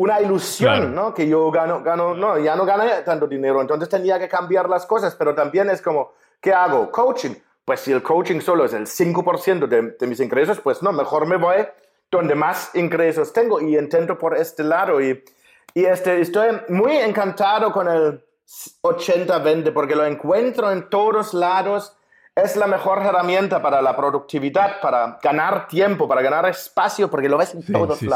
una 0.00 0.20
ilusión, 0.20 0.74
Claro. 0.76 0.88
¿no? 0.88 1.14
Que 1.14 1.28
yo 1.28 1.50
gano, 1.50 1.82
gano, 1.82 2.14
no, 2.14 2.38
ya 2.38 2.56
no 2.56 2.64
gano 2.64 2.84
tanto 3.04 3.26
dinero, 3.26 3.60
entonces 3.60 3.88
tenía 3.88 4.18
que 4.18 4.28
cambiar 4.28 4.68
las 4.68 4.86
cosas, 4.86 5.14
pero 5.14 5.34
también 5.34 5.68
es 5.70 5.82
como, 5.82 6.12
¿qué 6.40 6.52
hago? 6.54 6.90
Coaching. 6.90 7.34
Pues 7.64 7.80
si 7.80 7.92
el 7.92 8.02
coaching 8.02 8.40
solo 8.40 8.64
es 8.64 8.72
el 8.72 8.86
5% 8.86 9.66
de, 9.68 9.96
de 10.00 10.06
mis 10.06 10.18
ingresos, 10.20 10.58
pues 10.60 10.82
no, 10.82 10.92
mejor 10.92 11.26
me 11.26 11.36
voy 11.36 11.66
donde 12.10 12.34
más 12.34 12.74
ingresos 12.74 13.32
tengo 13.32 13.60
y 13.60 13.76
intento 13.78 14.16
por 14.18 14.36
este 14.36 14.64
lado. 14.64 15.00
Y, 15.00 15.22
y 15.74 15.84
este, 15.84 16.20
estoy 16.20 16.48
muy 16.68 16.96
encantado 16.96 17.70
con 17.70 17.86
el 17.88 18.24
80-20 18.82 19.72
porque 19.72 19.94
lo 19.94 20.04
encuentro 20.04 20.72
en 20.72 20.88
todos 20.88 21.34
lados. 21.34 21.94
Es 22.34 22.56
la 22.56 22.66
mejor 22.66 22.98
herramienta 23.02 23.60
para 23.60 23.82
la 23.82 23.94
productividad, 23.94 24.80
para 24.80 25.18
ganar 25.22 25.68
tiempo, 25.68 26.08
para 26.08 26.22
ganar 26.22 26.46
espacio, 26.48 27.10
porque 27.10 27.28
lo 27.28 27.36
ves 27.36 27.54
en 27.54 27.62
Sí, 27.62 27.72
todos 27.72 27.98
sí, 27.98 28.06
sí. 28.06 28.10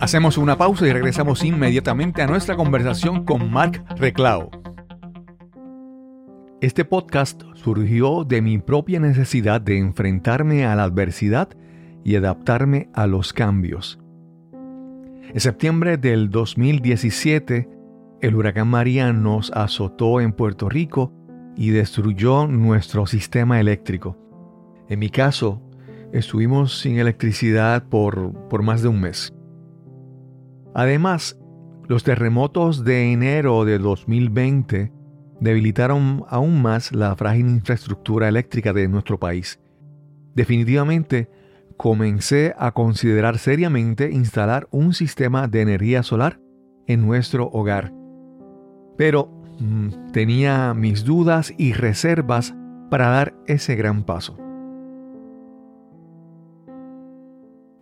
Hacemos 0.00 0.38
una 0.38 0.56
pausa 0.56 0.86
y 0.86 0.92
regresamos 0.92 1.44
inmediatamente 1.44 2.22
a 2.22 2.28
nuestra 2.28 2.54
conversación 2.54 3.24
con 3.24 3.50
Mark 3.50 3.84
Reclao. 3.96 4.48
Este 6.60 6.84
podcast 6.84 7.42
surgió 7.54 8.22
de 8.22 8.40
mi 8.40 8.58
propia 8.58 9.00
necesidad 9.00 9.60
de 9.60 9.76
enfrentarme 9.76 10.64
a 10.66 10.76
la 10.76 10.84
adversidad 10.84 11.48
y 12.04 12.14
adaptarme 12.14 12.88
a 12.94 13.08
los 13.08 13.32
cambios. 13.32 13.98
En 14.52 15.40
septiembre 15.40 15.96
del 15.96 16.30
2017, 16.30 17.68
el 18.20 18.36
huracán 18.36 18.68
María 18.68 19.12
nos 19.12 19.50
azotó 19.50 20.20
en 20.20 20.32
Puerto 20.32 20.68
Rico 20.68 21.12
y 21.56 21.70
destruyó 21.70 22.46
nuestro 22.46 23.04
sistema 23.06 23.58
eléctrico. 23.58 24.16
En 24.88 25.00
mi 25.00 25.10
caso, 25.10 25.60
estuvimos 26.12 26.78
sin 26.78 27.00
electricidad 27.00 27.88
por, 27.88 28.32
por 28.48 28.62
más 28.62 28.80
de 28.80 28.88
un 28.88 29.00
mes. 29.00 29.32
Además, 30.78 31.36
los 31.88 32.04
terremotos 32.04 32.84
de 32.84 33.12
enero 33.12 33.64
de 33.64 33.80
2020 33.80 34.92
debilitaron 35.40 36.22
aún 36.28 36.62
más 36.62 36.92
la 36.92 37.16
frágil 37.16 37.48
infraestructura 37.48 38.28
eléctrica 38.28 38.72
de 38.72 38.86
nuestro 38.86 39.18
país. 39.18 39.58
Definitivamente, 40.36 41.28
comencé 41.76 42.54
a 42.56 42.70
considerar 42.70 43.38
seriamente 43.38 44.12
instalar 44.12 44.68
un 44.70 44.94
sistema 44.94 45.48
de 45.48 45.62
energía 45.62 46.04
solar 46.04 46.38
en 46.86 47.04
nuestro 47.04 47.48
hogar. 47.48 47.92
Pero 48.96 49.32
mm, 49.58 50.12
tenía 50.12 50.74
mis 50.74 51.02
dudas 51.02 51.52
y 51.58 51.72
reservas 51.72 52.54
para 52.88 53.08
dar 53.08 53.34
ese 53.48 53.74
gran 53.74 54.04
paso. 54.04 54.47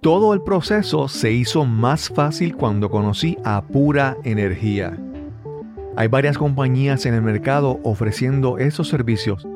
Todo 0.06 0.34
el 0.34 0.40
proceso 0.40 1.08
se 1.08 1.32
hizo 1.32 1.64
más 1.64 2.10
fácil 2.10 2.54
cuando 2.54 2.88
conocí 2.88 3.36
a 3.44 3.60
Pura 3.60 4.16
Energía. 4.22 4.96
Hay 5.96 6.06
varias 6.06 6.38
compañías 6.38 7.06
en 7.06 7.14
el 7.14 7.22
mercado 7.22 7.80
ofreciendo 7.82 8.56
esos 8.58 8.86
servicios, 8.86 9.48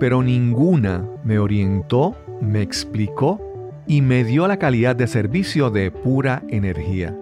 pero 0.00 0.24
ninguna 0.24 1.08
me 1.22 1.38
orientó, 1.38 2.16
me 2.40 2.62
explicó 2.62 3.40
y 3.86 4.02
me 4.02 4.24
dio 4.24 4.48
la 4.48 4.56
calidad 4.56 4.96
de 4.96 5.06
servicio 5.06 5.70
de 5.70 5.92
Pura 5.92 6.42
Energía. 6.48 7.16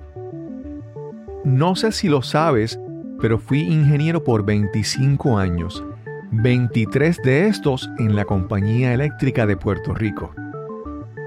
No 1.44 1.76
sé 1.76 1.92
si 1.92 2.08
lo 2.08 2.22
sabes, 2.22 2.80
pero 3.20 3.38
fui 3.38 3.60
ingeniero 3.60 4.24
por 4.24 4.42
25 4.46 5.36
años, 5.36 5.84
23 6.30 7.18
de 7.24 7.46
estos 7.48 7.90
en 7.98 8.16
la 8.16 8.24
Compañía 8.24 8.94
Eléctrica 8.94 9.44
de 9.44 9.58
Puerto 9.58 9.92
Rico. 9.92 10.32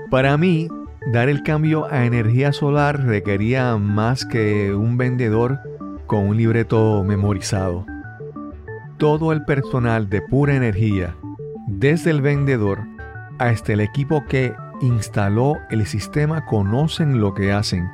Para 0.10 0.36
mí, 0.36 0.68
dar 1.12 1.30
el 1.30 1.44
cambio 1.44 1.92
a 1.92 2.06
energía 2.06 2.54
solar 2.54 3.04
requería 3.04 3.78
más 3.78 4.26
que 4.26 4.74
un 4.74 4.98
vendedor 4.98 5.60
con 6.08 6.28
un 6.28 6.38
libreto 6.38 7.04
memorizado. 7.04 7.86
Todo 8.98 9.34
el 9.34 9.44
personal 9.44 10.10
de 10.10 10.22
pura 10.22 10.56
energía, 10.56 11.16
desde 11.68 12.12
el 12.12 12.22
vendedor 12.22 12.80
hasta 13.40 13.74
el 13.74 13.82
equipo 13.82 14.24
que 14.28 14.54
instaló 14.82 15.58
el 15.70 15.86
sistema, 15.86 16.46
conocen 16.46 17.20
lo 17.20 17.34
que 17.34 17.52
hacen 17.52 17.90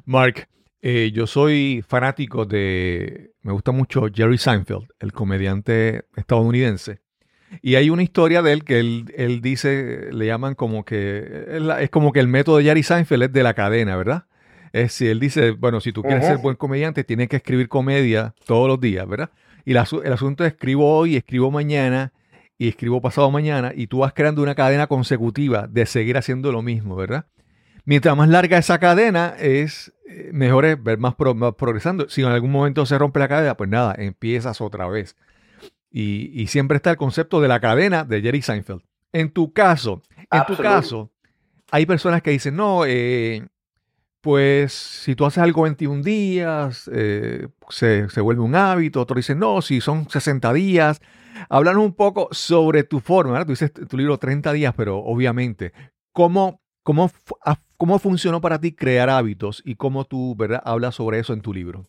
Mark, 0.06 0.48
eh, 0.82 1.12
yo 1.14 1.26
soy 1.26 1.84
fanático 1.88 2.46
de... 2.46 3.32
Me 3.42 3.52
gusta 3.52 3.72
mucho 3.72 4.08
Jerry 4.14 4.38
Seinfeld, 4.38 4.88
el 5.00 5.12
comediante 5.14 6.06
estadounidense. 6.16 7.00
Y 7.62 7.76
hay 7.76 7.90
una 7.90 8.04
historia 8.04 8.44
de 8.44 8.54
él 8.54 8.64
que 8.64 8.80
él, 8.80 9.14
él 9.16 9.42
dice, 9.42 10.10
le 10.12 10.28
llaman 10.28 10.54
como 10.54 10.86
que, 10.86 11.46
es 11.80 11.90
como 11.90 12.12
que 12.12 12.20
el 12.20 12.28
método 12.28 12.58
de 12.58 12.66
Jerry 12.66 12.84
Seinfeld 12.84 13.24
es 13.24 13.34
de 13.34 13.44
la 13.44 13.56
cadena, 13.56 13.96
¿verdad? 13.96 14.26
Es 14.72 14.94
si 14.94 15.08
él 15.08 15.20
dice, 15.20 15.52
bueno, 15.52 15.80
si 15.82 15.92
tú 15.94 16.04
quieres 16.04 16.26
ser 16.26 16.38
buen 16.38 16.58
comediante, 16.58 17.04
tienes 17.04 17.30
que 17.30 17.38
escribir 17.38 17.70
comedia 17.70 18.36
todos 18.46 18.68
los 18.68 18.80
días, 18.80 19.08
¿verdad? 19.08 19.32
Y 19.66 19.72
el 19.72 19.78
asunto 19.78 20.46
es 20.46 20.54
escribo 20.54 20.96
hoy, 20.96 21.16
escribo 21.16 21.50
mañana 21.50 22.14
y 22.58 22.68
escribo 22.70 23.02
pasado 23.02 23.30
mañana 23.32 23.72
y 23.76 23.88
tú 23.88 24.00
vas 24.00 24.14
creando 24.14 24.42
una 24.42 24.56
cadena 24.56 24.88
consecutiva 24.88 25.68
de 25.68 25.86
seguir 25.86 26.18
haciendo 26.18 26.52
lo 26.52 26.62
mismo, 26.62 26.96
¿verdad? 26.96 27.26
Mientras 27.86 28.18
más 28.18 28.28
larga 28.30 28.58
esa 28.58 28.80
cadena 28.80 29.36
es, 29.40 29.94
eh, 30.10 30.32
mejor 30.34 30.66
es 30.66 30.84
ver 30.84 30.98
más, 30.98 31.16
pro- 31.16 31.36
más 31.36 31.54
progresando. 31.56 32.10
Si 32.10 32.22
en 32.22 32.28
algún 32.28 32.52
momento 32.52 32.86
se 32.86 32.98
rompe 32.98 33.20
la 33.20 33.28
cadena, 33.28 33.56
pues 33.56 33.70
nada, 33.70 33.96
empiezas 33.98 34.60
otra 34.60 34.88
vez. 34.88 35.16
Y, 35.90 36.32
y 36.34 36.48
siempre 36.48 36.76
está 36.78 36.92
el 36.92 36.98
concepto 36.98 37.40
de 37.40 37.48
la 37.48 37.60
cadena 37.62 38.04
de 38.04 38.22
Jerry 38.22 38.42
Seinfeld. 38.42 38.82
En 39.14 39.32
tu 39.32 39.54
caso, 39.54 40.02
en 40.30 40.46
tu 40.46 40.58
caso, 40.58 41.12
hay 41.72 41.86
personas 41.86 42.22
que 42.22 42.32
dicen, 42.32 42.58
no, 42.58 42.84
eh, 42.86 43.48
pues 44.22 44.74
si 44.74 45.16
tú 45.16 45.26
haces 45.26 45.44
algo 45.44 45.64
21 45.64 46.02
días, 46.04 46.90
eh, 46.94 47.48
se, 47.70 48.10
se 48.10 48.22
vuelve 48.22 48.42
un 48.42 48.56
hábito. 48.56 49.02
Otros 49.02 49.18
dicen, 49.18 49.40
no, 49.40 49.62
si 49.62 49.82
son 49.82 50.10
60 50.10 50.52
días. 50.54 51.02
Hablan 51.50 51.78
un 51.78 51.94
poco 51.94 52.28
sobre 52.32 52.84
tu 52.84 53.00
forma, 53.00 53.34
¿verdad? 53.34 53.46
Tú 53.46 53.52
dices 53.52 53.72
tu 53.72 53.96
libro 53.96 54.18
30 54.18 54.52
días, 54.54 54.74
pero 54.76 54.98
obviamente, 54.98 55.72
¿cómo, 56.12 56.62
cómo, 56.82 57.12
cómo 57.78 58.00
funcionó 58.00 58.42
para 58.42 58.60
ti 58.60 58.74
crear 58.74 59.10
hábitos 59.10 59.62
y 59.64 59.76
cómo 59.76 60.06
tú, 60.06 60.36
¿verdad? 60.36 60.62
Hablas 60.66 60.96
sobre 60.96 61.20
eso 61.20 61.34
en 61.34 61.42
tu 61.42 61.54
libro. 61.54 61.86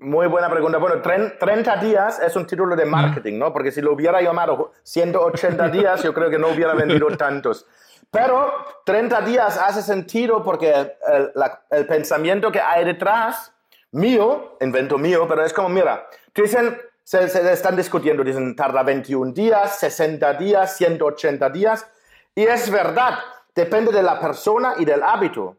Muy 0.00 0.26
buena 0.28 0.50
pregunta. 0.50 0.78
Bueno, 0.78 0.96
tren- 1.02 1.38
30 1.38 1.76
días 1.76 2.20
es 2.20 2.36
un 2.36 2.46
título 2.46 2.74
de 2.76 2.84
marketing, 2.86 3.38
¿no? 3.38 3.52
Porque 3.52 3.70
si 3.70 3.80
lo 3.82 3.92
hubiera 3.92 4.20
llamado 4.22 4.72
180 4.82 5.68
días, 5.68 6.02
yo 6.02 6.12
creo 6.14 6.30
que 6.30 6.38
no 6.38 6.48
hubiera 6.48 6.74
vendido 6.74 7.06
tantos. 7.16 7.66
Pero 8.10 8.52
30 8.84 9.20
días 9.22 9.58
hace 9.58 9.82
sentido 9.82 10.42
porque 10.42 10.70
el, 10.72 11.32
la- 11.34 11.62
el 11.70 11.86
pensamiento 11.86 12.50
que 12.50 12.60
hay 12.60 12.84
detrás, 12.84 13.52
mío, 13.92 14.56
invento 14.60 14.96
mío, 14.98 15.26
pero 15.28 15.44
es 15.44 15.52
como, 15.52 15.68
mira, 15.68 16.06
dicen, 16.34 16.80
se, 17.02 17.28
se 17.28 17.52
están 17.52 17.76
discutiendo, 17.76 18.24
dicen, 18.24 18.56
tarda 18.56 18.82
21 18.82 19.32
días, 19.32 19.78
60 19.78 20.32
días, 20.34 20.76
180 20.76 21.50
días. 21.50 21.86
Y 22.34 22.44
es 22.44 22.70
verdad, 22.70 23.18
depende 23.54 23.92
de 23.92 24.02
la 24.02 24.18
persona 24.20 24.74
y 24.78 24.84
del 24.84 25.02
hábito. 25.02 25.56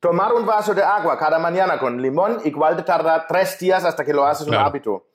Tomar 0.00 0.32
un 0.34 0.44
vaso 0.46 0.74
de 0.74 0.82
agua 0.82 1.18
cada 1.18 1.38
mañana 1.38 1.78
con 1.78 2.00
limón 2.00 2.40
igual 2.44 2.76
te 2.76 2.82
tarda 2.82 3.26
tres 3.26 3.58
días 3.58 3.84
hasta 3.84 4.04
que 4.04 4.12
lo 4.12 4.26
haces 4.26 4.46
Claro. 4.46 4.62
un 4.62 4.68
hábito. 4.68 5.06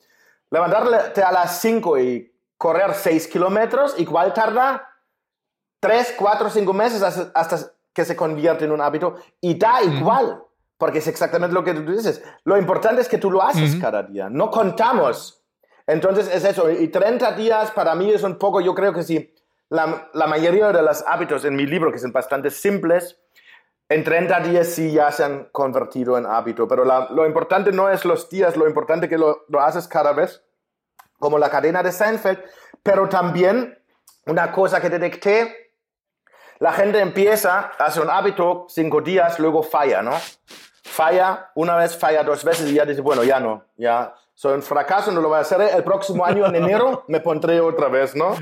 Levantarte 0.49 1.23
a 1.23 1.31
las 1.31 1.59
5 1.61 1.97
y 1.99 2.33
correr 2.57 2.93
6 2.93 3.27
kilómetros 3.27 3.97
igual 3.99 4.33
tarda 4.33 4.90
3, 5.81 6.15
4, 6.17 6.49
5 6.49 6.73
meses 6.73 7.01
hasta, 7.03 7.31
hasta 7.37 7.71
que 7.93 8.05
se 8.05 8.15
convierte 8.15 8.63
en 8.65 8.71
un 8.71 8.79
hábito. 8.79 9.15
Y 9.41 9.55
da 9.57 9.83
igual, 9.83 10.41
porque 10.77 10.99
es 10.99 11.07
exactamente 11.07 11.53
lo 11.53 11.63
que 11.63 11.73
tú 11.73 11.91
dices. 11.91 12.23
Lo 12.45 12.57
importante 12.57 13.01
es 13.01 13.09
que 13.09 13.17
tú 13.17 13.29
lo 13.29 13.41
haces 13.43 13.75
cada 13.81 14.03
día, 14.03 14.29
no 14.29 14.49
contamos. 14.49 15.43
Entonces 15.87 16.33
es 16.33 16.45
eso, 16.45 16.69
y 16.71 16.87
30 16.87 17.33
días 17.33 17.71
para 17.71 17.93
mí 17.95 18.09
es 18.11 18.23
un 18.23 18.37
poco, 18.37 18.61
yo 18.61 18.73
creo 18.73 18.93
que 18.93 19.03
sí, 19.03 19.33
la, 19.69 20.09
la 20.13 20.27
mayoría 20.27 20.71
de 20.71 20.81
los 20.81 21.03
hábitos 21.07 21.43
en 21.43 21.55
mi 21.55 21.65
libro, 21.65 21.91
que 21.91 21.99
son 21.99 22.11
bastante 22.13 22.49
simples, 22.51 23.17
en 23.89 24.03
30 24.03 24.39
días 24.41 24.67
sí 24.67 24.91
ya 24.93 25.11
se 25.11 25.23
han 25.23 25.45
convertido 25.51 26.17
en 26.17 26.25
hábito, 26.25 26.67
pero 26.67 26.85
la- 26.85 27.09
lo 27.09 27.25
importante 27.25 27.71
no 27.71 27.89
es 27.89 28.05
los 28.05 28.29
días, 28.29 28.55
lo 28.55 28.67
importante 28.67 29.07
es 29.07 29.09
que 29.09 29.17
lo, 29.17 29.43
lo 29.49 29.59
haces 29.59 29.87
cada 29.87 30.13
vez, 30.13 30.43
como 31.19 31.37
la 31.39 31.49
cadena 31.49 31.83
de 31.83 31.91
Seinfeld, 31.91 32.39
pero 32.83 33.09
también 33.09 33.77
una 34.27 34.51
cosa 34.51 34.79
que 34.79 34.89
detecté, 34.89 35.70
la 36.61 36.71
gente 36.73 36.99
empieza, 36.99 37.71
hace 37.79 37.99
un 37.99 38.09
hábito, 38.09 38.67
cinco 38.69 39.01
días, 39.01 39.39
luego 39.39 39.63
falla, 39.63 40.03
¿no? 40.03 40.11
Falla 40.83 41.49
una 41.55 41.75
vez, 41.75 41.97
falla 41.97 42.23
dos 42.23 42.43
veces 42.43 42.69
y 42.69 42.75
ya 42.75 42.85
dice, 42.85 43.01
bueno, 43.01 43.23
ya 43.23 43.39
no, 43.39 43.65
ya 43.77 44.13
soy 44.35 44.53
un 44.53 44.61
fracaso, 44.61 45.11
no 45.11 45.21
lo 45.21 45.29
voy 45.29 45.39
a 45.39 45.41
hacer, 45.41 45.59
el 45.61 45.83
próximo 45.83 46.23
año 46.23 46.45
en 46.45 46.55
enero 46.55 47.03
me 47.07 47.19
pondré 47.19 47.59
otra 47.59 47.87
vez, 47.87 48.15
¿no? 48.15 48.35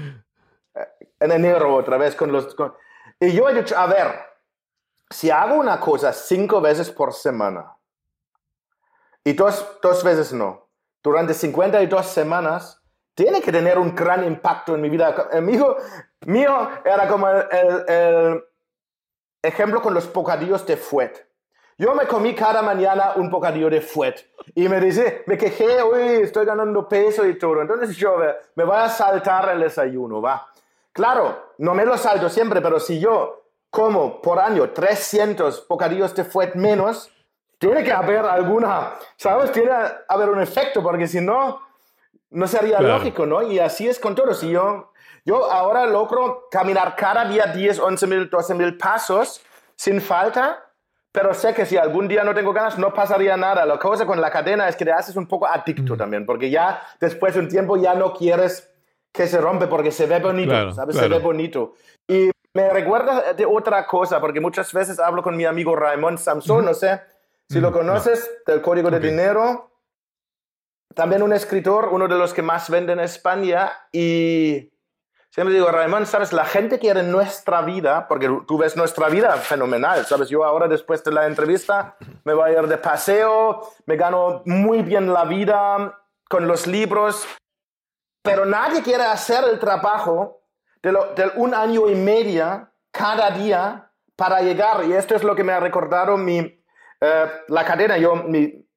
En 1.21 1.31
enero 1.31 1.73
otra 1.75 1.97
vez 1.97 2.13
con 2.15 2.29
los... 2.31 2.53
con- 2.55 2.73
Y 3.21 3.31
yo 3.31 3.47
he 3.49 3.53
dicho, 3.53 3.77
a 3.77 3.85
ver, 3.85 4.13
si 5.09 5.31
hago 5.31 5.55
una 5.55 5.79
cosa 5.79 6.11
cinco 6.11 6.59
veces 6.59 6.91
por 6.91 7.13
semana 7.13 7.73
y 9.23 9.31
dos, 9.33 9.65
dos 9.81 10.03
veces 10.03 10.33
no, 10.33 10.67
durante 11.01 11.33
52 11.33 12.05
semanas, 12.05 12.81
tiene 13.13 13.41
que 13.41 13.51
tener 13.51 13.77
un 13.77 13.95
gran 13.95 14.25
impacto 14.25 14.75
en 14.75 14.81
mi 14.81 14.89
vida. 14.89 15.29
El 15.31 15.43
mío, 16.25 16.69
era 16.83 17.07
como 17.07 17.27
el, 17.29 17.45
el- 17.51 17.85
el 17.87 18.43
ejemplo 19.41 19.81
con 19.81 19.93
los 19.93 20.11
bocadillos 20.11 20.65
de 20.65 20.77
fuet. 20.77 21.25
Yo 21.77 21.95
me 21.95 22.05
comí 22.07 22.35
cada 22.35 22.61
mañana 22.61 23.13
un 23.15 23.29
bocadillo 23.29 23.69
de 23.69 23.79
fuet 23.79 24.15
y 24.53 24.67
me 24.67 24.81
dice, 24.81 25.23
me 25.27 25.37
quejé, 25.37 25.81
uy, 25.81 26.23
estoy 26.23 26.45
ganando 26.45 26.87
peso 26.89 27.25
y 27.25 27.37
todo. 27.37 27.61
Entonces 27.61 27.95
yo 27.95 28.17
me 28.55 28.63
voy 28.65 28.75
a 28.75 28.89
saltar 28.89 29.47
el 29.49 29.61
desayuno, 29.61 30.21
va. 30.21 30.45
Claro, 30.91 31.53
no 31.59 31.73
me 31.73 31.85
lo 31.85 31.97
salto 31.97 32.27
siempre, 32.27 32.59
pero 32.61 32.79
si 32.81 32.99
yo 32.99 33.43
como 33.69 34.21
por 34.21 34.39
año 34.39 34.71
300 34.71 35.65
bocadillos 35.69 36.13
de 36.15 36.25
fuet 36.25 36.55
menos, 36.55 37.09
tiene 37.59 37.83
que 37.83 37.93
haber 37.93 38.25
alguna, 38.25 38.95
¿sabes? 39.15 39.51
Tiene 39.53 39.69
que 39.69 39.75
haber 40.09 40.29
un 40.29 40.41
efecto, 40.41 40.81
porque 40.83 41.07
si 41.07 41.21
no, 41.21 41.61
no 42.31 42.47
sería 42.47 42.79
Claro. 42.79 42.95
lógico, 42.97 43.25
¿no? 43.25 43.41
Y 43.43 43.59
así 43.59 43.87
es 43.87 43.99
con 43.99 44.15
todo. 44.15 44.33
Si 44.33 44.49
yo, 44.49 44.91
yo 45.25 45.51
ahora 45.51 45.85
logro 45.85 46.47
caminar 46.51 46.95
cada 46.95 47.25
día 47.25 47.47
10, 47.47 47.79
11 47.79 48.07
mil, 48.07 48.29
12 48.29 48.53
mil 48.55 48.77
pasos 48.77 49.41
sin 49.75 50.01
falta, 50.01 50.65
pero 51.11 51.33
sé 51.33 51.53
que 51.53 51.65
si 51.65 51.77
algún 51.77 52.07
día 52.07 52.23
no 52.23 52.33
tengo 52.33 52.53
ganas, 52.53 52.77
no 52.77 52.93
pasaría 52.93 53.35
nada. 53.37 53.65
La 53.65 53.79
cosa 53.79 54.05
con 54.05 54.19
la 54.21 54.29
cadena 54.29 54.67
es 54.67 54.75
que 54.75 54.85
te 54.85 54.91
haces 54.91 55.15
un 55.15 55.27
poco 55.27 55.47
adicto 55.47 55.97
también, 55.97 56.25
porque 56.25 56.49
ya 56.49 56.81
después 56.99 57.33
de 57.33 57.39
un 57.41 57.47
tiempo 57.49 57.77
ya 57.77 57.93
no 57.95 58.13
quieres 58.13 58.69
que 59.11 59.25
se 59.27 59.41
rompe 59.41 59.65
porque 59.67 59.91
se 59.91 60.05
ve 60.05 60.19
bonito, 60.19 60.51
Claro, 60.51 60.71
¿sabes? 60.71 60.95
claro. 60.95 61.09
Se 61.13 61.17
ve 61.19 61.23
bonito. 61.23 61.73
Y 62.07 62.29
me 62.53 62.69
recuerda 62.69 63.33
de 63.33 63.45
otra 63.45 63.85
cosa, 63.87 64.19
porque 64.19 64.39
muchas 64.39 64.71
veces 64.73 64.99
hablo 64.99 65.23
con 65.23 65.35
mi 65.35 65.45
amigo 65.45 65.75
Raymond 65.75 66.17
Samson, 66.19 66.65
no 66.65 66.73
sé 66.73 67.01
si 67.49 67.59
lo 67.59 67.71
no. 67.71 67.77
conoces, 67.77 68.29
del 68.45 68.61
Código 68.61 68.91
de 68.91 68.99
Dinero. 68.99 69.71
También 70.95 71.23
un 71.23 71.33
escritor, 71.33 71.89
uno 71.91 72.07
de 72.07 72.17
los 72.17 72.33
que 72.33 72.41
más 72.41 72.69
vende 72.69 72.93
en 72.93 72.99
España. 72.99 73.71
Y 73.91 74.71
siempre 75.39 75.53
digo, 75.55 75.71
Raymond, 75.71 76.05
¿sabes? 76.05 76.33
La 76.33 76.43
gente 76.43 76.79
quiere 76.79 77.01
nuestra 77.01 77.61
vida, 77.61 78.07
porque 78.09 78.29
tú 78.45 78.57
ves 78.57 78.75
nuestra 78.75 79.07
vida 79.07 79.31
fenomenal, 79.37 80.05
¿sabes? 80.05 80.27
Yo 80.27 80.43
ahora, 80.43 80.67
después 80.67 81.01
de 81.03 81.11
la 81.13 81.27
entrevista, 81.27 81.95
me 82.25 82.33
voy 82.33 82.49
a 82.51 82.59
ir 82.61 82.67
de 82.67 82.77
paseo, 82.77 83.61
me 83.85 83.95
gano 83.95 84.41
muy 84.45 84.81
bien 84.81 85.13
la 85.13 85.23
vida 85.23 85.97
con 86.29 86.45
los 86.45 86.67
libros, 86.67 87.25
pero 88.21 88.45
nadie 88.45 88.83
quiere 88.83 89.03
hacer 89.05 89.45
el 89.45 89.59
trabajo 89.59 90.41
de, 90.83 90.91
lo- 90.91 91.13
de 91.15 91.31
un 91.35 91.53
año 91.53 91.89
y 91.89 91.95
medio 91.95 92.67
cada 92.91 93.31
día 93.31 93.89
para 94.17 94.41
llegar. 94.41 94.83
Y 94.83 94.91
esto 94.93 95.15
es 95.15 95.23
lo 95.23 95.35
que 95.35 95.43
me 95.45 95.53
ha 95.53 95.61
recordado 95.61 96.17
mi, 96.17 96.39
eh, 96.39 97.31
la 97.47 97.63
cadena, 97.63 97.97
yo, 97.97 98.15
mi, 98.15 98.67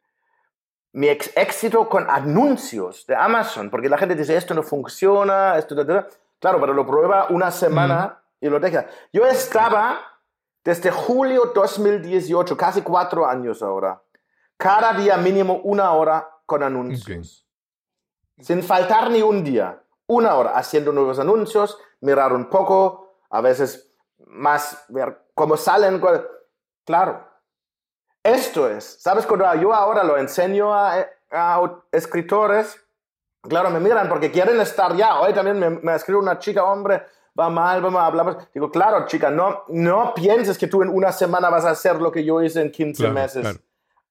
mi 0.93 1.09
ex- 1.09 1.33
éxito 1.37 1.89
con 1.89 2.09
anuncios 2.09 3.05
de 3.07 3.17
Amazon, 3.17 3.69
porque 3.69 3.89
la 3.89 3.99
gente 3.99 4.15
dice, 4.15 4.37
esto 4.37 4.55
no 4.55 4.63
funciona, 4.63 5.59
esto... 5.59 5.75
da, 5.75 5.83
da". 5.83 6.07
Claro, 6.43 6.61
pero 6.61 6.75
lo 6.75 6.85
prueba 6.85 7.29
una 7.31 7.53
semana 7.53 8.21
y 8.41 8.49
lo 8.49 8.59
deja. 8.59 8.87
Yo 9.13 9.25
estaba 9.25 10.01
desde 10.65 10.91
julio 10.91 11.53
2018, 11.55 12.57
casi 12.57 12.83
cuatro 12.83 13.25
años 13.27 13.63
ahora, 13.63 14.03
cada 14.57 14.93
día 14.93 15.17
mínimo 15.17 15.61
una 15.63 15.93
hora 15.93 16.29
con 16.45 16.65
anuncios. 16.65 17.47
Sin 18.39 18.61
faltar 18.65 19.09
ni 19.11 19.23
un 19.23 19.45
día. 19.45 19.85
Una 20.09 20.35
hora 20.35 20.51
haciendo 20.57 20.91
nuevos 20.93 21.21
anuncios, 21.21 21.79
mirar 22.01 22.33
un 22.33 22.51
poco, 22.51 23.21
a 23.31 23.41
veces 23.41 23.95
más 24.27 24.85
ver 24.89 25.27
cómo 25.35 25.57
salen. 25.57 26.01
cuál- 26.01 26.29
Claro. 26.85 27.25
Esto 28.25 28.69
es, 28.69 29.01
¿sabes? 29.01 29.27
Cuando 29.27 29.53
yo 29.55 29.73
ahora 29.73 30.03
lo 30.03 30.17
enseño 30.19 30.75
a, 30.75 31.07
a 31.31 31.83
escritores, 31.93 32.82
claro, 33.43 33.71
me 33.71 33.81
miran 33.81 34.09
porque 34.09 34.31
quieren 34.31 34.61
estar 34.61 34.95
ya. 34.97 35.21
Hoy 35.21 35.33
también 35.33 35.59
me, 35.59 35.71
me 35.71 35.95
escribe 35.95 36.19
una 36.21 36.39
chica, 36.39 36.65
hombre, 36.65 37.03
va 37.39 37.49
mal, 37.51 37.81
vamos 37.83 38.01
a 38.01 38.07
hablar. 38.07 38.39
Digo, 38.55 38.71
claro, 38.71 39.07
chica, 39.07 39.31
no, 39.31 39.65
no 39.69 40.15
pienses 40.15 40.57
que 40.59 40.67
tú 40.67 40.83
en 40.83 40.89
una 40.89 41.13
semana 41.13 41.51
vas 41.51 41.65
a 41.65 41.71
hacer 41.71 41.97
lo 42.01 42.11
que 42.13 42.25
yo 42.25 42.43
hice 42.43 42.61
en 42.61 42.71
15 42.71 43.03
Claro, 43.03 43.15
meses 43.15 43.43
claro. 43.43 43.59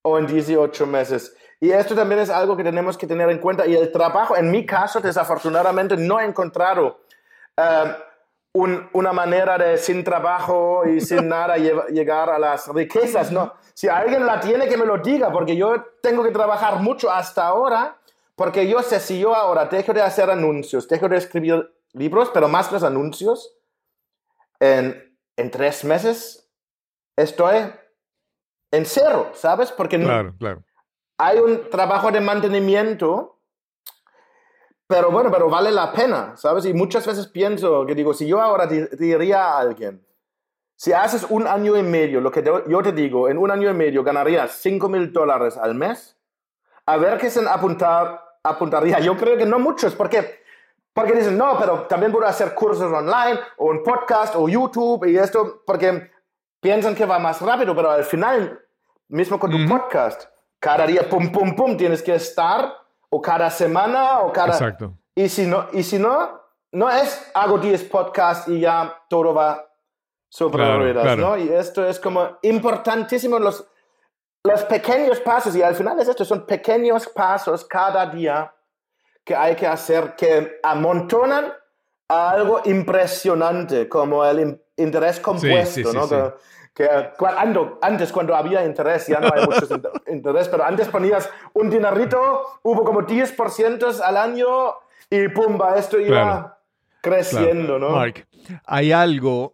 o 0.04 0.18
en 0.20 0.28
18 0.28 0.86
meses. 0.88 1.36
Y 1.60 1.72
esto 1.72 1.94
también 1.96 2.20
es 2.22 2.30
algo 2.32 2.58
que 2.58 2.64
tenemos 2.64 2.98
que 2.98 3.06
tener 3.06 3.30
en 3.30 3.38
cuenta. 3.38 3.68
Y 3.68 3.76
el 3.76 3.92
trabajo, 3.92 4.36
en 4.36 4.50
mi 4.50 4.66
caso, 4.66 5.00
desafortunadamente, 5.00 5.96
no 5.98 6.20
he 6.20 6.26
encontrado 6.26 7.02
eh, 7.58 7.96
un- 8.54 8.90
una 8.94 9.14
manera 9.14 9.58
de 9.58 9.78
sin 9.78 10.04
trabajo 10.04 10.84
y 10.88 11.00
sin 11.02 11.28
nada 11.30 11.58
llegar 11.58 12.30
a 12.32 12.40
las 12.40 12.68
riquezas. 12.68 13.32
No, 13.32 13.54
si 13.76 13.88
alguien 13.88 14.26
la 14.26 14.40
tiene, 14.40 14.68
que 14.68 14.76
me 14.78 14.86
lo 14.88 14.98
diga, 14.98 15.32
porque 15.32 15.56
yo 15.56 15.76
tengo 16.02 16.24
que 16.24 16.32
trabajar 16.32 16.78
mucho 16.80 17.12
hasta 17.12 17.46
ahora, 17.46 17.96
porque 18.36 18.68
yo 18.68 18.82
sé 18.82 19.00
si 19.00 19.20
yo 19.20 19.36
ahora 19.36 19.66
dejo 19.66 19.94
de 19.94 20.02
hacer 20.02 20.30
anuncios, 20.30 20.88
dejo 20.88 21.08
de 21.10 21.18
escribir 21.18 21.72
libros, 21.94 22.30
pero 22.34 22.48
más 22.48 22.72
los 22.72 22.84
anuncios. 22.84 23.58
En, 24.60 25.18
en 25.38 25.50
tres 25.52 25.84
meses 25.84 26.50
estoy 27.16 27.58
en 28.72 28.86
cero, 28.86 29.32
¿sabes? 29.34 29.72
Porque 29.72 29.98
no- 29.98 30.06
Claro, 30.08 30.36
claro. 30.38 30.64
hay 31.18 31.40
un 31.40 31.70
trabajo 31.70 32.12
de 32.12 32.22
mantenimiento, 32.22 33.40
pero 34.88 35.10
bueno, 35.10 35.32
pero 35.32 35.50
vale 35.50 35.72
la 35.72 35.92
pena, 35.94 36.36
¿sabes? 36.38 36.66
Y 36.66 36.74
muchas 36.74 37.06
veces 37.08 37.28
pienso 37.28 37.86
que 37.86 37.96
digo, 37.96 38.14
si 38.14 38.28
yo 38.28 38.42
ahora 38.42 38.68
di- 38.68 38.88
diría 39.00 39.46
a 39.46 39.60
alguien, 39.60 40.06
si 40.76 40.94
haces 40.94 41.26
un 41.30 41.48
año 41.48 41.78
y 41.78 41.84
medio, 41.84 42.22
lo 42.22 42.32
que 42.32 42.42
te- 42.42 42.64
yo 42.68 42.82
te 42.84 42.92
digo, 42.92 43.30
en 43.30 43.38
un 43.38 43.52
año 43.52 43.70
y 43.70 43.74
medio 43.74 44.04
ganarías 44.04 44.52
5 44.62 44.90
mil 44.90 45.12
dólares 45.14 45.58
al 45.58 45.76
mes, 45.76 46.18
a 46.92 46.98
ver 46.98 47.18
qué 47.18 47.30
se 47.30 47.48
apuntar, 47.48 48.22
apuntaría. 48.44 49.00
Yo 49.00 49.16
creo 49.16 49.38
que 49.38 49.46
no 49.46 49.60
muchos, 49.60 49.96
porque, 49.96 50.42
porque 50.94 51.14
dicen, 51.14 51.38
no, 51.38 51.58
pero 51.58 51.84
también 51.84 52.12
puedo 52.12 52.26
hacer 52.26 52.54
cursos 52.54 52.92
online, 52.92 53.40
o 53.58 53.68
un 53.68 53.84
podcast, 53.84 54.36
o 54.36 54.50
YouTube, 54.50 55.06
y 55.06 55.18
esto, 55.18 55.64
porque 55.66 56.12
piensan 56.60 56.96
que 56.96 57.06
va 57.06 57.20
más 57.20 57.42
rápido, 57.42 57.76
pero 57.76 57.92
al 57.92 58.04
final, 58.04 58.60
mismo 59.08 59.40
con 59.40 59.52
tu 59.52 59.58
Ujú. 59.58 59.68
podcast, 59.70 60.26
cada 60.60 60.86
día, 60.86 61.08
pum, 61.10 61.32
pum, 61.32 61.56
pum, 61.56 61.78
tienes 61.78 62.04
que 62.04 62.14
estar, 62.16 62.74
o 63.10 63.22
cada 63.22 63.50
semana, 63.50 64.20
o 64.20 64.32
cada... 64.32 64.54
Exacto. 64.54 64.94
Y 65.16 65.30
si 65.30 65.46
no, 65.46 65.68
y 65.74 65.84
si 65.84 65.98
no, 66.00 66.42
no 66.72 66.90
es 66.90 67.32
hago 67.34 67.58
10 67.58 67.84
podcasts 67.86 68.48
y 68.48 68.62
ya 68.62 68.98
todo 69.10 69.34
va 69.34 69.68
sobre 70.30 70.64
Claro, 70.64 70.80
ruedas, 70.80 71.04
claro. 71.04 71.22
¿no? 71.22 71.38
Y 71.38 71.50
esto 71.50 71.86
es 71.86 72.00
como 72.00 72.38
importantísimo 72.44 73.38
los, 73.40 73.68
los 74.44 74.64
pequeños 74.64 75.20
pasos, 75.20 75.56
y 75.56 75.62
al 75.62 75.76
final 75.76 76.00
es 76.00 76.08
esto, 76.08 76.26
son 76.26 76.46
pequeños 76.46 77.08
pasos 77.08 77.64
cada 77.66 78.06
día 78.08 78.54
que 79.24 79.36
hay 79.36 79.56
que 79.56 79.68
hacer 79.68 80.16
que 80.16 80.60
amontonan 80.64 81.54
a 82.10 82.32
algo 82.32 82.62
impresionante, 82.66 83.88
como 83.88 84.26
el 84.26 84.40
in- 84.40 84.62
interés 84.78 85.20
compuesto, 85.20 85.74
sí, 85.74 85.84
sí, 85.84 85.96
¿no? 85.96 86.08
sí. 86.08 86.16
Que, 86.74 86.86
que, 86.86 86.90
cua- 87.18 87.38
ando- 87.38 87.78
antes, 87.82 88.12
cuando 88.12 88.36
había 88.36 88.66
interés, 88.66 89.06
ya 89.08 89.20
no 89.20 89.30
hay 89.34 89.46
mucho 89.46 89.68
inter- 89.76 89.92
interés, 90.08 90.48
pero 90.50 90.64
antes 90.66 90.88
ponías 90.90 91.30
un 91.54 91.70
dinerito, 91.70 92.60
hubo 92.64 92.84
como 92.84 93.02
10% 93.04 94.02
al 94.02 94.18
año 94.18 94.48
y 95.10 95.28
pumba, 95.30 95.76
esto 95.78 96.00
iba 96.00 96.08
Claro. 96.10 96.56
creciendo, 97.02 97.78
Claro. 97.78 97.90
¿no? 97.92 97.96
Mark, 97.96 98.28
hay 98.66 98.92
algo, 98.92 99.54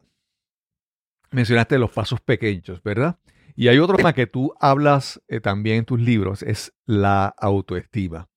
mencionaste 1.32 1.78
los 1.78 1.92
pasos 1.92 2.22
pequeños, 2.22 2.82
¿verdad? 2.82 3.16
Y 3.60 3.70
hay 3.70 3.80
otro 3.80 3.98
tema 3.98 4.14
que 4.14 4.28
tú 4.28 4.54
hablas 4.60 5.20
eh, 5.28 5.40
también 5.40 5.78
en 5.78 5.86
tus 5.86 6.00
libros, 6.00 6.44
es 6.44 6.76
la 6.86 7.26
autoestima. 7.26 8.30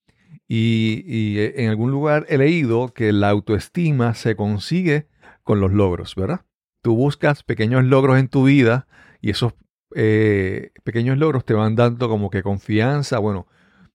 Y, 0.49 1.37
eh, 1.39 1.63
en 1.63 1.69
algún 1.69 1.91
lugar 1.91 2.25
he 2.31 2.39
leído 2.39 2.95
que 2.95 3.13
la 3.13 3.29
autoestima 3.29 4.15
se 4.15 4.35
consigue 4.35 5.09
con 5.43 5.61
los 5.61 5.73
logros, 5.73 6.15
¿verdad? 6.15 6.47
Tú 6.81 6.97
buscas 6.97 7.43
pequeños 7.43 7.85
logros 7.85 8.19
en 8.19 8.29
tu 8.29 8.45
vida 8.45 8.89
y 9.21 9.29
esos 9.29 9.53
eh, 9.95 10.71
pequeños 10.85 11.19
logros 11.19 11.45
te 11.45 11.53
van 11.53 11.77
dando 11.77 12.09
como 12.09 12.31
que 12.31 12.43
confianza. 12.43 13.19
Bueno, 13.19 13.47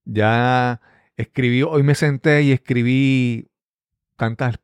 ya 0.04 0.80
escribí, 1.16 1.64
hoy 1.64 1.82
me 1.82 1.96
senté 1.96 2.42
y 2.42 2.52
escribí 2.52 3.50
tantas 4.14 4.60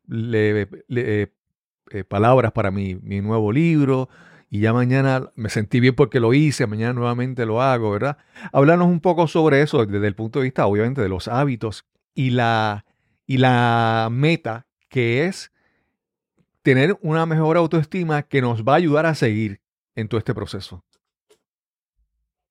palabras 2.09 2.53
para 2.53 2.71
mi 2.71 2.95
nuevo 3.21 3.51
libro 3.51 4.09
y 4.53 4.61
ya 4.61 4.75
mañana 4.75 5.33
me 5.35 5.49
sentí 5.49 5.81
bien 5.81 5.95
porque 5.95 6.21
lo 6.21 6.35
hice, 6.35 6.67
mañana 6.67 6.93
nuevamente 6.93 7.47
lo 7.47 7.63
hago, 7.63 7.91
¿verdad? 7.91 8.19
Háblanos 8.53 8.87
un 8.87 9.01
poco 9.01 9.27
sobre 9.27 9.63
eso 9.63 9.87
desde 9.87 10.07
el 10.07 10.15
punto 10.15 10.41
de 10.41 10.43
vista, 10.43 10.67
obviamente, 10.67 11.01
de 11.01 11.09
los 11.09 11.27
hábitos 11.27 11.87
y 12.15 12.29
la, 12.33 12.85
y 13.27 13.39
la 13.39 14.11
meta 14.13 14.67
que 14.91 15.25
es 15.25 15.53
tener 16.61 16.99
una 17.01 17.25
mejor 17.25 17.57
autoestima 17.57 18.25
que 18.25 18.43
nos 18.43 18.63
va 18.63 18.75
a 18.75 18.77
ayudar 18.77 19.07
a 19.07 19.15
seguir 19.15 19.63
en 19.95 20.07
todo 20.09 20.19
este 20.19 20.35
proceso. 20.35 20.85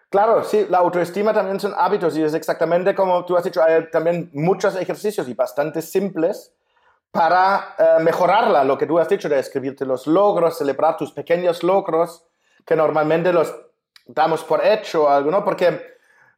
Claro, 0.09 0.43
sí, 0.43 0.65
la 0.71 0.79
autoestima 0.79 1.35
también 1.35 1.59
son 1.59 1.75
hábitos 1.77 2.17
y 2.17 2.23
es 2.23 2.33
exactamente 2.33 2.95
como 2.95 3.23
tú 3.25 3.37
has 3.37 3.43
dicho, 3.43 3.61
hay 3.61 3.91
también 3.91 4.31
muchos 4.33 4.75
ejercicios 4.75 5.29
y 5.29 5.35
bastante 5.35 5.83
simples 5.83 6.51
para 7.11 7.75
eh, 7.77 8.03
mejorarla, 8.03 8.63
lo 8.63 8.77
que 8.77 8.87
tú 8.87 8.97
has 8.97 9.09
dicho 9.09 9.27
de 9.27 9.37
escribirte 9.37 9.85
los 9.85 10.07
logros, 10.07 10.57
celebrar 10.57 10.95
tus 10.95 11.11
pequeños 11.11 11.61
logros, 11.61 12.25
que 12.65 12.75
normalmente 12.75 13.33
los 13.33 13.53
damos 14.05 14.43
por 14.43 14.65
hecho, 14.65 15.09
algo, 15.09 15.29
¿no? 15.29 15.43
Porque 15.43 15.67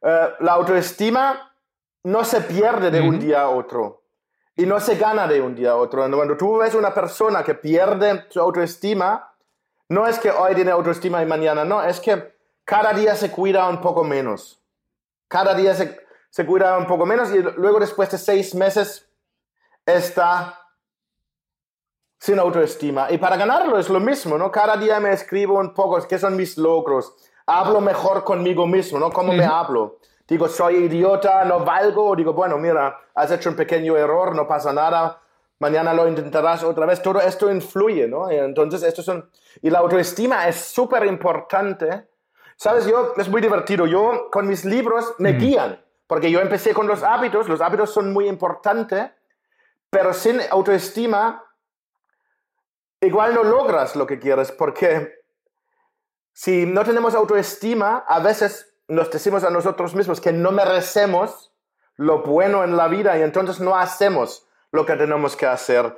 eh, 0.02 0.28
la 0.40 0.52
autoestima 0.52 1.54
no 2.02 2.24
se 2.24 2.40
pierde 2.40 2.90
de 2.90 3.00
un 3.00 3.18
día 3.18 3.42
a 3.42 3.48
otro 3.48 4.02
y 4.56 4.66
no 4.66 4.80
se 4.80 4.96
gana 4.96 5.26
de 5.26 5.40
un 5.40 5.54
día 5.54 5.70
a 5.70 5.76
otro. 5.76 6.08
Cuando 6.10 6.36
tú 6.36 6.58
ves 6.58 6.74
una 6.74 6.92
persona 6.92 7.42
que 7.44 7.54
pierde 7.54 8.26
su 8.28 8.40
autoestima, 8.40 9.32
no 9.88 10.06
es 10.06 10.18
que 10.18 10.30
hoy 10.30 10.54
tiene 10.54 10.72
autoestima 10.72 11.22
y 11.22 11.26
mañana 11.26 11.64
no, 11.64 11.82
es 11.82 12.00
que 12.00 12.34
cada 12.64 12.92
día 12.92 13.14
se 13.14 13.30
cuida 13.30 13.68
un 13.68 13.80
poco 13.80 14.02
menos. 14.02 14.60
Cada 15.28 15.54
día 15.54 15.74
se, 15.74 15.98
se 16.30 16.44
cuida 16.44 16.76
un 16.78 16.86
poco 16.86 17.06
menos 17.06 17.32
y 17.32 17.38
luego 17.38 17.78
después 17.78 18.10
de 18.10 18.18
seis 18.18 18.54
meses 18.54 19.08
está 19.86 20.63
sin 22.24 22.38
autoestima. 22.38 23.08
Y 23.10 23.18
para 23.18 23.36
ganarlo 23.36 23.78
es 23.78 23.90
lo 23.90 24.00
mismo, 24.00 24.38
¿no? 24.38 24.50
Cada 24.50 24.78
día 24.78 24.98
me 24.98 25.12
escribo 25.12 25.58
un 25.58 25.74
poco 25.74 26.00
qué 26.08 26.18
son 26.18 26.36
mis 26.36 26.56
logros. 26.56 27.14
Hablo 27.44 27.82
mejor 27.82 28.24
conmigo 28.24 28.66
mismo, 28.66 28.98
¿no? 28.98 29.10
¿Cómo 29.10 29.34
me 29.34 29.44
hablo? 29.44 29.98
Digo, 30.26 30.48
soy 30.48 30.76
idiota, 30.76 31.44
no 31.44 31.60
valgo. 31.60 32.08
O 32.08 32.16
digo, 32.16 32.32
bueno, 32.32 32.56
mira, 32.56 32.98
has 33.14 33.30
hecho 33.30 33.50
un 33.50 33.56
pequeño 33.56 33.94
error, 33.98 34.34
no 34.34 34.46
pasa 34.46 34.72
nada. 34.72 35.20
Mañana 35.58 35.92
lo 35.92 36.08
intentarás 36.08 36.64
otra 36.64 36.86
vez. 36.86 37.02
Todo 37.02 37.20
esto 37.20 37.50
influye, 37.50 38.08
¿no? 38.08 38.32
Y 38.32 38.36
entonces, 38.36 38.82
estos 38.84 39.04
son... 39.04 39.28
Y 39.60 39.68
la 39.68 39.80
autoestima 39.80 40.48
es 40.48 40.56
súper 40.56 41.04
importante. 41.04 42.08
¿Sabes? 42.56 42.86
Yo, 42.86 43.12
es 43.18 43.28
muy 43.28 43.42
divertido. 43.42 43.84
Yo, 43.86 44.30
con 44.32 44.46
mis 44.46 44.64
libros, 44.64 45.14
me 45.18 45.32
guían. 45.32 45.78
Porque 46.06 46.30
yo 46.30 46.40
empecé 46.40 46.72
con 46.72 46.86
los 46.86 47.02
hábitos. 47.02 47.50
Los 47.50 47.60
hábitos 47.60 47.92
son 47.92 48.14
muy 48.14 48.28
importantes. 48.28 49.10
Pero 49.90 50.14
sin 50.14 50.40
autoestima, 50.50 51.43
igual 53.06 53.34
no 53.34 53.42
logras 53.44 53.96
lo 53.96 54.06
que 54.06 54.18
quieres. 54.18 54.52
Porque 54.52 55.14
si 56.32 56.66
no 56.66 56.84
tenemos 56.84 57.14
autoestima, 57.14 58.04
a 58.08 58.20
veces 58.20 58.74
nos 58.88 59.10
decimos 59.10 59.44
a 59.44 59.50
nosotros 59.50 59.94
mismos 59.94 60.20
que 60.20 60.32
no 60.32 60.52
merecemos 60.52 61.52
lo 61.96 62.22
bueno 62.22 62.64
en 62.64 62.76
la 62.76 62.88
vida 62.88 63.16
y 63.18 63.22
entonces 63.22 63.60
no 63.60 63.76
hacemos 63.76 64.46
lo 64.72 64.84
que 64.84 64.96
tenemos 64.96 65.36
que 65.36 65.46
hacer. 65.46 65.96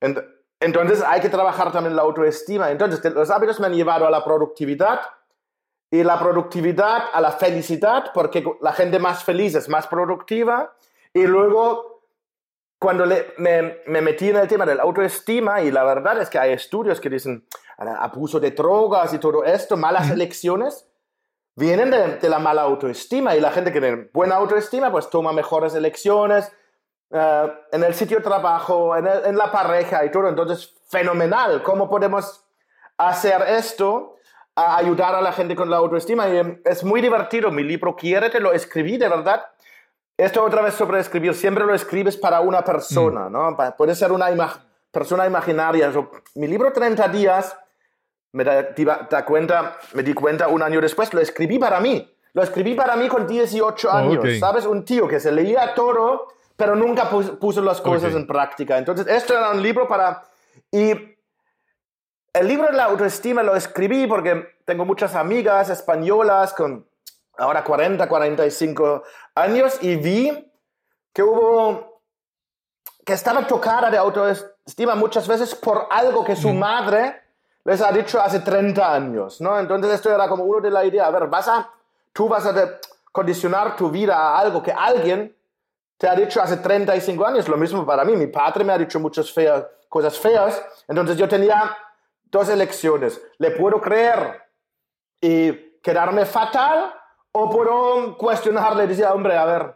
Ent- 0.00 0.24
Entonces 0.60 1.02
hay 1.06 1.20
que 1.22 1.30
trabajar 1.30 1.72
también 1.72 1.96
la 1.96 2.02
autoestima. 2.02 2.70
Entonces 2.70 3.02
los 3.14 3.30
hábitos 3.30 3.58
me 3.60 3.66
han 3.66 3.74
llevado 3.74 4.06
a 4.06 4.10
la 4.10 4.22
productividad 4.22 5.00
y 5.90 6.04
la 6.04 6.18
productividad 6.20 7.04
a 7.12 7.20
la 7.20 7.32
felicidad 7.32 8.12
porque 8.12 8.44
la 8.60 8.72
gente 8.72 8.98
más 8.98 9.24
feliz 9.24 9.54
es 9.54 9.68
más 9.68 9.86
productiva 9.86 10.72
y 11.14 11.26
luego 11.26 11.89
cuando 12.80 13.06
le- 13.06 13.34
me, 13.36 13.78
me 13.86 14.00
metí 14.00 14.30
en 14.30 14.36
el 14.38 14.48
tema 14.48 14.66
de 14.66 14.74
la 14.74 14.82
autoestima 14.82 15.60
y 15.62 15.70
la 15.70 15.84
verdad 15.84 16.20
es 16.20 16.28
que 16.28 16.38
hay 16.38 16.52
estudios 16.52 17.00
que 17.00 17.08
dicen 17.10 17.46
"Ah, 17.78 17.98
abuso 18.04 18.40
de 18.40 18.50
drogas 18.50 19.14
y 19.14 19.18
todo 19.18 19.44
esto, 19.44 19.76
malas 19.76 20.10
elecciones, 20.10 20.88
vienen 21.54 21.90
de, 21.90 22.16
de 22.16 22.28
la 22.28 22.38
mala 22.38 22.62
autoestima 22.62 23.36
y 23.36 23.40
la 23.40 23.52
gente 23.52 23.70
que 23.72 23.80
tiene 23.80 24.08
buena 24.12 24.36
autoestima 24.36 24.90
pues 24.90 25.08
toma 25.10 25.32
mejores 25.32 25.74
elecciones 25.74 26.50
eh, 27.12 27.52
en 27.72 27.84
el 27.84 27.92
sitio 27.94 28.16
de 28.18 28.24
trabajo, 28.24 28.96
en, 28.96 29.06
el- 29.06 29.24
en 29.26 29.36
la 29.36 29.52
pareja 29.52 30.04
y 30.04 30.10
todo. 30.10 30.28
Entonces, 30.28 30.74
fenomenal. 30.88 31.62
¿Cómo 31.62 31.88
podemos 31.90 32.44
hacer 32.96 33.42
esto? 33.48 34.16
A 34.56 34.76
ayudar 34.76 35.14
a 35.14 35.20
la 35.20 35.32
gente 35.32 35.54
con 35.56 35.68
la 35.70 35.76
autoestima. 35.78 36.28
Y 36.28 36.60
es 36.64 36.82
muy 36.84 37.00
divertido. 37.00 37.50
Mi 37.50 37.62
libro 37.62 37.94
Quiérete 37.96 38.40
lo 38.40 38.52
escribí, 38.52 38.96
de 38.96 39.08
verdad. 39.08 39.44
Esto 40.20 40.44
otra 40.44 40.62
vez 40.62 40.74
sobre 40.74 41.00
escribir. 41.00 41.34
Siempre 41.34 41.64
lo 41.64 41.74
escribes 41.74 42.16
para 42.16 42.40
una 42.40 42.62
persona, 42.62 43.28
¿no? 43.30 43.56
Pa- 43.56 43.76
Puede 43.76 43.94
ser 43.94 44.12
una 44.12 44.30
ima- 44.30 44.60
persona 44.90 45.26
imaginaria. 45.26 45.90
So, 45.92 46.10
mi 46.34 46.46
libro 46.46 46.72
30 46.72 47.08
días 47.08 47.56
me, 48.32 48.44
da, 48.44 48.62
da 49.10 49.24
cuenta, 49.24 49.76
me 49.94 50.02
di 50.02 50.12
cuenta 50.14 50.48
un 50.48 50.62
año 50.62 50.80
después, 50.80 51.12
lo 51.14 51.20
escribí 51.20 51.58
para 51.58 51.80
mí. 51.80 52.06
Lo 52.32 52.42
escribí 52.42 52.74
para 52.74 52.96
mí 52.96 53.08
con 53.08 53.26
18 53.26 53.90
años, 53.90 54.18
Ok. 54.18 54.30
¿sabes? 54.38 54.66
Un 54.66 54.84
tío 54.84 55.08
que 55.08 55.18
se 55.20 55.32
leía 55.32 55.74
todo, 55.74 56.28
pero 56.56 56.76
nunca 56.76 57.08
pus- 57.10 57.30
puso 57.38 57.60
las 57.62 57.80
cosas 57.80 58.12
Ok. 58.12 58.20
en 58.20 58.26
práctica. 58.26 58.78
Entonces, 58.78 59.06
esto 59.08 59.32
era 59.36 59.50
un 59.50 59.62
libro 59.62 59.88
para... 59.88 60.22
Y 60.70 60.90
el 62.32 62.46
libro 62.46 62.66
de 62.68 62.74
la 62.74 62.84
autoestima 62.84 63.42
lo 63.42 63.56
escribí 63.56 64.06
porque 64.06 64.58
tengo 64.64 64.84
muchas 64.84 65.14
amigas 65.16 65.70
españolas 65.70 66.52
con 66.52 66.86
ahora 67.40 67.64
40, 67.64 68.06
45 68.06 69.02
años 69.34 69.78
y 69.80 69.96
vi 69.96 70.52
que 71.12 71.22
hubo 71.22 72.02
que 73.04 73.14
estaba 73.14 73.46
tocada 73.46 73.90
de 73.90 73.96
autoestima 73.96 74.94
muchas 74.94 75.26
veces 75.26 75.54
por 75.54 75.86
algo 75.90 76.22
que 76.22 76.36
su 76.36 76.52
madre 76.52 77.22
les 77.64 77.80
ha 77.80 77.90
dicho 77.90 78.20
hace 78.20 78.40
30 78.40 78.94
años, 78.94 79.40
¿no? 79.40 79.58
Entonces 79.58 79.92
esto 79.92 80.14
era 80.14 80.28
como 80.28 80.44
uno 80.44 80.60
de 80.60 80.70
la 80.70 80.84
idea, 80.84 81.06
a 81.06 81.10
ver, 81.10 81.26
vas 81.26 81.48
a, 81.48 81.70
tú 82.12 82.28
vas 82.28 82.46
a 82.46 82.78
condicionar 83.10 83.74
tu 83.74 83.90
vida 83.90 84.16
a 84.16 84.38
algo 84.38 84.62
que 84.62 84.72
alguien 84.72 85.34
te 85.96 86.08
ha 86.08 86.14
dicho 86.14 86.40
hace 86.40 86.58
35 86.58 87.26
años, 87.26 87.48
lo 87.48 87.56
mismo 87.56 87.84
para 87.84 88.04
mí. 88.04 88.16
Mi 88.16 88.26
padre 88.26 88.64
me 88.64 88.72
ha 88.72 88.78
dicho 88.78 89.00
muchas 89.00 89.32
feas, 89.32 89.64
cosas 89.88 90.18
feas, 90.18 90.62
entonces 90.86 91.16
yo 91.16 91.28
tenía 91.28 91.76
dos 92.24 92.48
elecciones. 92.48 93.20
¿Le 93.38 93.50
puedo 93.52 93.80
creer 93.80 94.42
y 95.20 95.52
quedarme 95.82 96.26
fatal 96.26 96.94
o 97.32 97.50
puedo 97.50 98.16
cuestionarle 98.16 98.84
y 98.84 98.86
decir, 98.88 99.04
hombre, 99.06 99.36
a 99.36 99.44
ver, 99.44 99.74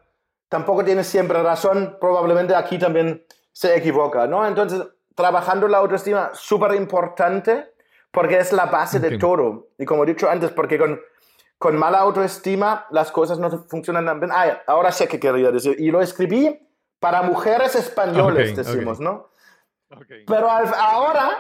tampoco 0.49 0.85
tienes 0.85 1.07
siempre 1.07 1.43
razón, 1.43 1.97
probablemente 2.01 2.55
aquí 2.55 2.79
también 2.79 3.25
se 3.53 3.77
equivoca, 3.77 4.27
¿no? 4.27 4.47
Entonces, 4.47 4.83
trabajando 5.15 5.69
la 5.69 5.79
autoestima, 5.79 6.31
súper 6.35 6.75
importante 6.75 7.73
porque 8.11 8.39
es 8.39 8.53
la 8.53 8.67
base 8.67 8.99
de 9.01 9.19
todo. 9.19 9.69
Y 9.79 9.85
como 9.85 10.05
he 10.05 10.07
dicho 10.07 10.29
antes, 10.29 10.51
porque 10.51 10.79
con, 10.79 11.01
con 11.59 11.77
mala 11.77 11.99
autoestima 12.01 12.87
las 12.91 13.11
cosas 13.13 13.39
no 13.39 13.51
funcionan 13.69 14.07
tan 14.07 14.21
bien. 14.21 14.33
Ah, 14.33 14.63
ahora 14.67 14.91
sé 14.93 15.07
qué 15.09 15.19
quería 15.21 15.51
decir. 15.51 15.77
Y 15.79 15.91
lo 15.91 16.01
escribí 16.01 16.61
para 17.01 17.23
mujeres 17.23 17.75
españoles, 17.75 18.57
decimos, 18.57 18.99
ok. 18.99 19.05
¿no? 19.05 19.29
Pero 20.27 20.51
al- 20.51 20.75
ahora 20.75 21.31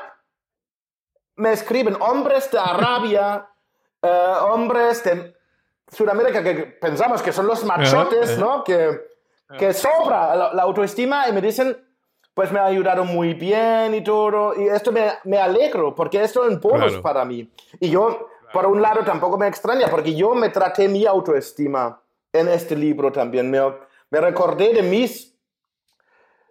me 1.36 1.52
escriben 1.52 1.96
hombres 2.00 2.50
de 2.50 2.58
Arabia, 2.58 3.48
eh, 4.02 4.32
hombres 4.42 5.02
de 5.04 5.33
Sudamérica 5.94 6.42
que 6.42 6.54
pensamos 6.54 7.22
que 7.22 7.32
son 7.32 7.46
los 7.46 7.64
machotes, 7.64 8.38
¿no? 8.38 8.62
Que, 8.64 9.00
que 9.58 9.72
sobra 9.72 10.34
la, 10.34 10.52
la 10.52 10.62
autoestima 10.62 11.28
y 11.28 11.32
me 11.32 11.40
dicen, 11.40 11.76
pues 12.34 12.50
me 12.50 12.58
ha 12.58 12.64
ayudado 12.66 13.04
muy 13.04 13.34
bien 13.34 13.94
y 13.94 14.02
todo. 14.02 14.54
Y 14.60 14.66
esto 14.68 14.90
me, 14.92 15.12
me 15.24 15.38
alegro 15.38 15.94
porque 15.94 16.22
esto 16.22 16.44
es 16.44 16.50
un 16.52 16.60
bonus 16.60 16.86
Claro. 16.88 17.02
para 17.02 17.24
mí. 17.24 17.48
Y 17.80 17.90
yo, 17.90 18.28
por 18.52 18.66
un 18.66 18.82
lado, 18.82 19.04
tampoco 19.04 19.38
me 19.38 19.46
extraña 19.46 19.88
porque 19.88 20.14
yo 20.14 20.34
me 20.34 20.48
traté 20.50 20.88
mi 20.88 21.06
autoestima 21.06 22.00
en 22.32 22.48
este 22.48 22.74
libro 22.74 23.12
también. 23.12 23.50
Me, 23.50 23.60
me 24.10 24.20
recordé 24.20 24.72
de 24.74 24.82
mis 24.82 25.32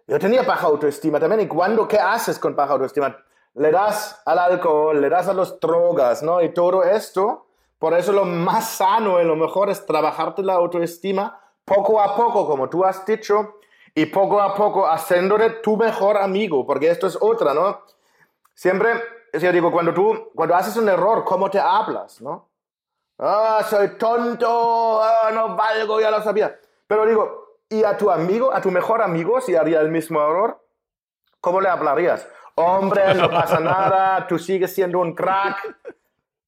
yo 0.06 0.18
tenía 0.18 0.42
baja 0.42 0.66
autoestima 0.66 1.18
también. 1.18 1.40
¿Y 1.42 1.48
cuando 1.48 1.88
qué 1.88 1.98
haces 1.98 2.38
con 2.38 2.54
baja 2.54 2.74
autoestima? 2.74 3.16
Le 3.54 3.70
das 3.70 4.20
al 4.26 4.38
alcohol, 4.38 5.00
le 5.00 5.08
das 5.08 5.28
a 5.28 5.32
las 5.32 5.58
drogas, 5.60 6.22
¿no? 6.22 6.42
Y 6.42 6.52
todo 6.52 6.82
esto. 6.82 7.43
Por 7.84 7.92
eso 7.92 8.12
lo 8.12 8.24
más 8.24 8.76
sano 8.78 9.20
y 9.20 9.26
lo 9.26 9.36
mejor 9.36 9.68
es 9.68 9.84
trabajarte 9.84 10.42
la 10.42 10.54
autoestima 10.54 11.38
poco 11.66 12.00
a 12.00 12.16
poco, 12.16 12.46
como 12.46 12.66
tú 12.70 12.82
has 12.82 13.04
dicho, 13.04 13.58
y 13.94 14.06
poco 14.06 14.40
a 14.40 14.54
poco 14.54 14.86
haciéndole 14.86 15.50
tu 15.60 15.76
mejor 15.76 16.16
amigo, 16.16 16.64
porque 16.64 16.88
esto 16.88 17.06
es 17.06 17.18
otra, 17.20 17.52
¿no? 17.52 17.82
Siempre, 18.54 18.88
yo 19.34 19.52
digo, 19.52 19.70
cuando 19.70 19.92
tú, 19.92 20.30
cuando 20.34 20.54
haces 20.54 20.78
un 20.78 20.88
error, 20.88 21.24
¿cómo 21.24 21.50
te 21.50 21.58
hablas, 21.58 22.22
no? 22.22 22.48
Ah, 23.18 23.60
soy 23.68 23.98
tonto, 23.98 25.02
ah, 25.02 25.30
no 25.34 25.54
valgo, 25.54 26.00
ya 26.00 26.10
lo 26.10 26.22
sabía. 26.22 26.58
Pero 26.86 27.04
digo, 27.04 27.58
¿y 27.68 27.84
a 27.84 27.98
tu 27.98 28.10
amigo, 28.10 28.50
a 28.50 28.62
tu 28.62 28.70
mejor 28.70 29.02
amigo, 29.02 29.42
si 29.42 29.56
haría 29.56 29.82
el 29.82 29.90
mismo 29.90 30.22
error? 30.22 30.58
¿Cómo 31.38 31.60
le 31.60 31.68
hablarías? 31.68 32.26
Hombre, 32.54 33.14
no 33.14 33.28
pasa 33.28 33.60
nada, 33.60 34.26
tú 34.26 34.38
sigues 34.38 34.72
siendo 34.72 35.00
un 35.00 35.14
crack. 35.14 35.76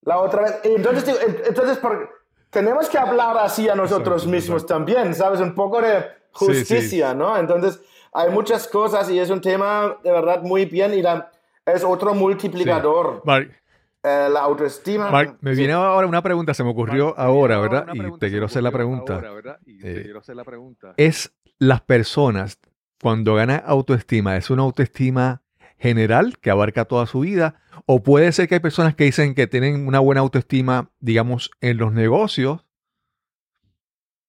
La 0.07 0.19
otra 0.19 0.43
vez. 0.43 0.61
Entonces, 0.65 1.05
digo, 1.05 1.19
en- 1.21 1.37
entonces 1.47 1.77
por- 1.79 2.09
tenemos 2.49 2.89
que 2.89 2.97
hablar 2.97 3.37
así 3.39 3.69
a 3.69 3.75
nosotros 3.75 4.27
mismos 4.27 4.65
también, 4.65 5.15
¿sabes? 5.15 5.41
Un 5.41 5.55
poco 5.55 5.83
de 5.83 6.07
justicia, 6.33 7.13
¿no? 7.13 7.37
Entonces, 7.37 7.81
hay 8.13 8.31
muchas 8.31 8.67
cosas 8.69 9.11
y 9.11 9.19
es 9.19 9.29
un 9.29 9.41
tema 9.43 9.99
de 10.03 10.11
verdad 10.11 10.41
muy 10.43 10.65
bien 10.65 10.95
y 10.95 11.03
la- 11.03 11.31
es 11.67 11.85
otro 11.85 12.15
multiplicador. 12.15 13.21
Mark, 13.27 13.51
Eh, 14.09 14.29
la 14.33 14.41
autoestima. 14.43 15.11
Mark, 15.11 15.37
me 15.41 15.51
Sí. 15.53 15.59
viene 15.59 15.73
ahora 15.73 16.07
una 16.07 16.23
pregunta, 16.23 16.55
se 16.55 16.63
me 16.63 16.71
ocurrió 16.71 17.07
Mark, 17.07 17.19
ahora, 17.19 17.59
¿verdad? 17.59 17.87
Y 17.93 17.99
te 18.19 18.29
quiero 18.29 18.43
me 18.43 18.47
hacer 18.47 18.63
la 18.63 18.71
pregunta. 18.71 19.15
ahora, 19.17 19.33
¿verdad? 19.33 19.59
Y 19.67 19.79
te 19.81 19.99
Eh, 19.99 20.03
quiero 20.05 20.21
hacer 20.21 20.37
la 20.37 20.45
pregunta. 20.45 20.95
¿Es 20.97 21.35
las 21.59 21.81
personas, 21.81 22.61
cuando 23.03 23.35
ganan 23.35 23.65
autoestima, 23.67 24.37
es 24.37 24.49
una 24.49 24.63
autoestima 24.63 25.43
general 25.79 26.39
que 26.39 26.51
abarca 26.51 26.85
toda 26.85 27.07
su 27.07 27.21
vida? 27.21 27.55
¿O 27.87 28.03
puede 28.03 28.33
ser 28.33 28.49
que 28.49 28.55
hay 28.57 28.61
personas 28.61 28.95
que 28.95 29.05
dicen 29.05 29.35
que 29.35 29.47
tienen 29.47 29.87
una 29.87 30.01
buena 30.01 30.21
autoestima, 30.21 30.91
digamos, 31.01 31.51
en 31.61 31.77
los 31.77 31.93
negocios, 31.93 32.65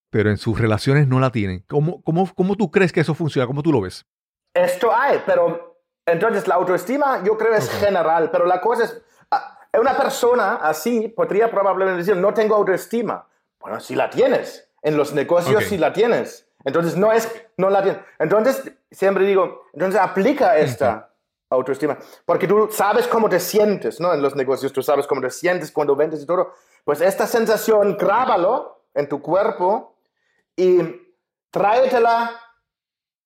pero 0.10 0.30
en 0.30 0.38
sus 0.38 0.60
relaciones 0.60 1.08
no 1.08 1.20
la 1.20 1.32
tienen? 1.32 1.64
¿Cómo, 1.68 2.02
cómo, 2.04 2.32
cómo 2.34 2.56
tú 2.56 2.72
crees 2.72 2.92
que 2.92 3.02
eso 3.02 3.14
funciona? 3.14 3.48
¿Cómo 3.48 3.64
tú 3.64 3.72
lo 3.72 3.82
ves? 3.82 4.06
Esto 4.54 4.94
hay, 4.96 5.22
pero 5.26 5.82
entonces 6.06 6.48
la 6.48 6.56
autoestima 6.56 7.24
yo 7.24 7.38
creo 7.38 7.54
es 7.54 7.70
general, 7.70 8.30
pero 8.32 8.46
la 8.46 8.60
cosa 8.62 8.86
es, 8.86 9.02
ah, 9.32 9.60
una 9.80 9.96
persona 9.96 10.56
así 10.56 11.08
podría 11.10 11.52
probablemente 11.52 12.00
decir, 12.00 12.16
no 12.18 12.34
tengo 12.34 12.56
autoestima. 12.56 13.28
Bueno, 13.60 13.80
si 13.80 13.96
la 13.96 14.10
tienes, 14.10 14.70
en 14.82 14.98
los 14.98 15.14
negocios 15.14 15.64
Ok. 15.64 15.70
si 15.70 15.78
la 15.78 15.94
tienes. 15.94 16.48
Entonces 16.64 16.98
no 16.98 17.12
es, 17.12 17.30
no 17.58 17.70
la 17.70 17.84
tienes. 17.84 18.02
Entonces 18.20 18.72
siempre 18.92 19.26
digo, 19.26 19.64
entonces 19.74 20.00
aplica 20.00 20.58
esta 20.58 21.14
autoestima, 21.50 21.98
porque 22.26 22.48
tú 22.48 22.70
sabes 22.72 23.08
cómo 23.08 23.30
te 23.30 23.40
sientes, 23.40 24.00
¿no? 24.00 24.14
En 24.14 24.22
los 24.22 24.36
negocios 24.36 24.74
tú 24.74 24.82
sabes 24.82 25.08
cómo 25.08 25.22
te 25.22 25.30
sientes 25.30 25.72
cuando 25.72 25.96
vendes 25.96 26.22
y 26.22 26.26
todo. 26.26 26.54
Pues 26.84 27.02
esta 27.02 27.26
sensación, 27.28 27.98
grábalo 27.98 28.84
en 28.94 29.08
tu 29.08 29.22
cuerpo 29.22 29.96
y 30.56 30.80
tráetela 31.52 32.40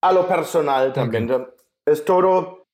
a 0.01 0.11
lo 0.11 0.27
personal 0.27 0.93
también. 0.93 1.47
Es 1.85 2.05
todo 2.05 2.67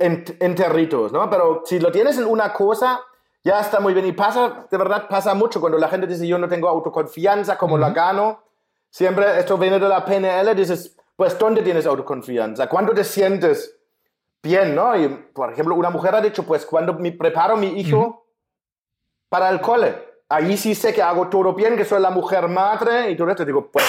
en, 0.00 0.24
en 0.40 0.54
territos, 0.54 1.12
¿no? 1.12 1.28
Pero 1.30 1.62
si 1.64 1.78
lo 1.78 1.92
tienes 1.92 2.18
en 2.18 2.24
una 2.24 2.52
cosa, 2.52 3.00
ya 3.44 3.60
está 3.60 3.80
muy 3.80 3.94
bien. 3.94 4.06
Y 4.06 4.12
pasa, 4.12 4.66
de 4.70 4.76
verdad, 4.76 5.08
pasa 5.08 5.34
mucho 5.34 5.60
cuando 5.60 5.78
la 5.78 5.88
gente 5.88 6.06
dice, 6.06 6.26
yo 6.26 6.38
no 6.38 6.48
tengo 6.48 6.68
autoconfianza, 6.68 7.56
¿cómo 7.56 7.78
la 7.78 7.90
gano? 7.90 8.42
Siempre 8.90 9.38
esto 9.38 9.58
viene 9.58 9.78
de 9.78 9.88
la 9.88 10.04
PNL, 10.04 10.54
dices, 10.56 10.96
pues, 11.14 11.38
¿dónde 11.38 11.62
tienes 11.62 11.86
autoconfianza? 11.86 12.68
¿Cuándo 12.68 12.94
te 12.94 13.04
sientes 13.04 13.77
bien, 14.42 14.74
no? 14.74 14.96
Y, 14.96 15.08
por 15.08 15.52
ejemplo, 15.52 15.74
una 15.74 15.90
mujer 15.90 16.14
ha 16.14 16.20
dicho, 16.20 16.44
pues, 16.44 16.64
cuando 16.64 16.94
me 16.94 17.12
preparo 17.12 17.56
mi 17.56 17.80
hijo 17.80 18.26
para 19.28 19.48
el 19.50 19.60
cole, 19.60 19.94
ahí 20.28 20.56
sí 20.56 20.74
sé 20.74 20.92
que 20.94 21.02
hago 21.02 21.28
todo 21.28 21.54
bien, 21.54 21.76
que 21.76 21.84
soy 21.84 22.00
la 22.00 22.10
mujer 22.10 22.48
madre 22.48 23.10
y 23.10 23.16
todo 23.16 23.30
esto. 23.30 23.44
Digo, 23.44 23.70
pues, 23.70 23.84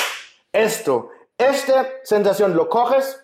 esto, 0.52 1.12
esta 1.38 1.88
sensación 2.04 2.56
lo 2.56 2.68
coges 2.70 3.24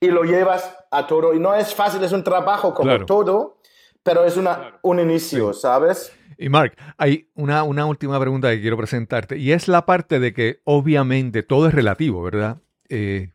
y 0.00 0.08
lo 0.08 0.24
llevas 0.24 0.76
a 0.90 1.06
todo. 1.06 1.34
Y 1.34 1.38
no 1.38 1.54
es 1.54 1.74
fácil, 1.74 2.02
es 2.02 2.12
un 2.12 2.24
trabajo 2.24 2.74
como 2.74 2.88
Claro. 2.90 3.06
todo, 3.06 3.58
pero 4.02 4.24
es 4.24 4.36
una, 4.36 4.78
un 4.82 4.98
inicio, 4.98 5.52
¿sabes? 5.52 6.12
Y 6.38 6.48
Mark, 6.48 6.76
hay 6.96 7.30
una, 7.34 7.62
una 7.62 7.86
última 7.86 8.18
pregunta 8.18 8.50
que 8.50 8.60
quiero 8.60 8.76
presentarte, 8.76 9.36
y 9.36 9.52
es 9.52 9.68
la 9.68 9.86
parte 9.86 10.18
de 10.18 10.32
que 10.32 10.60
obviamente 10.64 11.44
todo 11.44 11.68
es 11.68 11.74
relativo, 11.74 12.20
¿verdad? 12.22 12.56
Eh, 12.88 13.30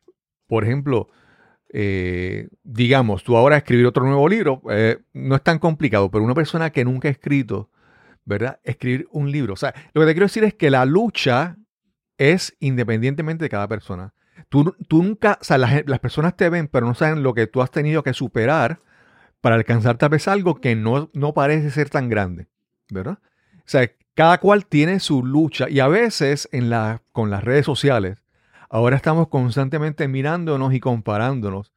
por 0.47 0.65
ejemplo, 0.65 1.07
eh, 1.69 2.47
digamos, 2.63 3.23
tú 3.23 3.35
ahora 3.35 3.57
escribir 3.57 3.85
otro 3.85 4.05
nuevo 4.05 4.27
libro, 4.29 4.61
eh, 4.69 4.99
no 5.13 5.35
es 5.35 5.43
tan 5.43 5.59
complicado, 5.59 6.09
pero 6.09 6.23
una 6.23 6.35
persona 6.35 6.69
que 6.71 6.85
nunca 6.85 7.07
ha 7.07 7.11
escrito, 7.11 7.69
¿verdad? 8.25 8.59
Escribir 8.63 9.07
un 9.11 9.31
libro. 9.31 9.53
O 9.53 9.57
sea, 9.57 9.73
lo 9.93 10.01
que 10.01 10.07
te 10.07 10.13
quiero 10.13 10.25
decir 10.25 10.43
es 10.43 10.53
que 10.53 10.69
la 10.69 10.85
lucha 10.85 11.57
es 12.17 12.55
independientemente 12.59 13.45
de 13.45 13.49
cada 13.49 13.67
persona. 13.67 14.13
Tú, 14.49 14.75
tú 14.87 15.03
nunca, 15.03 15.37
o 15.41 15.43
sea, 15.43 15.57
las 15.57 15.99
personas 15.99 16.35
te 16.37 16.49
ven, 16.49 16.67
pero 16.67 16.85
no 16.85 16.95
saben 16.95 17.23
lo 17.23 17.33
que 17.33 17.47
tú 17.47 17.61
has 17.61 17.71
tenido 17.71 18.03
que 18.03 18.13
superar 18.13 18.79
para 19.41 19.55
alcanzar 19.55 19.97
tal 19.97 20.09
vez 20.09 20.27
algo 20.27 20.55
que 20.55 20.75
no, 20.75 21.09
no 21.13 21.33
parece 21.33 21.71
ser 21.71 21.89
tan 21.89 22.09
grande, 22.09 22.47
¿verdad? 22.89 23.19
O 23.57 23.69
sea, 23.69 23.89
cada 24.13 24.39
cual 24.39 24.65
tiene 24.65 24.99
su 24.99 25.23
lucha 25.23 25.69
y 25.69 25.79
a 25.79 25.87
veces 25.87 26.49
con 27.11 27.29
las 27.29 27.43
redes 27.43 27.65
sociales, 27.65 28.17
ahora 28.69 28.95
estamos 28.95 29.27
constantemente 29.27 30.07
mirándonos 30.07 30.73
y 30.73 30.79
comparándonos 30.79 31.73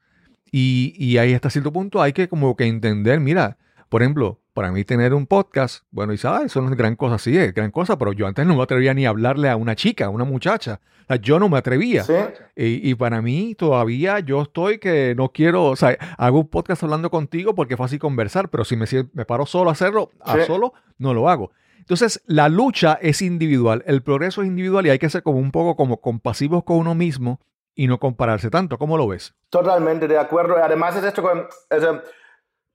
y, 0.52 0.94
y 0.96 1.18
ahí 1.18 1.32
hasta 1.34 1.50
cierto 1.50 1.72
punto 1.72 2.02
hay 2.02 2.12
que 2.12 2.28
como 2.28 2.56
que 2.56 2.64
entender, 2.66 3.20
mira, 3.20 3.56
por 3.88 4.02
ejemplo, 4.02 4.40
para 4.52 4.72
mí 4.72 4.84
tener 4.84 5.14
un 5.14 5.26
podcast, 5.26 5.84
bueno, 5.90 6.12
y 6.12 6.18
sabes, 6.18 6.46
eso 6.46 6.60
no 6.60 6.70
es 6.70 6.76
gran 6.76 6.96
cosa, 6.96 7.18
sí, 7.18 7.36
es 7.36 7.54
gran 7.54 7.70
cosa, 7.70 7.96
pero 7.98 8.12
yo 8.12 8.26
antes 8.26 8.44
no 8.46 8.56
me 8.56 8.62
atrevía 8.62 8.92
ni 8.94 9.06
a 9.06 9.10
hablarle 9.10 9.48
a 9.48 9.56
una 9.56 9.76
chica, 9.76 10.06
a 10.06 10.08
una 10.10 10.24
muchacha. 10.24 10.80
O 11.04 11.06
sea, 11.06 11.16
yo 11.16 11.38
no 11.38 11.48
me 11.48 11.56
atrevía. 11.58 12.02
Sí. 12.04 12.12
Y, 12.56 12.90
y 12.90 12.94
para 12.94 13.22
mí 13.22 13.54
todavía 13.56 14.18
yo 14.20 14.42
estoy 14.42 14.78
que 14.78 15.14
no 15.16 15.30
quiero, 15.32 15.64
o 15.66 15.76
sea, 15.76 15.96
hago 16.18 16.40
un 16.40 16.48
podcast 16.48 16.82
hablando 16.82 17.10
contigo 17.10 17.54
porque 17.54 17.74
es 17.74 17.78
fácil 17.78 17.98
conversar, 18.00 18.48
pero 18.48 18.64
si 18.64 18.76
me, 18.76 18.86
me 19.12 19.24
paro 19.24 19.46
solo 19.46 19.70
a 19.70 19.72
hacerlo, 19.72 20.10
a 20.20 20.34
Sí. 20.36 20.40
solo, 20.46 20.72
no 20.98 21.14
lo 21.14 21.28
hago. 21.28 21.52
Entonces, 21.90 22.22
la 22.26 22.48
lucha 22.48 23.00
es 23.02 23.20
individual, 23.20 23.82
el 23.84 24.00
progreso 24.04 24.42
es 24.42 24.46
individual 24.46 24.86
y 24.86 24.90
hay 24.90 25.00
que 25.00 25.10
ser 25.10 25.24
como 25.24 25.40
un 25.40 25.50
poco 25.50 25.74
como 25.74 26.00
compasivos 26.00 26.62
con 26.62 26.76
uno 26.76 26.94
mismo 26.94 27.40
y 27.74 27.88
no 27.88 27.98
compararse 27.98 28.48
tanto. 28.48 28.78
¿Cómo 28.78 28.96
lo 28.96 29.08
ves? 29.08 29.34
Totalmente 29.48 30.06
de 30.06 30.16
acuerdo. 30.16 30.56
Además 30.62 30.94
es 30.94 31.02
esto 31.02 31.20
con... 31.20 31.48
es, 31.68 31.82
eh, 31.82 32.00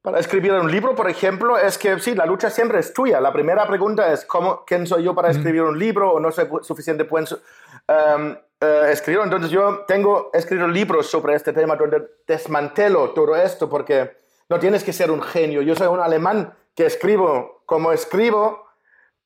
para 0.02 0.20
escribir 0.20 0.52
un 0.52 0.70
libro, 0.70 0.96
por 0.96 1.10
ejemplo, 1.10 1.58
es 1.58 1.78
que 1.78 1.98
sí, 2.00 2.14
la 2.14 2.26
lucha 2.26 2.50
siempre 2.50 2.80
es 2.80 2.92
tuya. 2.92 3.22
La 3.22 3.32
primera 3.32 3.66
pregunta 3.66 4.12
es, 4.12 4.26
¿cómo, 4.26 4.66
¿quién 4.68 4.86
soy 4.86 5.04
yo 5.04 5.16
para 5.16 5.32
escribir 5.32 5.62
un 5.62 5.80
libro? 5.80 6.12
¿O 6.12 6.20
no 6.20 6.30
soy 6.30 6.50
suficiente 6.64 7.04
buen 7.04 7.24
um, 7.24 8.36
eh, 8.60 8.90
escritor? 8.92 9.24
Entonces 9.24 9.50
yo 9.50 9.86
tengo 9.88 10.30
escrito 10.34 10.68
libros 10.68 11.08
sobre 11.08 11.36
este 11.36 11.54
tema 11.54 11.78
donde 11.78 12.06
desmantelo 12.28 13.12
todo 13.12 13.34
esto 13.38 13.70
porque 13.70 14.18
no 14.50 14.60
tienes 14.60 14.84
que 14.84 14.92
ser 14.92 15.10
un 15.10 15.22
genio. 15.22 15.62
Yo 15.62 15.74
soy 15.74 15.88
un 15.88 16.02
alemán 16.02 16.54
que 16.76 16.86
escribo 16.86 17.62
como 17.66 17.94
escribo. 17.94 18.65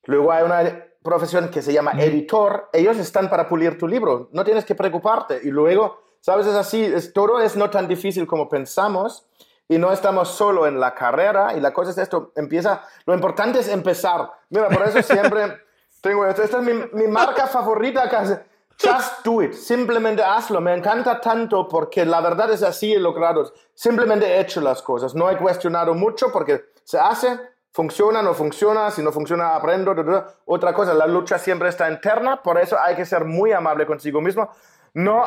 Luego 0.05 0.31
hay 0.31 0.43
una 0.43 0.85
profesión 1.03 1.49
que 1.49 1.61
se 1.61 1.73
llama 1.73 1.91
editor, 1.97 2.69
ellos 2.73 2.97
están 2.97 3.29
para 3.29 3.47
pulir 3.47 3.77
tu 3.77 3.87
libro, 3.87 4.29
no 4.31 4.43
tienes 4.43 4.65
que 4.65 4.75
preocuparte. 4.75 5.39
Y 5.43 5.49
luego, 5.49 6.01
¿sabes? 6.19 6.47
Es 6.47 6.55
así, 6.55 6.83
es, 6.83 7.13
todo 7.13 7.39
es 7.39 7.55
no 7.55 7.69
tan 7.69 7.87
difícil 7.87 8.27
como 8.27 8.49
pensamos 8.49 9.25
y 9.67 9.77
no 9.77 9.91
estamos 9.91 10.29
solo 10.29 10.67
en 10.67 10.79
la 10.79 10.95
carrera 10.95 11.55
y 11.55 11.61
la 11.61 11.71
cosa 11.73 11.91
es 11.91 11.97
esto, 11.99 12.31
empieza, 12.35 12.83
lo 13.05 13.13
importante 13.13 13.59
es 13.59 13.67
empezar. 13.69 14.31
Mira, 14.49 14.67
por 14.69 14.87
eso 14.87 15.01
siempre 15.01 15.61
tengo 16.01 16.25
esto, 16.25 16.43
esta 16.43 16.57
es 16.59 16.63
mi, 16.63 16.73
mi 16.93 17.07
marca 17.07 17.47
favorita 17.47 18.09
casi. 18.09 18.33
Just 18.81 19.25
do 19.25 19.41
it, 19.41 19.53
simplemente 19.53 20.23
hazlo. 20.23 20.61
Me 20.61 20.73
encanta 20.73 21.19
tanto 21.19 21.67
porque 21.67 22.05
la 22.05 22.21
verdad 22.21 22.49
es 22.51 22.63
así 22.63 22.93
he 22.93 22.99
logrado. 22.99 23.51
Simplemente 23.73 24.25
he 24.25 24.39
hecho 24.39 24.61
las 24.61 24.81
cosas. 24.81 25.13
No 25.13 25.29
he 25.29 25.37
cuestionado 25.37 25.93
mucho 25.93 26.31
porque 26.31 26.71
se 26.85 26.97
hace, 26.97 27.37
funciona, 27.79 28.21
no 28.21 28.33
funciona, 28.33 28.91
si 28.91 29.01
no 29.01 29.13
funciona 29.13 29.55
aprendo. 29.55 29.95
Otra 30.43 30.73
cosa, 30.73 30.93
la 30.93 31.07
lucha 31.07 31.37
siempre 31.37 31.69
está 31.69 31.89
interna, 31.89 32.43
por 32.43 32.59
eso 32.59 32.77
hay 32.77 32.93
que 32.93 33.05
ser 33.05 33.23
muy 33.23 33.53
amable 33.53 33.85
consigo 33.85 34.19
mismo. 34.19 34.49
No, 34.95 35.23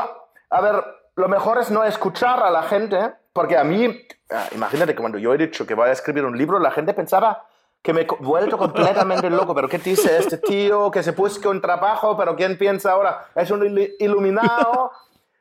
a 0.50 0.60
ver, 0.60 0.84
lo 1.16 1.28
mejor 1.28 1.62
es 1.62 1.70
no 1.70 1.82
escuchar 1.82 2.42
a 2.42 2.50
la 2.50 2.64
gente, 2.64 3.14
porque 3.32 3.56
a 3.56 3.64
mí, 3.64 4.06
ah, 4.30 4.48
imagínate 4.52 4.94
que 4.94 5.00
cuando 5.00 5.16
yo 5.16 5.32
he 5.32 5.38
dicho 5.38 5.66
que 5.66 5.72
voy 5.72 5.88
a 5.88 5.92
escribir 5.92 6.26
un 6.26 6.36
libro, 6.36 6.58
la 6.58 6.70
gente 6.70 6.92
pensaba 6.92 7.46
que 7.80 7.94
me 7.94 8.02
he 8.02 8.06
vuelto 8.20 8.58
completamente 8.58 9.30
loco. 9.30 9.54
¿Pero 9.54 9.66
qué 9.66 9.78
dice 9.78 10.18
este 10.18 10.36
tío? 10.36 10.90
Que 10.90 11.02
se 11.02 11.12
busque 11.12 11.48
un 11.48 11.62
trabajo, 11.62 12.18
pero 12.18 12.36
¿quién 12.36 12.58
piensa 12.58 12.92
ahora? 12.92 13.28
Es 13.34 13.50
un 13.50 13.66
iluminado. 13.98 14.92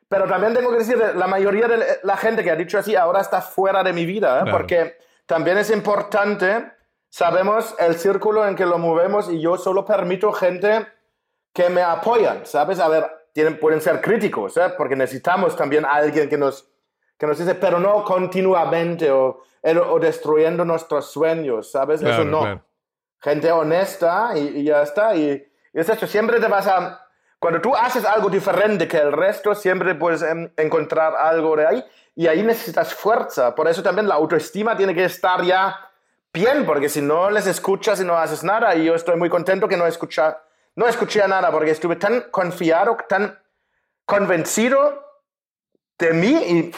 Pero 0.08 0.26
también 0.26 0.54
tengo 0.54 0.70
que 0.70 0.78
decir, 0.78 0.96
la 0.96 1.26
mayoría 1.26 1.68
de 1.68 1.98
la 2.04 2.16
gente 2.16 2.42
que 2.42 2.50
ha 2.50 2.56
dicho 2.56 2.78
así 2.78 2.96
ahora 2.96 3.20
está 3.20 3.42
fuera 3.42 3.82
de 3.82 3.92
mi 3.92 4.06
vida, 4.06 4.40
¿eh? 4.40 4.50
porque 4.50 4.96
también 5.26 5.58
es 5.58 5.70
importante, 5.70 6.72
sabemos 7.12 7.74
el 7.78 7.96
círculo 7.98 8.48
en 8.48 8.56
que 8.56 8.64
lo 8.64 8.78
movemos 8.78 9.30
y 9.30 9.38
yo 9.38 9.58
solo 9.58 9.84
permito 9.84 10.32
gente 10.32 10.88
que 11.52 11.68
me 11.68 11.82
apoyan, 11.82 12.46
¿sabes? 12.46 12.80
A 12.80 12.88
ver, 12.88 13.28
tienen, 13.34 13.60
pueden 13.60 13.82
ser 13.82 14.00
críticos, 14.00 14.56
¿eh? 14.56 14.72
porque 14.78 14.96
necesitamos 14.96 15.54
también 15.54 15.84
a 15.84 15.90
alguien 15.90 16.28
que 16.30 16.38
nos, 16.38 16.68
que 17.18 17.26
nos 17.26 17.38
dice, 17.38 17.54
pero 17.54 17.78
no 17.78 18.02
continuamente 18.02 19.10
o 19.10 19.42
o 19.62 19.98
destruyendo 19.98 20.64
nuestros 20.64 21.10
sueños, 21.10 21.70
¿sabes? 21.70 22.02
Eso 22.02 22.24
no. 22.24 22.62
Gente 23.20 23.52
honesta 23.52 24.32
y, 24.36 24.64
ya 24.64 24.82
está. 24.82 25.14
Y, 25.14 25.46
es 25.72 25.88
esto, 25.88 26.06
siempre 26.06 26.40
te 26.40 26.48
vas 26.48 26.66
a... 26.66 27.06
Cuando 27.38 27.60
tú 27.60 27.74
haces 27.74 28.04
algo 28.04 28.28
diferente 28.28 28.86
que 28.86 28.98
el 28.98 29.12
resto, 29.12 29.54
siempre 29.54 29.94
puedes 29.94 30.24
encontrar 30.56 31.14
algo 31.16 31.56
de 31.56 31.66
ahí 31.66 31.84
y 32.14 32.26
ahí 32.26 32.42
necesitas 32.42 32.94
fuerza. 32.94 33.54
Por 33.54 33.68
eso 33.68 33.82
también 33.82 34.08
la 34.08 34.14
autoestima 34.14 34.76
tiene 34.76 34.94
que 34.94 35.04
estar 35.04 35.42
ya 35.42 35.91
bien, 36.32 36.64
porque 36.64 36.88
si 36.88 37.02
no 37.02 37.30
les 37.30 37.46
escuchas 37.46 38.00
y 38.00 38.04
no 38.04 38.16
haces 38.16 38.42
nada, 38.42 38.74
y 38.74 38.84
yo 38.84 38.94
estoy 38.94 39.16
muy 39.16 39.28
contento 39.28 39.68
que 39.68 39.76
no, 39.76 39.86
escucha, 39.86 40.42
no 40.76 40.86
escuché 40.86 41.26
nada, 41.28 41.50
porque 41.50 41.70
estuve 41.70 41.96
tan 41.96 42.22
confiado, 42.30 42.96
tan 43.08 43.38
convencido 44.04 45.04
de 45.98 46.12
mí 46.12 46.32
y 46.32 46.74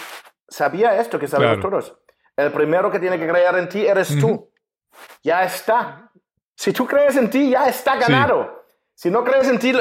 sabía 0.49 1.01
esto 1.01 1.19
que 1.19 1.29
sabemos 1.29 1.61
todos. 1.61 1.97
El 2.37 2.51
primero 2.53 2.91
que 2.91 2.99
tiene 2.99 3.19
que 3.19 3.29
creer 3.29 3.55
en 3.57 3.69
ti 3.69 3.87
eres 3.87 4.19
tú. 4.19 4.51
Ya 5.23 5.45
está. 5.45 6.11
Si 6.57 6.73
tú 6.73 6.87
crees 6.87 7.17
en 7.17 7.31
ti, 7.31 7.51
ya 7.51 7.67
está 7.67 7.97
ganado. 7.97 8.65
Si 8.95 9.11
no 9.11 9.25
crees 9.25 9.49
en 9.49 9.59
ti, 9.59 9.73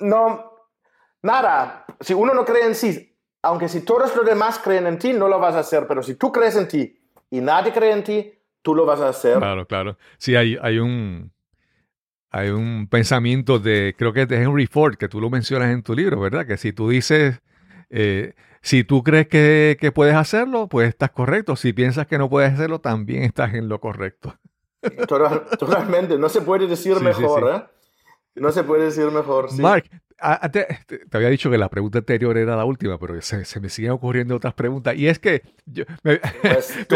no, 0.00 0.52
nada. 1.22 1.84
Si 2.00 2.14
uno 2.14 2.34
no 2.34 2.44
cree 2.44 2.66
en 2.66 2.74
sí, 2.74 3.16
aunque 3.42 3.68
si 3.68 3.80
todos 3.82 4.14
los 4.14 4.26
demás 4.26 4.58
creen 4.58 4.86
en 4.86 4.98
ti, 4.98 5.12
no 5.12 5.28
lo 5.28 5.38
vas 5.38 5.54
a 5.54 5.60
hacer. 5.60 5.86
Pero 5.86 6.02
si 6.02 6.14
tú 6.14 6.32
crees 6.32 6.56
en 6.56 6.68
ti 6.68 7.00
y 7.30 7.40
nadie 7.40 7.72
cree 7.72 7.92
en 7.92 8.04
ti, 8.04 8.38
tú 8.64 8.74
lo 8.74 8.86
vas 8.86 9.00
a 9.00 9.10
hacer. 9.10 9.36
Claro, 9.38 9.66
claro. 9.66 9.98
Sí, 10.18 10.34
hay, 10.34 10.56
hay 10.60 10.78
un 10.78 11.30
hay 12.30 12.48
un 12.48 12.88
pensamiento 12.88 13.60
de, 13.60 13.94
creo 13.96 14.12
que 14.12 14.22
es 14.22 14.28
de 14.28 14.42
Henry 14.42 14.66
Ford, 14.66 14.96
que 14.96 15.06
tú 15.06 15.20
lo 15.20 15.30
mencionas 15.30 15.70
en 15.70 15.84
tu 15.84 15.94
libro, 15.94 16.18
¿verdad? 16.18 16.44
Que 16.46 16.56
si 16.56 16.72
tú 16.72 16.88
dices, 16.88 17.40
eh, 17.90 18.34
si 18.60 18.82
tú 18.82 19.04
crees 19.04 19.28
que, 19.28 19.92
puedes 19.94 20.16
hacerlo, 20.16 20.66
pues 20.68 20.88
estás 20.88 21.10
correcto. 21.10 21.54
Si 21.54 21.72
piensas 21.72 22.08
que 22.08 22.18
no 22.18 22.28
puedes 22.28 22.52
hacerlo, 22.52 22.80
también 22.80 23.22
estás 23.22 23.54
en 23.54 23.68
lo 23.68 23.78
correcto. 23.78 24.34
Totalmente, 25.06 26.18
no 26.18 26.28
se 26.28 26.40
puede 26.40 26.66
decir 26.66 26.96
mejor, 27.00 27.54
¿eh? 27.54 27.73
No 28.34 28.52
se 28.52 28.64
puede 28.64 28.84
decir 28.84 29.10
mejor. 29.10 29.52
Mark, 29.60 29.84
te, 30.52 30.66
había 31.12 31.28
dicho 31.28 31.50
que 31.50 31.58
la 31.58 31.68
pregunta 31.68 31.98
anterior 31.98 32.36
era 32.38 32.56
la 32.56 32.64
última, 32.64 32.98
pero 32.98 33.20
se, 33.20 33.60
me 33.60 33.68
siguen 33.68 33.92
ocurriendo 33.92 34.36
otras 34.36 34.54
preguntas. 34.54 34.96
Y 34.96 35.08
es 35.08 35.18
que 35.18 35.42
me, 36.02 36.20
pues 36.42 36.74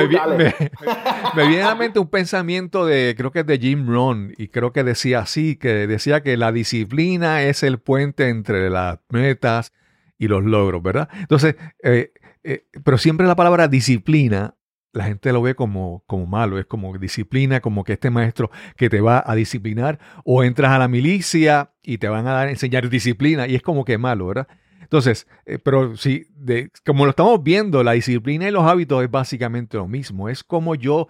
me, 1.36 1.49
viene 1.49 1.62
a 1.62 1.68
la 1.68 1.74
mente 1.74 1.99
un 1.99 2.09
pensamiento 2.09 2.86
de, 2.86 3.14
creo 3.16 3.30
que 3.30 3.41
es 3.41 3.47
de 3.47 3.59
Jim 3.59 3.86
Rohn, 3.89 4.34
y 4.36 4.49
creo 4.49 4.72
que 4.72 4.84
decía 4.84 5.20
así, 5.20 5.57
que 5.57 5.86
decía 5.86 6.22
que 6.22 6.36
la 6.36 6.53
disciplina 6.53 7.43
es 7.43 7.62
el 7.62 7.78
puente 7.78 8.28
entre 8.28 8.70
las 8.70 8.99
metas 9.11 9.72
y 10.16 10.28
los 10.28 10.45
logros, 10.45 10.82
¿verdad? 10.82 11.09
Entonces, 11.14 11.57
eh, 11.82 12.12
eh, 12.45 12.66
pero 12.84 12.99
siempre 12.99 13.26
la 13.26 13.36
palabra 13.36 13.68
disciplina, 13.68 14.55
la 14.99 15.05
gente 15.05 15.33
lo 15.33 15.41
ve 15.41 15.55
como, 15.55 16.03
como 16.09 16.27
malo, 16.27 16.59
es 16.59 16.67
como 16.67 16.99
disciplina, 16.99 17.61
como 17.61 17.85
que 17.85 17.93
este 17.93 18.11
maestro 18.11 18.51
que 18.77 18.91
te 18.91 19.01
va 19.01 19.23
a 19.25 19.37
disciplinar, 19.37 20.01
o 20.25 20.43
entras 20.43 20.73
a 20.73 20.79
la 20.79 20.89
milicia 20.89 21.71
y 21.85 21.99
te 21.99 22.09
van 22.09 22.27
a 22.27 22.33
dar, 22.33 22.49
enseñar 22.49 22.89
disciplina, 22.89 23.47
y 23.47 23.55
es 23.55 23.63
como 23.63 23.85
que 23.85 23.97
malo, 23.97 24.27
¿verdad? 24.27 24.49
Entonces, 24.83 25.29
eh, 25.47 25.61
pero 25.61 25.97
sí, 25.97 26.27
de, 26.35 26.73
como 26.85 27.05
lo 27.05 27.11
estamos 27.11 27.41
viendo, 27.45 27.85
la 27.85 27.93
disciplina 27.93 28.49
y 28.49 28.51
los 28.51 28.65
hábitos 28.65 29.05
es 29.05 29.09
básicamente 29.09 29.77
lo 29.77 29.87
mismo, 29.87 30.29
es 30.29 30.43
como 30.43 30.75
yo, 30.75 31.07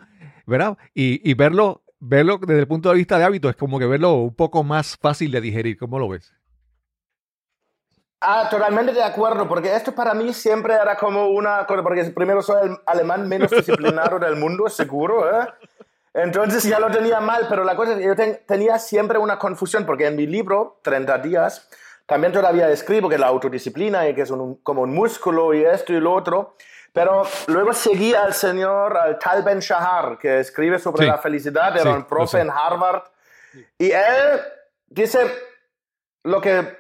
¿verdad? 0.47 0.77
Y, 0.95 1.23
y 1.29 1.33
verlo, 1.33 1.83
verlo 1.99 2.39
desde 2.47 2.61
el 2.61 2.69
punto 2.69 2.91
de 2.91 2.97
vista 2.97 3.17
de 3.17 3.25
hábitos 3.25 3.53
es 3.53 3.57
como 3.57 3.79
que 3.79 3.87
verlo 3.87 4.17
un 4.17 4.35
poco 4.35 4.65
más 4.65 4.99
fácil 4.99 5.31
de 5.31 5.41
digerir, 5.41 5.79
¿cómo 5.79 5.99
lo 5.99 6.11
ves? 6.11 6.35
Ah, 8.21 8.49
totalmente 8.51 8.93
de 8.93 9.03
acuerdo, 9.03 9.47
porque 9.47 9.75
esto 9.75 9.95
para 9.95 10.13
mí 10.13 10.33
siempre 10.33 10.75
era 10.75 10.97
como 10.97 11.29
una 11.29 11.65
cosa, 11.67 11.83
porque 11.83 12.05
primero 12.07 12.43
soy 12.43 12.69
el 12.69 12.77
alemán 12.85 13.29
menos 13.29 13.51
disciplinado 13.51 14.19
del 14.19 14.35
mundo, 14.35 14.69
seguro, 14.69 15.31
¿eh? 15.31 15.47
Entonces 16.15 16.65
ya 16.65 16.81
lo 16.81 16.91
tenía 16.91 17.21
mal, 17.21 17.47
pero 17.49 17.63
la 17.63 17.77
cosa 17.77 17.93
es 17.93 17.99
que 17.99 18.05
yo 18.05 18.15
tenía 18.45 18.79
siempre 18.81 19.19
una 19.19 19.39
confusión, 19.39 19.87
porque 19.87 20.07
en 20.07 20.17
mi 20.17 20.27
libro, 20.27 20.81
30 20.83 21.19
días, 21.19 21.69
también 22.07 22.33
todavía 22.33 22.69
escribo 22.71 23.09
que 23.09 23.19
la 23.19 23.29
autodisciplina 23.29 24.09
y 24.09 24.15
que 24.15 24.23
es 24.23 24.33
como 24.65 24.83
un 24.83 24.93
músculo 24.93 25.55
y 25.55 25.65
esto 25.65 25.93
y 25.93 26.01
lo 26.01 26.13
otro, 26.13 26.57
pero 26.93 27.23
luego 27.47 27.73
seguí 27.73 28.15
al 28.15 28.35
señor, 28.35 28.97
al 28.97 29.19
Tal 29.21 29.45
Ben 29.45 29.61
Shahar, 29.61 30.19
que 30.19 30.41
escribe 30.41 30.81
sobre 30.81 31.07
la 31.07 31.19
felicidad, 31.19 31.77
era 31.77 31.93
un 31.93 32.05
profe 32.05 32.41
en 32.41 32.51
Harvard, 32.51 33.03
y 33.79 33.93
él 33.93 34.41
dice 34.89 35.21
lo 36.25 36.41
que 36.41 36.78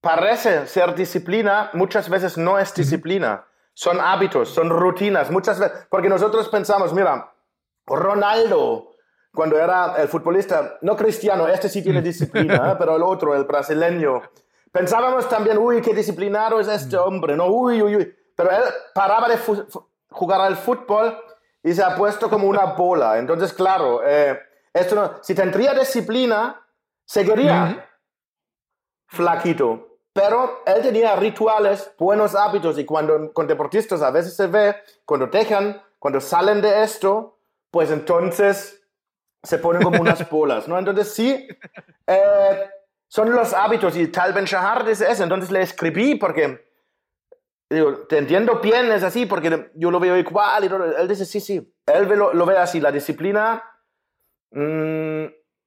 parece 0.00 0.66
ser 0.66 0.94
disciplina, 0.94 1.70
muchas 1.72 2.08
veces 2.08 2.38
no 2.38 2.58
es 2.58 2.74
disciplina. 2.74 3.44
Son 3.74 4.00
hábitos, 4.00 4.48
son 4.48 4.70
rutinas, 4.70 5.30
muchas 5.30 5.58
veces, 5.58 5.86
porque 5.88 6.08
nosotros 6.08 6.48
pensamos, 6.48 6.92
mira, 6.92 7.32
Ronaldo, 7.86 8.96
cuando 9.32 9.56
era 9.56 9.94
el 9.98 10.08
futbolista, 10.08 10.78
no 10.82 10.96
cristiano, 10.96 11.46
este 11.46 11.68
sí 11.68 11.82
tiene 11.82 12.02
disciplina, 12.02 12.72
¿eh? 12.72 12.76
pero 12.78 12.96
el 12.96 13.02
otro, 13.02 13.34
el 13.34 13.44
brasileño, 13.44 14.22
pensábamos 14.72 15.28
también, 15.28 15.58
uy, 15.58 15.80
qué 15.80 15.94
disciplinado 15.94 16.58
es 16.58 16.68
este 16.68 16.96
hombre, 16.96 17.36
no, 17.36 17.46
uy, 17.46 17.80
uy, 17.82 17.96
uy, 17.96 18.16
pero 18.34 18.50
él 18.50 18.62
paraba 18.94 19.28
de 19.28 19.38
jugar 20.10 20.40
al 20.40 20.56
fútbol 20.56 21.16
y 21.62 21.72
se 21.72 21.82
ha 21.82 21.94
puesto 21.94 22.28
como 22.30 22.48
una 22.48 22.64
bola. 22.64 23.18
Entonces, 23.18 23.52
claro, 23.52 24.00
eh, 24.04 24.40
esto 24.72 25.18
si 25.22 25.34
tendría 25.34 25.74
disciplina, 25.74 26.60
seguiría 27.04 27.88
flaquito. 29.06 29.87
Pero 30.18 30.62
él 30.66 30.82
tenía 30.82 31.14
rituales, 31.14 31.92
buenos 31.96 32.34
hábitos 32.34 32.76
y 32.76 32.84
cuando 32.84 33.32
con 33.32 33.46
deportistas 33.46 34.02
a 34.02 34.10
veces 34.10 34.34
se 34.34 34.48
ve, 34.48 34.74
cuando 35.04 35.28
dejan, 35.28 35.80
cuando 35.96 36.20
salen 36.20 36.60
de 36.60 36.82
esto, 36.82 37.38
pues 37.70 37.92
entonces 37.92 38.84
se 39.44 39.58
ponen 39.58 39.80
como 39.80 40.00
unas 40.00 40.28
bolas, 40.30 40.66
¿no? 40.66 40.76
Entonces 40.76 41.14
sí, 41.14 41.46
eh, 42.08 42.70
son 43.06 43.30
los 43.30 43.54
hábitos 43.54 43.96
y 43.96 44.08
Tal 44.08 44.32
Ben 44.32 44.44
Shahar 44.44 44.84
dice 44.84 45.08
eso, 45.08 45.22
entonces 45.22 45.52
le 45.52 45.62
escribí 45.62 46.16
porque, 46.16 46.66
digo, 47.70 47.98
te 48.08 48.18
entiendo 48.18 48.58
bien, 48.58 48.90
es 48.90 49.04
así, 49.04 49.24
porque 49.24 49.70
yo 49.76 49.92
lo 49.92 50.00
veo 50.00 50.16
igual 50.16 50.64
y 50.64 51.00
él 51.00 51.06
dice, 51.06 51.26
sí, 51.26 51.38
sí, 51.38 51.74
él 51.86 52.08
lo, 52.08 52.44
ve 52.44 52.58
así, 52.58 52.80
la 52.80 52.90
disciplina 52.90 53.62
mm, 54.50 55.26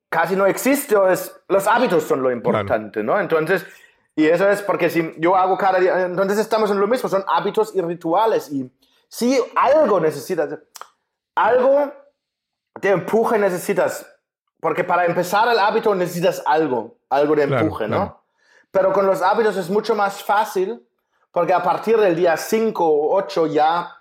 casi 0.10 0.36
no 0.36 0.46
existe, 0.46 0.98
es, 1.10 1.42
los 1.48 1.66
hábitos 1.68 2.04
son 2.04 2.22
lo 2.22 2.30
importante, 2.34 3.02
¿no? 3.02 3.18
Entonces 3.18 3.66
y 4.16 4.28
eso 4.28 4.50
es 4.50 4.62
porque 4.62 4.90
si 4.90 5.14
yo 5.18 5.36
hago 5.36 5.58
cada 5.58 5.80
día, 5.80 6.06
entonces 6.06 6.38
estamos 6.40 6.70
en 6.72 6.80
lo 6.80 6.88
mismo, 6.88 7.08
son 7.08 7.24
hábitos 7.28 7.76
y 7.76 7.82
rituales. 7.82 8.52
Y 8.52 8.70
si 9.08 9.42
algo 9.56 10.00
necesitas, 10.00 10.60
algo 11.36 11.92
de 12.80 12.90
empuje 12.90 13.38
necesitas, 13.38 14.06
porque 14.60 14.84
para 14.84 15.06
empezar 15.06 15.48
el 15.48 15.60
hábito 15.60 15.96
necesitas 15.96 16.44
algo, 16.46 16.98
algo 17.10 17.36
de 17.36 17.44
empuje, 17.44 17.88
¿no? 17.88 18.24
Pero 18.70 18.94
con 18.94 19.06
los 19.06 19.22
hábitos 19.22 19.58
es 19.58 19.70
mucho 19.70 19.96
más 19.96 20.24
fácil, 20.24 20.88
porque 21.32 21.54
a 21.54 21.64
partir 21.64 21.98
del 21.98 22.16
día 22.16 22.36
5 22.38 22.86
o 22.86 23.16
8 23.16 23.48
ya 23.48 23.96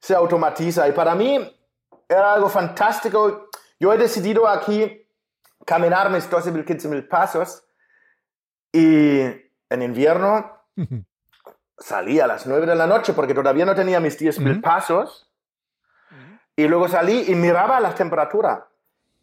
se 0.00 0.14
automatiza. 0.14 0.88
Y 0.88 0.92
para 0.92 1.14
mí 1.14 1.52
era 2.08 2.34
algo 2.34 2.48
fantástico. 2.48 3.48
Yo 3.78 3.92
he 3.92 3.98
decidido 3.98 4.46
aquí 4.46 5.06
caminar 5.64 6.10
mis 6.10 6.28
12 6.28 6.52
mil, 6.52 6.64
15 6.64 6.88
mil 6.88 7.06
pasos. 7.08 7.64
Y 8.72 9.45
en 9.70 9.82
invierno 9.82 10.52
salí 11.78 12.20
a 12.20 12.26
las 12.26 12.46
9 12.46 12.66
de 12.66 12.74
la 12.74 12.86
noche 12.86 13.12
porque 13.12 13.34
todavía 13.34 13.64
no 13.66 13.74
tenía 13.74 14.00
mis 14.00 14.18
10 14.18 14.40
mil 14.40 14.52
Ujú. 14.52 14.60
pasos. 14.62 15.30
Y 16.56 16.66
luego 16.68 16.88
salí 16.88 17.24
y 17.28 17.34
miraba 17.34 17.80
la 17.80 17.94
temperatura. 17.94 18.66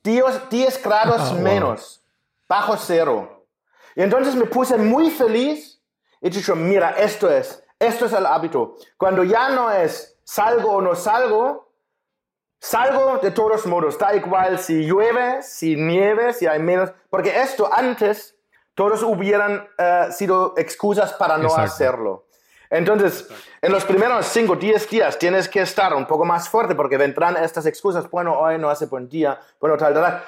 10, 0.03 0.49
10 0.49 0.83
grados 0.83 1.31
wow. 1.33 1.41
menos, 1.41 2.03
bajo 2.47 2.77
cero. 2.77 3.47
Y 3.95 4.01
entonces 4.01 4.35
me 4.35 4.45
puse 4.45 4.77
muy 4.77 5.09
feliz 5.09 5.81
y 6.21 6.29
dije, 6.29 6.53
mira, 6.55 6.91
esto 6.91 7.29
es, 7.31 7.63
esto 7.79 8.05
es 8.05 8.13
el 8.13 8.25
hábito. 8.25 8.75
Cuando 8.97 9.23
ya 9.23 9.49
no 9.49 9.71
es 9.71 10.19
salgo 10.23 10.73
o 10.73 10.81
no 10.81 10.95
salgo, 10.95 11.71
salgo 12.59 13.17
de 13.17 13.31
todos 13.31 13.65
modos, 13.65 13.97
da 13.97 14.15
igual 14.15 14.59
si 14.59 14.85
llueve, 14.85 15.41
si 15.41 15.75
nieve, 15.75 16.33
si 16.33 16.47
hay 16.47 16.59
menos, 16.59 16.91
porque 17.09 17.41
esto 17.41 17.69
antes 17.73 18.32
todos 18.75 19.03
hubieran 19.03 19.67
eh, 19.77 20.07
sido 20.11 20.53
excusas 20.57 21.13
para 21.13 21.37
no 21.37 21.45
Exacto. 21.45 21.61
hacerlo. 21.61 22.25
Entonces, 22.69 23.29
en 23.61 23.71
los 23.71 23.85
primeros 23.85 24.25
5, 24.25 24.55
10 24.55 24.89
días 24.89 25.19
tienes 25.19 25.47
que 25.47 25.61
estar 25.61 25.93
un 25.93 26.07
poco 26.07 26.25
más 26.25 26.49
fuerte 26.49 26.73
porque 26.73 26.97
vendrán 26.97 27.37
estas 27.37 27.67
excusas, 27.67 28.09
bueno, 28.09 28.33
hoy 28.39 28.57
no 28.57 28.67
hace 28.69 28.87
buen 28.87 29.07
día, 29.07 29.39
bueno, 29.59 29.77
tal, 29.77 29.93
tal, 29.93 30.03
tal. 30.03 30.23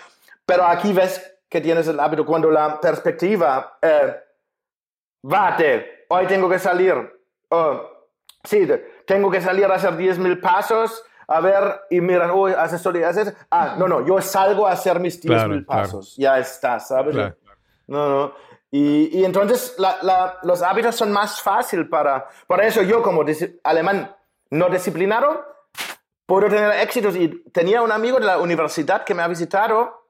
Pero 0.46 0.64
aquí 0.66 0.94
ves 0.94 1.40
que 1.50 1.60
tienes 1.60 1.88
el 1.88 2.00
hábito 2.00 2.24
cuando 2.24 2.52
la 2.52 2.80
perspectiva 2.80 3.80
eh, 3.82 4.16
va 5.24 5.56
de, 5.58 6.06
hoy 6.10 6.28
tengo 6.28 6.48
que 6.48 6.60
salir, 6.60 6.94
oh, 7.50 7.82
sí, 8.44 8.68
tengo 9.08 9.32
que 9.32 9.42
salir 9.42 9.66
a 9.66 9.76
hacer 9.76 9.94
10.000 9.98 10.40
pasos, 10.40 11.04
a 11.28 11.40
ver, 11.40 11.82
y 11.90 12.00
miran, 12.00 12.30
uy, 12.30 12.52
haces 12.56 12.80
solo 12.80 13.00
y 13.00 13.04
haces, 13.04 13.34
ah, 13.50 13.76
no, 13.80 13.88
no, 13.88 14.06
yo 14.06 14.22
salgo 14.22 14.68
a 14.68 14.74
hacer 14.74 15.00
mis 15.00 15.20
10.000 15.20 15.28
Claro, 15.28 15.50
claro. 15.50 15.66
pasos, 15.66 16.16
ya 16.16 16.38
está, 16.38 16.80
¿sabes? 16.80 17.16
Claro. 17.16 17.36
No, 17.88 18.10
no. 18.10 18.34
Y, 18.72 19.20
y 19.20 19.24
entonces 19.26 19.76
la- 19.78 19.98
la- 20.02 20.38
los 20.44 20.62
hábitos 20.62 20.96
son 20.96 21.12
más 21.12 21.42
fácil 21.42 21.88
para... 21.88 22.28
Por 22.48 22.62
eso 22.62 22.82
yo 22.82 23.02
como 23.02 23.24
alemán 23.64 24.14
no 24.50 24.70
disciplinado 24.70 25.46
puedo 26.26 26.50
tener 26.50 26.72
éxitos. 26.82 27.16
Y 27.16 27.28
tenía 27.52 27.82
un 27.82 27.92
amigo 27.92 28.20
de 28.20 28.26
la 28.26 28.40
universidad 28.40 29.04
que 29.04 29.14
me 29.14 29.24
ha 29.24 29.28
visitado 29.28 30.02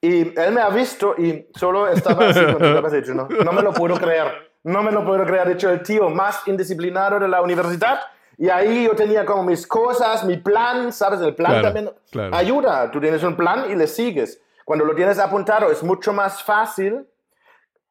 y 0.00 0.38
él 0.38 0.52
me 0.52 0.60
ha 0.60 0.68
visto 0.70 1.14
y 1.18 1.46
solo 1.54 1.88
estaba 1.88 2.28
así 2.28 2.40
con 2.44 2.54
su 2.54 2.58
cabeza. 2.74 2.96
He 2.96 3.00
dicho, 3.02 3.14
no, 3.14 3.28
no 3.28 3.52
me 3.52 3.62
lo 3.62 3.72
puedo 3.72 3.94
creer. 3.96 4.50
No 4.64 4.82
me 4.82 4.90
lo 4.90 5.04
puedo 5.04 5.24
creer. 5.24 5.46
De 5.46 5.52
hecho, 5.54 5.70
el 5.70 5.82
tío 5.82 6.08
más 6.10 6.46
indisciplinado 6.48 7.18
de 7.20 7.28
la 7.28 7.40
universidad. 7.42 8.00
Y 8.36 8.48
ahí 8.50 8.84
yo 8.84 8.94
tenía 8.94 9.24
como 9.24 9.42
mis 9.42 9.66
cosas, 9.66 10.24
mi 10.24 10.36
plan, 10.36 10.92
¿sabes? 10.92 11.20
El 11.20 11.34
plan 11.34 11.52
Claro, 11.52 11.64
también 11.66 11.90
claro. 12.10 12.34
ayuda. 12.36 12.90
Tú 12.90 13.00
tienes 13.00 13.22
un 13.22 13.36
plan 13.36 13.66
y 13.70 13.74
le 13.74 13.86
sigues. 13.86 14.40
Cuando 14.64 14.84
lo 14.84 14.94
tienes 14.94 15.18
apuntado 15.18 15.70
es 15.70 15.82
mucho 15.82 16.12
más 16.12 16.42
fácil 16.42 17.06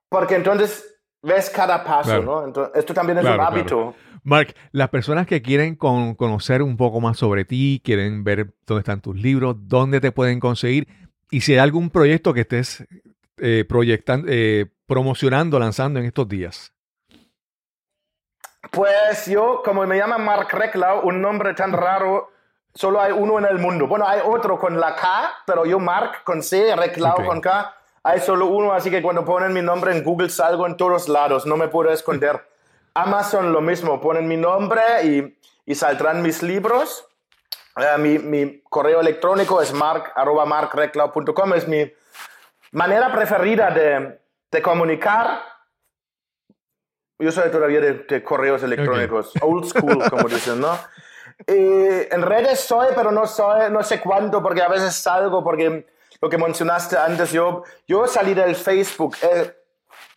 porque 0.10 0.36
entonces 0.36 0.96
ves 1.22 1.50
cada 1.50 1.84
paso, 1.84 2.10
Claro. 2.10 2.24
¿no? 2.24 2.46
Entonces, 2.46 2.76
esto 2.76 2.94
también 2.94 3.18
es 3.18 3.24
Claro, 3.24 3.42
un 3.42 3.46
claro. 3.48 3.58
hábito. 3.60 3.96
Mark, 4.24 4.54
las 4.72 4.90
personas 4.90 5.26
que 5.26 5.42
quieren 5.42 5.76
con- 5.76 6.16
conocer 6.16 6.62
un 6.62 6.76
poco 6.78 7.00
más 7.00 7.18
sobre 7.18 7.46
ti, 7.46 7.82
quieren 7.84 8.24
ver 8.24 8.54
dónde 8.66 8.82
están 8.82 9.02
tus 9.02 9.16
libros, 9.16 9.56
dónde 9.62 10.00
te 10.02 10.12
pueden 10.12 10.40
conseguir 10.40 10.88
y 11.32 11.42
si 11.42 11.54
hay 11.54 11.60
algún 11.60 11.90
proyecto 11.90 12.34
que 12.34 12.42
estés 12.42 12.86
eh, 13.38 13.66
proyectando, 13.68 14.28
eh, 14.30 14.66
promocionando, 14.86 15.60
lanzando 15.60 16.00
en 16.00 16.06
estos 16.08 16.28
días. 16.28 16.74
Pues 18.72 19.26
yo, 19.28 19.62
como 19.64 19.86
me 19.86 19.98
llama 19.98 20.18
Mark 20.18 20.50
Reklau, 20.52 21.08
un 21.08 21.22
nombre 21.22 21.54
tan 21.54 21.72
raro, 21.72 22.32
solo 22.74 23.00
hay 23.02 23.12
uno 23.12 23.40
en 23.40 23.46
el 23.46 23.60
mundo. 23.60 23.88
Bueno, 23.88 24.06
hay 24.08 24.20
otro 24.26 24.58
con 24.60 24.80
la 24.80 24.96
K, 24.96 25.32
pero 25.46 25.66
yo 25.66 25.80
Mark 25.80 26.24
con 26.24 26.44
C, 26.44 26.76
Reklau 26.76 27.20
Ok. 27.20 27.26
con 27.26 27.42
K, 27.42 27.74
hay 28.08 28.22
solo 28.22 28.46
uno, 28.46 28.72
así 28.72 28.90
que 28.90 29.02
cuando 29.02 29.26
ponen 29.26 29.52
mi 29.52 29.62
nombre 29.62 29.92
en 29.92 30.02
Google 30.02 30.30
salgo 30.30 30.66
en 30.66 30.78
todos 30.78 31.10
lados, 31.10 31.46
no 31.46 31.58
me 31.58 31.68
puedo 31.68 31.92
esconder. 31.92 32.48
Amazon 32.94 33.52
lo 33.52 33.60
mismo, 33.60 34.00
ponen 34.00 34.28
mi 34.28 34.38
nombre 34.38 34.82
y, 35.04 35.38
y 35.66 35.76
saldrán 35.76 36.22
mis 36.22 36.42
libros. 36.42 37.06
Eh, 37.76 37.98
mi, 37.98 38.18
mi 38.18 38.62
correo 38.62 39.02
electrónico 39.02 39.62
es 39.62 39.74
mark, 39.74 40.14
arroba 40.16 40.46
markreklau.com, 40.46 41.54
es 41.54 41.68
mi 41.68 41.92
manera 42.72 43.12
preferida 43.12 43.72
de, 43.72 44.20
de 44.52 44.62
comunicar. 44.62 45.42
Yo 47.20 47.32
soy 47.34 47.52
todavía 47.52 47.82
de, 47.82 47.94
de 47.94 48.24
correos 48.24 48.64
electrónicos, 48.64 49.34
old 49.42 49.66
school, 49.66 50.10
como 50.10 50.28
dicen, 50.30 50.62
¿no? 50.62 50.80
Y 51.46 52.14
en 52.14 52.22
redes 52.22 52.62
soy, 52.62 52.88
pero 52.96 53.12
no 53.12 53.28
soy, 53.28 53.70
no 53.70 53.84
sé 53.84 54.00
cuánto, 54.00 54.42
porque 54.42 54.62
a 54.62 54.70
veces 54.70 54.96
salgo, 54.96 55.44
porque 55.44 55.86
lo 56.22 56.30
que 56.30 56.38
mencionaste 56.38 56.98
antes, 56.98 57.32
yo, 57.32 57.64
yo 57.88 58.08
salí 58.08 58.34
del 58.34 58.56
Facebook 58.56 59.16
eh, 59.22 59.56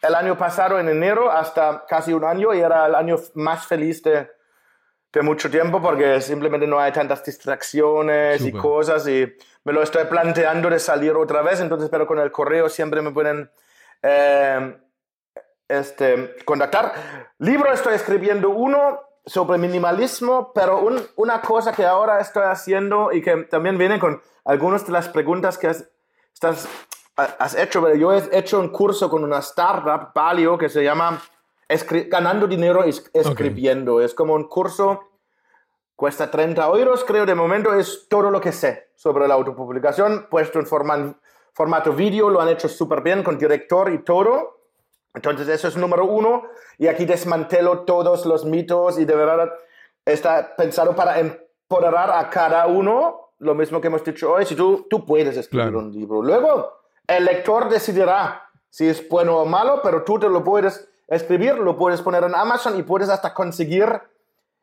el 0.02 0.14
año 0.14 0.36
pasado, 0.36 0.78
en 0.78 0.88
enero, 0.88 1.30
hasta 1.30 1.84
casi 1.86 2.12
un 2.12 2.24
año, 2.24 2.54
y 2.54 2.60
era 2.60 2.86
el 2.86 2.94
año 2.94 3.16
más 3.34 3.66
feliz 3.66 4.02
de, 4.02 4.30
de 5.12 5.22
mucho 5.22 5.50
tiempo, 5.50 5.80
porque 5.80 6.20
simplemente 6.20 6.66
no 6.66 6.78
hay 6.80 6.92
tantas 6.92 7.24
distracciones 7.24 8.40
y 8.40 8.46
Súper. 8.46 8.60
cosas, 8.60 9.06
y 9.08 9.32
me 9.64 9.72
lo 9.72 9.82
estoy 9.82 10.04
planteando 10.04 10.70
de 10.70 10.78
salir 10.78 11.12
otra 11.12 11.42
vez, 11.42 11.60
entonces, 11.60 11.88
pero 11.90 12.06
con 12.06 12.18
el 12.18 12.30
correo 12.30 12.68
siempre 12.68 13.02
me 13.02 13.10
pueden... 13.10 13.50
eh, 14.02 14.76
este, 15.70 16.34
contactar. 16.44 16.92
Libro 17.38 17.72
estoy 17.72 17.94
escribiendo 17.94 18.50
uno 18.50 19.00
sobre 19.26 19.58
minimalismo, 19.58 20.52
pero 20.54 20.80
un- 20.80 21.02
una 21.16 21.40
cosa 21.40 21.72
que 21.72 21.84
ahora 21.84 22.20
estoy 22.20 22.44
haciendo 22.44 23.12
y 23.12 23.20
que 23.22 23.36
también 23.44 23.76
viene 23.78 23.98
con 23.98 24.20
algunas 24.44 24.86
de 24.86 24.92
las 24.92 25.08
preguntas 25.08 25.58
que 25.58 25.68
has, 25.68 25.88
estás- 26.32 26.68
has 27.16 27.54
hecho. 27.54 27.82
pero 27.82 27.94
Yo 27.96 28.12
he 28.12 28.36
hecho 28.38 28.58
un 28.58 28.68
curso 28.70 29.10
con 29.10 29.22
una 29.24 29.38
startup, 29.40 30.12
Palio, 30.14 30.56
que 30.56 30.68
se 30.68 30.82
llama 30.82 31.20
Escri- 31.68 32.08
Ganando 32.08 32.46
Dinero 32.46 32.82
es- 32.82 33.10
Escribiendo. 33.12 34.00
Es 34.00 34.14
como 34.14 34.34
un 34.34 34.48
curso, 34.48 35.00
cuesta 35.94 36.30
30 36.30 36.64
euros, 36.66 37.04
creo, 37.04 37.26
de 37.26 37.34
momento 37.34 37.74
es 37.74 38.06
todo 38.08 38.30
lo 38.30 38.40
que 38.40 38.52
sé 38.52 38.88
sobre 38.96 39.28
la 39.28 39.34
autopublicación, 39.34 40.28
puesto 40.30 40.58
en 40.58 40.66
forma- 40.66 41.14
formato 41.52 41.92
vídeo, 41.92 42.30
lo 42.30 42.40
han 42.40 42.48
hecho 42.48 42.68
súper 42.68 43.02
bien 43.02 43.22
con 43.22 43.36
director 43.36 43.92
y 43.92 43.98
todo. 44.02 44.59
Entonces 45.14 45.48
eso 45.48 45.68
es 45.68 45.76
número 45.76 46.04
uno 46.04 46.44
y 46.78 46.86
aquí 46.86 47.04
desmantelo 47.04 47.80
todos 47.80 48.26
los 48.26 48.44
mitos 48.44 48.98
y 48.98 49.04
de 49.04 49.14
verdad 49.16 49.52
está 50.04 50.54
pensado 50.56 50.94
para 50.94 51.18
empoderar 51.18 52.10
a 52.10 52.30
cada 52.30 52.66
uno, 52.66 53.32
lo 53.38 53.54
mismo 53.54 53.80
que 53.80 53.88
hemos 53.88 54.04
dicho 54.04 54.32
hoy, 54.32 54.44
si 54.46 54.54
tú, 54.54 54.86
tú 54.88 55.04
puedes 55.04 55.36
escribir 55.36 55.66
Claro. 55.66 55.78
un 55.80 55.92
libro. 55.92 56.22
Luego 56.22 56.72
el 57.06 57.24
lector 57.24 57.68
decidirá 57.68 58.48
si 58.68 58.88
es 58.88 59.06
bueno 59.08 59.38
o 59.38 59.44
malo, 59.46 59.80
pero 59.82 60.04
tú 60.04 60.18
te 60.18 60.28
lo 60.28 60.44
puedes 60.44 60.88
escribir, 61.08 61.54
lo 61.58 61.76
puedes 61.76 62.00
poner 62.02 62.22
en 62.22 62.34
Amazon 62.36 62.78
y 62.78 62.84
puedes 62.84 63.08
hasta 63.08 63.34
conseguir 63.34 63.88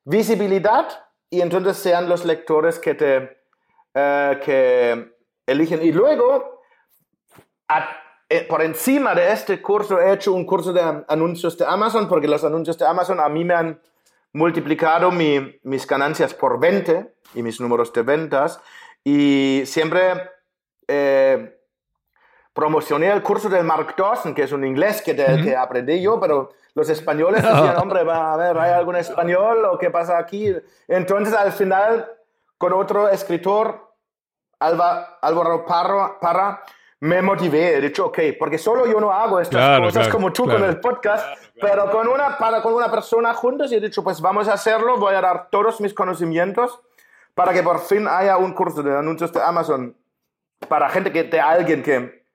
visibilidad 0.05 0.87
y 1.29 1.41
entonces 1.41 1.75
sean 1.77 2.07
los 2.07 2.23
lectores 2.23 2.79
que 2.79 2.93
te 2.95 3.37
eh, 3.93 4.39
que 4.45 5.13
eligen. 5.45 5.83
Y 5.83 5.91
luego 5.91 6.61
a- 7.67 7.89
por 8.49 8.61
encima 8.61 9.15
de 9.15 9.31
este 9.31 9.61
curso 9.61 9.99
he 10.01 10.11
hecho 10.13 10.33
un 10.33 10.45
curso 10.45 10.73
de 10.73 10.81
an- 10.81 11.05
anuncios 11.07 11.57
de 11.57 11.65
Amazon, 11.65 12.07
porque 12.09 12.27
los 12.27 12.43
anuncios 12.43 12.77
de 12.77 12.85
Amazon 12.85 13.19
a 13.19 13.29
mí 13.29 13.45
me 13.45 13.53
han 13.53 13.81
multiplicado 14.33 15.11
mi- 15.11 15.59
mis 15.63 15.87
ganancias 15.87 16.33
por 16.33 16.59
20 16.59 17.13
y 17.35 17.41
mis 17.43 17.59
números 17.61 17.93
de 17.93 18.01
ventas. 18.03 18.59
Y 19.03 19.63
siempre 19.65 20.29
eh, 20.87 21.57
promocioné 22.53 23.11
el 23.11 23.21
curso 23.23 23.49
del 23.49 23.63
Mark 23.63 23.95
Dawson, 23.97 24.33
que 24.33 24.43
es 24.43 24.51
un 24.51 24.65
inglés 24.65 25.01
que, 25.01 25.13
del 25.13 25.43
que 25.43 25.55
aprendí 25.55 26.01
yo, 26.01 26.19
pero 26.19 26.49
los 26.73 26.89
españoles 26.89 27.41
decían, 27.43 27.77
hombre, 27.77 28.03
va 28.03 28.33
a 28.33 28.37
ver, 28.37 28.57
¿hay 28.57 28.71
algún 28.71 28.95
español 28.95 29.63
o 29.65 29.77
qué 29.77 29.89
pasa 29.89 30.17
aquí? 30.17 30.53
Entonces, 30.87 31.33
al 31.33 31.51
final, 31.53 32.09
con 32.57 32.73
otro 32.73 33.09
escritor, 33.09 33.93
Alba, 34.59 35.19
Álvaro 35.21 35.65
Parra, 35.65 36.19
Parra, 36.19 36.63
me 36.99 37.21
motivé, 37.21 37.77
he 37.77 37.81
dicho, 37.81 38.07
ok, 38.07 38.19
porque 38.39 38.57
solo 38.57 38.87
yo 38.87 38.99
no 38.99 39.11
hago 39.11 39.39
estas 39.39 39.59
Claro, 39.59 39.83
cosas 39.85 40.07
claro, 40.07 40.11
como 40.13 40.33
tú 40.33 40.45
claro. 40.45 40.59
con 40.59 40.69
el 40.69 40.79
podcast, 40.79 41.37
pero 41.61 41.91
con 41.91 42.07
una, 42.07 42.37
para, 42.37 42.61
con 42.61 42.73
una 42.73 42.89
persona 42.89 43.33
juntos 43.35 43.71
y 43.71 43.75
he 43.75 43.79
dicho, 43.79 44.03
pues 44.03 44.19
vamos 44.19 44.47
a 44.47 44.53
hacerlo, 44.53 44.97
voy 44.97 45.13
a 45.13 45.21
dar 45.21 45.49
todos 45.51 45.79
mis 45.79 45.93
conocimientos 45.93 46.79
para 47.35 47.53
que 47.53 47.61
por 47.61 47.79
fin 47.81 48.07
haya 48.07 48.37
un 48.37 48.53
curso 48.53 48.81
de 48.81 48.97
anuncios 48.97 49.31
de 49.31 49.41
Amazon 49.43 49.95
para 50.67 50.89
gente 50.89 51.11
que, 51.11 51.23
de 51.23 51.39
alguien 51.39 51.83
que 51.83 52.25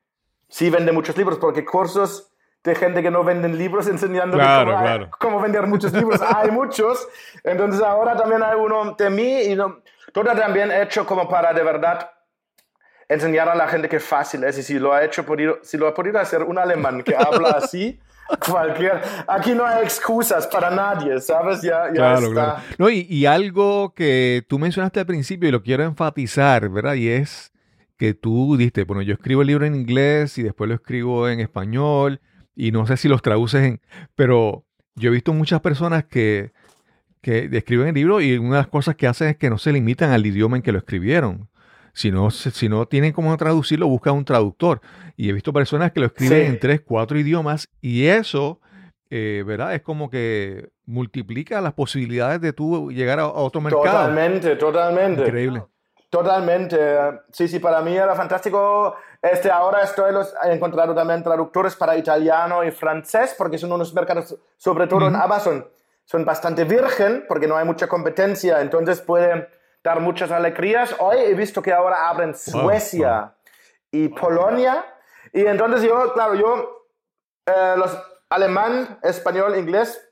sí 0.48 0.70
vende 0.70 0.92
muchos 0.92 1.16
libros, 1.16 1.38
porque 1.38 1.64
cursos 1.64 2.30
de 2.62 2.76
gente 2.76 3.02
que 3.02 3.10
no 3.10 3.24
venden 3.24 3.58
libros 3.58 3.88
enseñando 3.88 4.36
Claro, 4.36 4.70
cómo, 4.70 4.82
claro. 4.84 5.10
cómo 5.18 5.40
vender 5.40 5.66
muchos 5.66 5.92
libros, 5.92 6.20
hay 6.36 6.52
muchos, 6.52 7.08
entonces 7.42 7.82
ahora 7.82 8.16
también 8.16 8.44
hay 8.44 8.54
uno 8.56 8.94
de 8.96 9.10
mí 9.10 9.42
y 9.42 9.56
no, 9.56 9.80
todo 10.12 10.24
también 10.36 10.70
hecho 10.70 11.04
como 11.04 11.28
para 11.28 11.52
de 11.52 11.64
verdad 11.64 12.12
enseñar 13.12 13.48
a 13.48 13.54
la 13.54 13.68
gente 13.68 13.88
que 13.88 14.00
fácil 14.00 14.44
es 14.44 14.58
y 14.58 14.62
si 14.62 14.78
lo 14.78 14.92
ha 14.92 15.04
hecho 15.04 15.24
podido, 15.24 15.58
si 15.62 15.76
lo 15.76 15.86
ha 15.88 15.94
podido 15.94 16.18
hacer 16.18 16.42
un 16.42 16.58
alemán 16.58 17.02
que 17.02 17.14
habla 17.14 17.50
así 17.62 17.98
cualquier 18.46 19.00
aquí 19.26 19.52
no 19.52 19.66
hay 19.66 19.82
excusas 19.82 20.46
para 20.46 20.70
nadie 20.70 21.20
sabes 21.20 21.60
ya, 21.60 21.88
ya 21.88 21.94
Claro, 21.94 22.28
está 22.28 22.32
claro. 22.32 22.56
No, 22.78 22.90
y, 22.90 23.06
y 23.08 23.26
algo 23.26 23.94
que 23.94 24.44
tú 24.48 24.58
mencionaste 24.58 25.00
al 25.00 25.06
principio 25.06 25.48
y 25.48 25.52
lo 25.52 25.62
quiero 25.62 25.84
enfatizar, 25.84 26.68
¿verdad? 26.68 26.94
Y 26.94 27.08
es 27.08 27.52
que 28.02 28.14
tú 28.14 28.56
diste, 28.56 28.84
bueno, 28.84 29.02
yo 29.02 29.14
escribo 29.14 29.42
el 29.42 29.48
libro 29.48 29.64
en 29.64 29.76
inglés 29.76 30.36
y 30.36 30.42
después 30.42 30.66
lo 30.68 30.74
escribo 30.74 31.28
en 31.28 31.40
español 31.40 32.20
y 32.56 32.72
no 32.72 32.86
sé 32.86 32.96
si 32.96 33.08
los 33.08 33.22
traduces 33.22 33.62
en, 33.62 33.80
pero 34.14 34.64
yo 34.96 35.10
he 35.10 35.12
visto 35.12 35.32
muchas 35.32 35.60
personas 35.60 36.04
que, 36.04 36.52
que 37.20 37.48
escriben 37.52 37.88
el 37.88 37.94
libro 37.94 38.20
y 38.20 38.36
una 38.36 38.56
de 38.56 38.62
las 38.62 38.66
cosas 38.66 38.96
que 38.96 39.06
hacen 39.06 39.28
es 39.28 39.36
que 39.36 39.50
no 39.50 39.58
se 39.58 39.72
limitan 39.72 40.10
al 40.10 40.26
idioma 40.26 40.56
en 40.56 40.62
que 40.62 40.72
lo 40.72 40.78
escribieron. 40.78 41.48
Si 41.93 42.11
no, 42.11 42.30
si 42.30 42.68
no 42.68 42.86
tienen 42.86 43.12
cómo 43.12 43.36
traducirlo, 43.36 43.86
buscan 43.86 44.14
un 44.14 44.24
traductor. 44.24 44.80
Y 45.16 45.28
he 45.28 45.32
visto 45.32 45.53
personas 45.53 45.93
que 45.93 46.01
lo 46.01 46.07
escriben 46.07 46.40
Sí. 46.40 46.47
en 46.47 46.59
tres, 46.59 46.80
cuatro 46.80 47.18
idiomas 47.18 47.68
y 47.80 48.07
eso, 48.07 48.61
eh, 49.11 49.45
¿verdad? 49.47 49.74
Es 49.74 49.82
como 49.82 50.09
que 50.09 50.70
multiplica 50.86 51.61
las 51.61 51.74
posibilidades 51.74 52.40
de 52.40 52.53
tú 52.53 52.90
llegar 52.90 53.18
a, 53.20 53.24
a 53.24 53.28
otro 53.32 53.61
mercado. 53.61 53.84
Totalmente, 53.84 54.57
totalmente. 54.57 55.22
Increíble. 55.22 55.64
Totalmente. 56.09 56.76
Sí, 57.30 57.49
sí, 57.49 57.59
para 57.59 57.80
mí 57.80 57.97
era 57.97 58.14
fantástico. 58.14 58.95
Este, 59.22 59.51
ahora 59.51 59.82
estoy 59.82 60.12
los, 60.12 60.34
he 60.45 60.53
encontrado 60.53 60.95
también 60.95 61.22
traductores 61.22 61.74
para 61.74 61.97
italiano 61.97 62.62
y 62.64 62.70
francés, 62.70 63.34
porque 63.38 63.57
son 63.57 63.72
unos 63.72 63.95
mercados, 63.95 64.36
sobre 64.57 64.86
todo 64.86 65.09
en. 65.09 65.16
Amazon, 65.16 65.66
son 66.05 66.24
bastante 66.24 66.64
virgen, 66.64 67.24
porque 67.28 67.47
no 67.49 67.57
hay 67.57 67.64
mucha 67.64 67.86
competencia, 67.86 68.61
entonces 68.61 69.01
pueden 69.01 69.47
dar 69.82 70.00
muchas 70.00 70.30
alegrías. 70.30 70.94
Hoy 70.98 71.16
he 71.18 71.34
visto 71.34 71.62
que 71.62 71.72
ahora 71.72 72.08
abren 72.08 72.34
Suecia 72.34 73.34
y 73.90 74.08
Polonia, 74.08 74.84
y 75.32 75.44
entonces 75.46 75.82
yo, 75.82 76.12
claro, 76.14 76.34
yo, 76.34 76.86
eh, 77.46 77.74
los 77.76 77.96
alemán, 78.30 78.98
español, 79.02 79.56
inglés, 79.56 80.08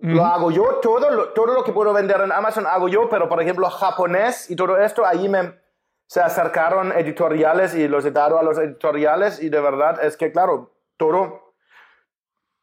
lo 0.00 0.24
hago 0.24 0.50
yo, 0.50 0.78
todo 0.80 1.10
lo, 1.10 1.28
todo 1.30 1.54
lo 1.54 1.64
que 1.64 1.72
puedo 1.72 1.92
vender 1.92 2.20
en 2.20 2.32
Amazon 2.32 2.66
hago 2.66 2.88
yo, 2.88 3.08
pero 3.08 3.28
por 3.28 3.42
ejemplo 3.42 3.68
japonés 3.68 4.48
y 4.50 4.56
todo 4.56 4.78
esto, 4.78 5.04
ahí 5.04 5.28
me, 5.28 5.58
se 6.06 6.20
acercaron 6.20 6.92
editoriales 6.92 7.74
y 7.74 7.86
los 7.88 8.04
he 8.04 8.12
dado 8.12 8.38
a 8.38 8.42
los 8.42 8.58
editoriales 8.58 9.42
y 9.42 9.48
de 9.48 9.60
verdad 9.60 10.02
es 10.04 10.16
que 10.16 10.30
claro, 10.32 10.72
todo, 10.96 11.54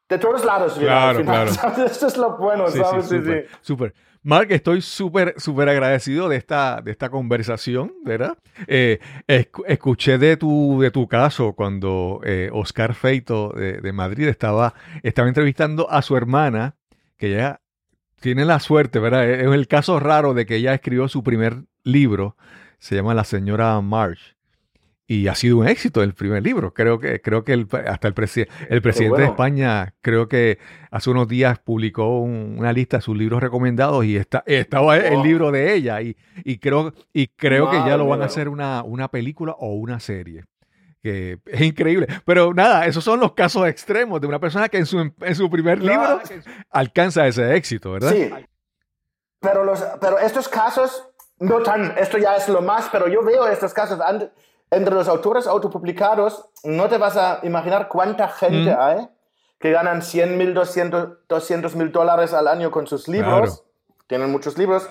de 0.10 0.18
todos 0.18 0.46
lados. 0.46 0.76
Claro, 0.80 1.10
al 1.10 1.16
final, 1.18 1.48
claro. 1.50 1.52
¿sabes? 1.76 1.92
Esto 1.92 2.08
es 2.08 2.18
lo 2.18 2.38
bueno, 2.38 2.68
Sí, 2.70 2.80
¿sabes? 2.80 3.06
sí, 3.08 3.18
Sí, 3.18 3.22
súper, 3.22 3.48
sí. 3.50 3.58
súper. 3.62 3.94
Mark, 4.26 4.48
estoy 4.50 4.82
súper, 4.82 5.36
súper 5.38 5.70
agradecido 5.70 6.28
de 6.30 6.38
esta, 6.38 6.82
de 6.82 6.90
esta 6.90 7.12
conversación, 7.12 7.94
¿verdad? 8.04 8.40
Eh, 8.66 9.00
escu- 9.28 9.64
escuché 9.68 10.18
de 10.18 10.36
tu, 10.36 10.80
de 10.82 10.90
tu 10.90 11.08
caso 11.08 11.54
cuando 11.54 12.22
eh, 12.24 12.50
Oscar 12.52 12.96
Feito 12.96 13.50
de, 13.50 13.74
de 13.82 13.94
Madrid 13.94 14.28
estaba, 14.28 14.74
estaba 15.04 15.28
entrevistando 15.28 15.92
a 15.92 16.02
su 16.02 16.18
hermana, 16.18 16.76
que 17.18 17.36
ella 17.36 17.62
tiene 18.20 18.46
la 18.46 18.60
suerte, 18.60 18.98
¿verdad? 18.98 19.30
Es 19.30 19.46
el 19.46 19.68
caso 19.68 20.00
raro 20.00 20.34
de 20.34 20.48
que 20.48 20.56
ella 20.56 20.74
escribió 20.74 21.08
su 21.08 21.22
primer 21.22 21.66
libro, 21.84 22.36
se 22.80 22.96
llama 22.96 23.14
La 23.14 23.26
señora 23.26 23.80
March. 23.82 24.35
Y 25.08 25.28
ha 25.28 25.36
sido 25.36 25.58
un 25.60 25.68
éxito 25.68 26.02
el 26.02 26.16
primer 26.16 26.42
libro. 26.42 26.74
Creo 26.74 26.98
que, 27.00 27.22
creo 27.22 27.44
que 27.44 27.54
el- 27.54 27.68
hasta 27.88 28.08
el, 28.08 28.16
presi- 28.16 28.48
el 28.70 28.82
presidente 28.82 29.22
de. 29.22 29.28
España, 29.28 29.94
creo 30.02 30.28
que 30.28 30.58
hace 30.90 31.12
unos 31.12 31.28
días 31.28 31.60
publicó 31.60 32.22
un- 32.22 32.56
una 32.58 32.74
lista 32.74 32.98
de 32.98 33.02
sus 33.02 33.16
libros 33.16 33.40
recomendados 33.42 34.04
y 34.04 34.18
está, 34.18 34.44
estaba 34.48 34.98
el 34.98 35.22
libro 35.22 35.52
de 35.52 35.76
ella. 35.76 36.02
Y, 36.02 36.18
y 36.44 36.58
creo, 36.58 36.92
y 37.14 37.28
creo 37.28 37.70
que 37.70 37.78
ya 37.78 37.98
lo 37.98 38.08
van 38.08 38.24
a 38.24 38.26
hacer 38.26 38.50
una, 38.50 38.82
una 38.82 39.08
película 39.10 39.52
o 39.60 39.76
una 39.76 40.00
serie. 40.00 40.46
Que 41.04 41.38
es 41.46 41.62
increíble. 41.62 42.08
Pero 42.26 42.52
nada, 42.56 42.88
esos 42.88 43.04
son 43.04 43.20
los 43.20 43.34
casos 43.34 43.68
extremos 43.68 44.20
de 44.20 44.26
una 44.26 44.40
persona 44.40 44.70
que 44.70 44.80
en 44.80 44.88
su, 44.88 45.00
en 45.22 45.36
su 45.36 45.52
primer 45.52 45.78
No, 45.78 45.84
libro 45.92 46.20
alcanza 46.72 47.28
ese 47.28 47.56
éxito, 47.56 47.92
¿verdad? 47.92 48.12
Sí. 48.12 48.32
Pero, 49.40 49.64
los, 49.64 49.86
pero 50.02 50.18
estos 50.18 50.50
casos, 50.50 51.08
no 51.40 51.60
tan, 51.60 51.94
esto 52.00 52.18
ya 52.18 52.36
es 52.38 52.50
lo 52.50 52.64
más, 52.64 52.90
pero 52.92 53.08
yo 53.08 53.24
veo 53.24 53.48
estos 53.48 53.72
casos 53.72 54.00
entre 54.72 54.94
los 54.96 55.08
autores 55.08 55.48
autopublicados, 55.48 56.50
no 56.64 56.88
te 56.90 56.98
vas 56.98 57.18
a 57.18 57.40
imaginar 57.44 57.88
cuánta 57.88 58.28
gente 58.28 58.72
Mm. 58.76 58.80
hay 58.80 59.10
que 59.60 59.72
ganan 59.72 60.02
100 60.02 60.38
mil, 60.38 60.54
200 60.54 61.76
mil 61.76 61.92
dólares 61.92 62.34
al 62.34 62.48
año 62.48 62.72
con 62.72 62.88
sus 62.88 63.08
libros. 63.08 63.64
Tienen 64.08 64.32
muchos 64.32 64.58
libros. 64.58 64.88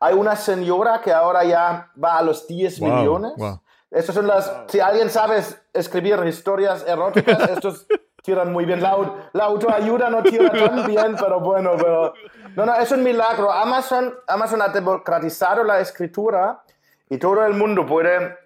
Hay 0.00 0.14
una 0.14 0.36
señora 0.36 1.00
que 1.00 1.12
ahora 1.12 1.44
ya 1.44 1.90
va 2.02 2.18
a 2.18 2.22
los 2.22 2.46
10 2.46 2.78
Wow, 2.80 2.90
millones. 2.90 3.32
wow. 3.36 3.60
Son 4.02 4.26
las. 4.26 4.52
Si 4.68 4.80
alguien 4.80 5.08
sabe 5.08 5.38
es- 5.38 5.60
escribir 5.72 6.18
historias 6.26 6.84
eróticas, 6.86 7.38
estos 7.50 7.86
tiran 8.22 8.52
muy 8.52 8.64
bien. 8.66 8.82
La, 8.82 8.96
la 9.32 9.44
autoayuda 9.44 10.10
no 10.10 10.22
tira 10.22 10.50
tan 10.50 10.86
bien, 10.86 11.16
pero 11.18 11.40
bueno, 11.40 11.72
pero. 11.78 12.12
No, 12.54 12.66
no, 12.66 12.74
es 12.74 12.90
un 12.92 13.02
milagro. 13.02 13.50
Amazon, 13.50 14.14
Amazon 14.26 14.60
ha 14.62 14.68
democratizado 14.68 15.64
la 15.64 15.80
escritura 15.80 16.60
y 17.08 17.16
todo 17.18 17.46
el 17.46 17.54
mundo 17.54 17.86
puede 17.86 18.36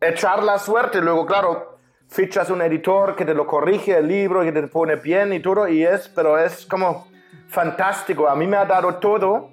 echar 0.00 0.42
la 0.42 0.58
suerte. 0.58 1.00
Luego, 1.00 1.26
claro, 1.26 1.78
fichas 2.08 2.50
un 2.50 2.62
editor 2.62 3.14
que 3.14 3.24
te 3.24 3.34
lo 3.34 3.46
corrige 3.46 3.96
el 3.96 4.08
libro, 4.08 4.42
que 4.42 4.52
te 4.52 4.66
pone 4.66 4.96
bien 4.96 5.32
y 5.32 5.40
todo, 5.40 5.68
y 5.68 5.84
es, 5.84 6.08
pero 6.08 6.38
es 6.38 6.66
como 6.66 7.08
fantástico. 7.48 8.28
A 8.28 8.34
mí 8.34 8.46
me 8.46 8.56
ha 8.56 8.64
dado 8.64 8.96
todo. 8.96 9.50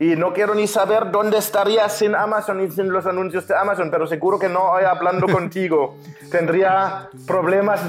Y 0.00 0.14
no 0.14 0.32
quiero 0.32 0.54
ni 0.54 0.66
saber 0.68 1.10
dónde 1.10 1.38
estaría 1.38 1.88
sin 1.88 2.14
Amazon 2.14 2.60
y 2.64 2.70
sin 2.70 2.88
los 2.90 3.04
anuncios 3.06 3.48
de 3.48 3.56
Amazon, 3.56 3.90
pero 3.90 4.06
seguro 4.06 4.38
que 4.38 4.48
no 4.48 4.60
hoy 4.70 4.84
hablando 4.84 5.26
contigo. 5.32 5.96
Tendría 6.30 7.08
problemas 7.26 7.80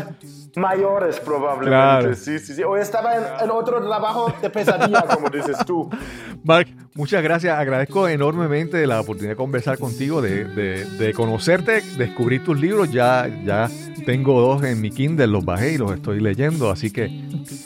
mayores 0.55 1.19
probablemente. 1.19 1.69
Claro. 1.69 2.15
Sí, 2.15 2.39
sí, 2.39 2.55
sí. 2.55 2.63
Hoy 2.63 2.79
estaba 2.81 3.15
en, 3.15 3.23
en 3.43 3.51
otro 3.51 3.79
trabajo 3.85 4.33
de 4.41 4.49
pesadilla, 4.49 5.03
como 5.03 5.29
dices 5.29 5.57
tú. 5.65 5.87
Mark, 6.43 6.67
muchas 6.95 7.21
gracias. 7.21 7.55
Agradezco 7.57 8.07
enormemente 8.07 8.87
la 8.87 9.01
oportunidad 9.01 9.33
de 9.33 9.37
conversar 9.37 9.77
contigo, 9.77 10.19
de, 10.21 10.45
de- 10.45 10.85
de 10.85 11.13
conocerte, 11.13 11.81
descubrir 11.97 12.43
tus 12.43 12.59
libros. 12.59 12.91
Ya, 12.91 13.27
ya 13.45 13.69
tengo 14.05 14.41
dos 14.41 14.63
en 14.63 14.81
mi 14.81 14.89
Kindle, 14.89 15.27
los 15.27 15.45
bajé 15.45 15.73
y 15.73 15.77
los 15.77 15.91
estoy 15.91 16.19
leyendo, 16.21 16.71
así 16.71 16.89
que 16.91 17.05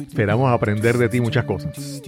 esperamos 0.01 0.51
aprender 0.51 0.97
de 0.97 1.07
ti 1.07 1.21
muchas 1.21 1.45
cosas. 1.45 2.01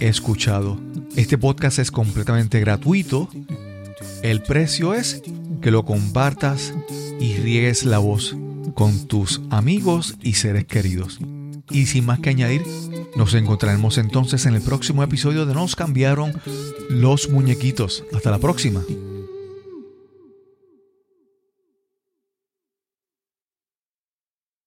escuchado. 0.00 0.78
Este 1.16 1.38
podcast 1.38 1.78
es 1.78 1.90
completamente 1.90 2.60
gratuito. 2.60 3.28
El 4.22 4.42
precio 4.42 4.94
es 4.94 5.22
que 5.60 5.70
lo 5.70 5.84
compartas 5.84 6.74
y 7.20 7.36
riegues 7.36 7.84
la 7.84 7.98
voz 7.98 8.36
con 8.74 9.06
tus 9.06 9.40
amigos 9.50 10.16
y 10.22 10.34
seres 10.34 10.64
queridos. 10.64 11.18
Y 11.70 11.86
sin 11.86 12.04
más 12.04 12.20
que 12.20 12.30
añadir, 12.30 12.62
nos 13.16 13.34
encontraremos 13.34 13.96
entonces 13.98 14.44
en 14.46 14.54
el 14.54 14.62
próximo 14.62 15.02
episodio 15.02 15.46
de 15.46 15.54
Nos 15.54 15.76
cambiaron 15.76 16.32
los 16.90 17.30
muñequitos. 17.30 18.04
Hasta 18.12 18.30
la 18.30 18.38
próxima. 18.38 18.82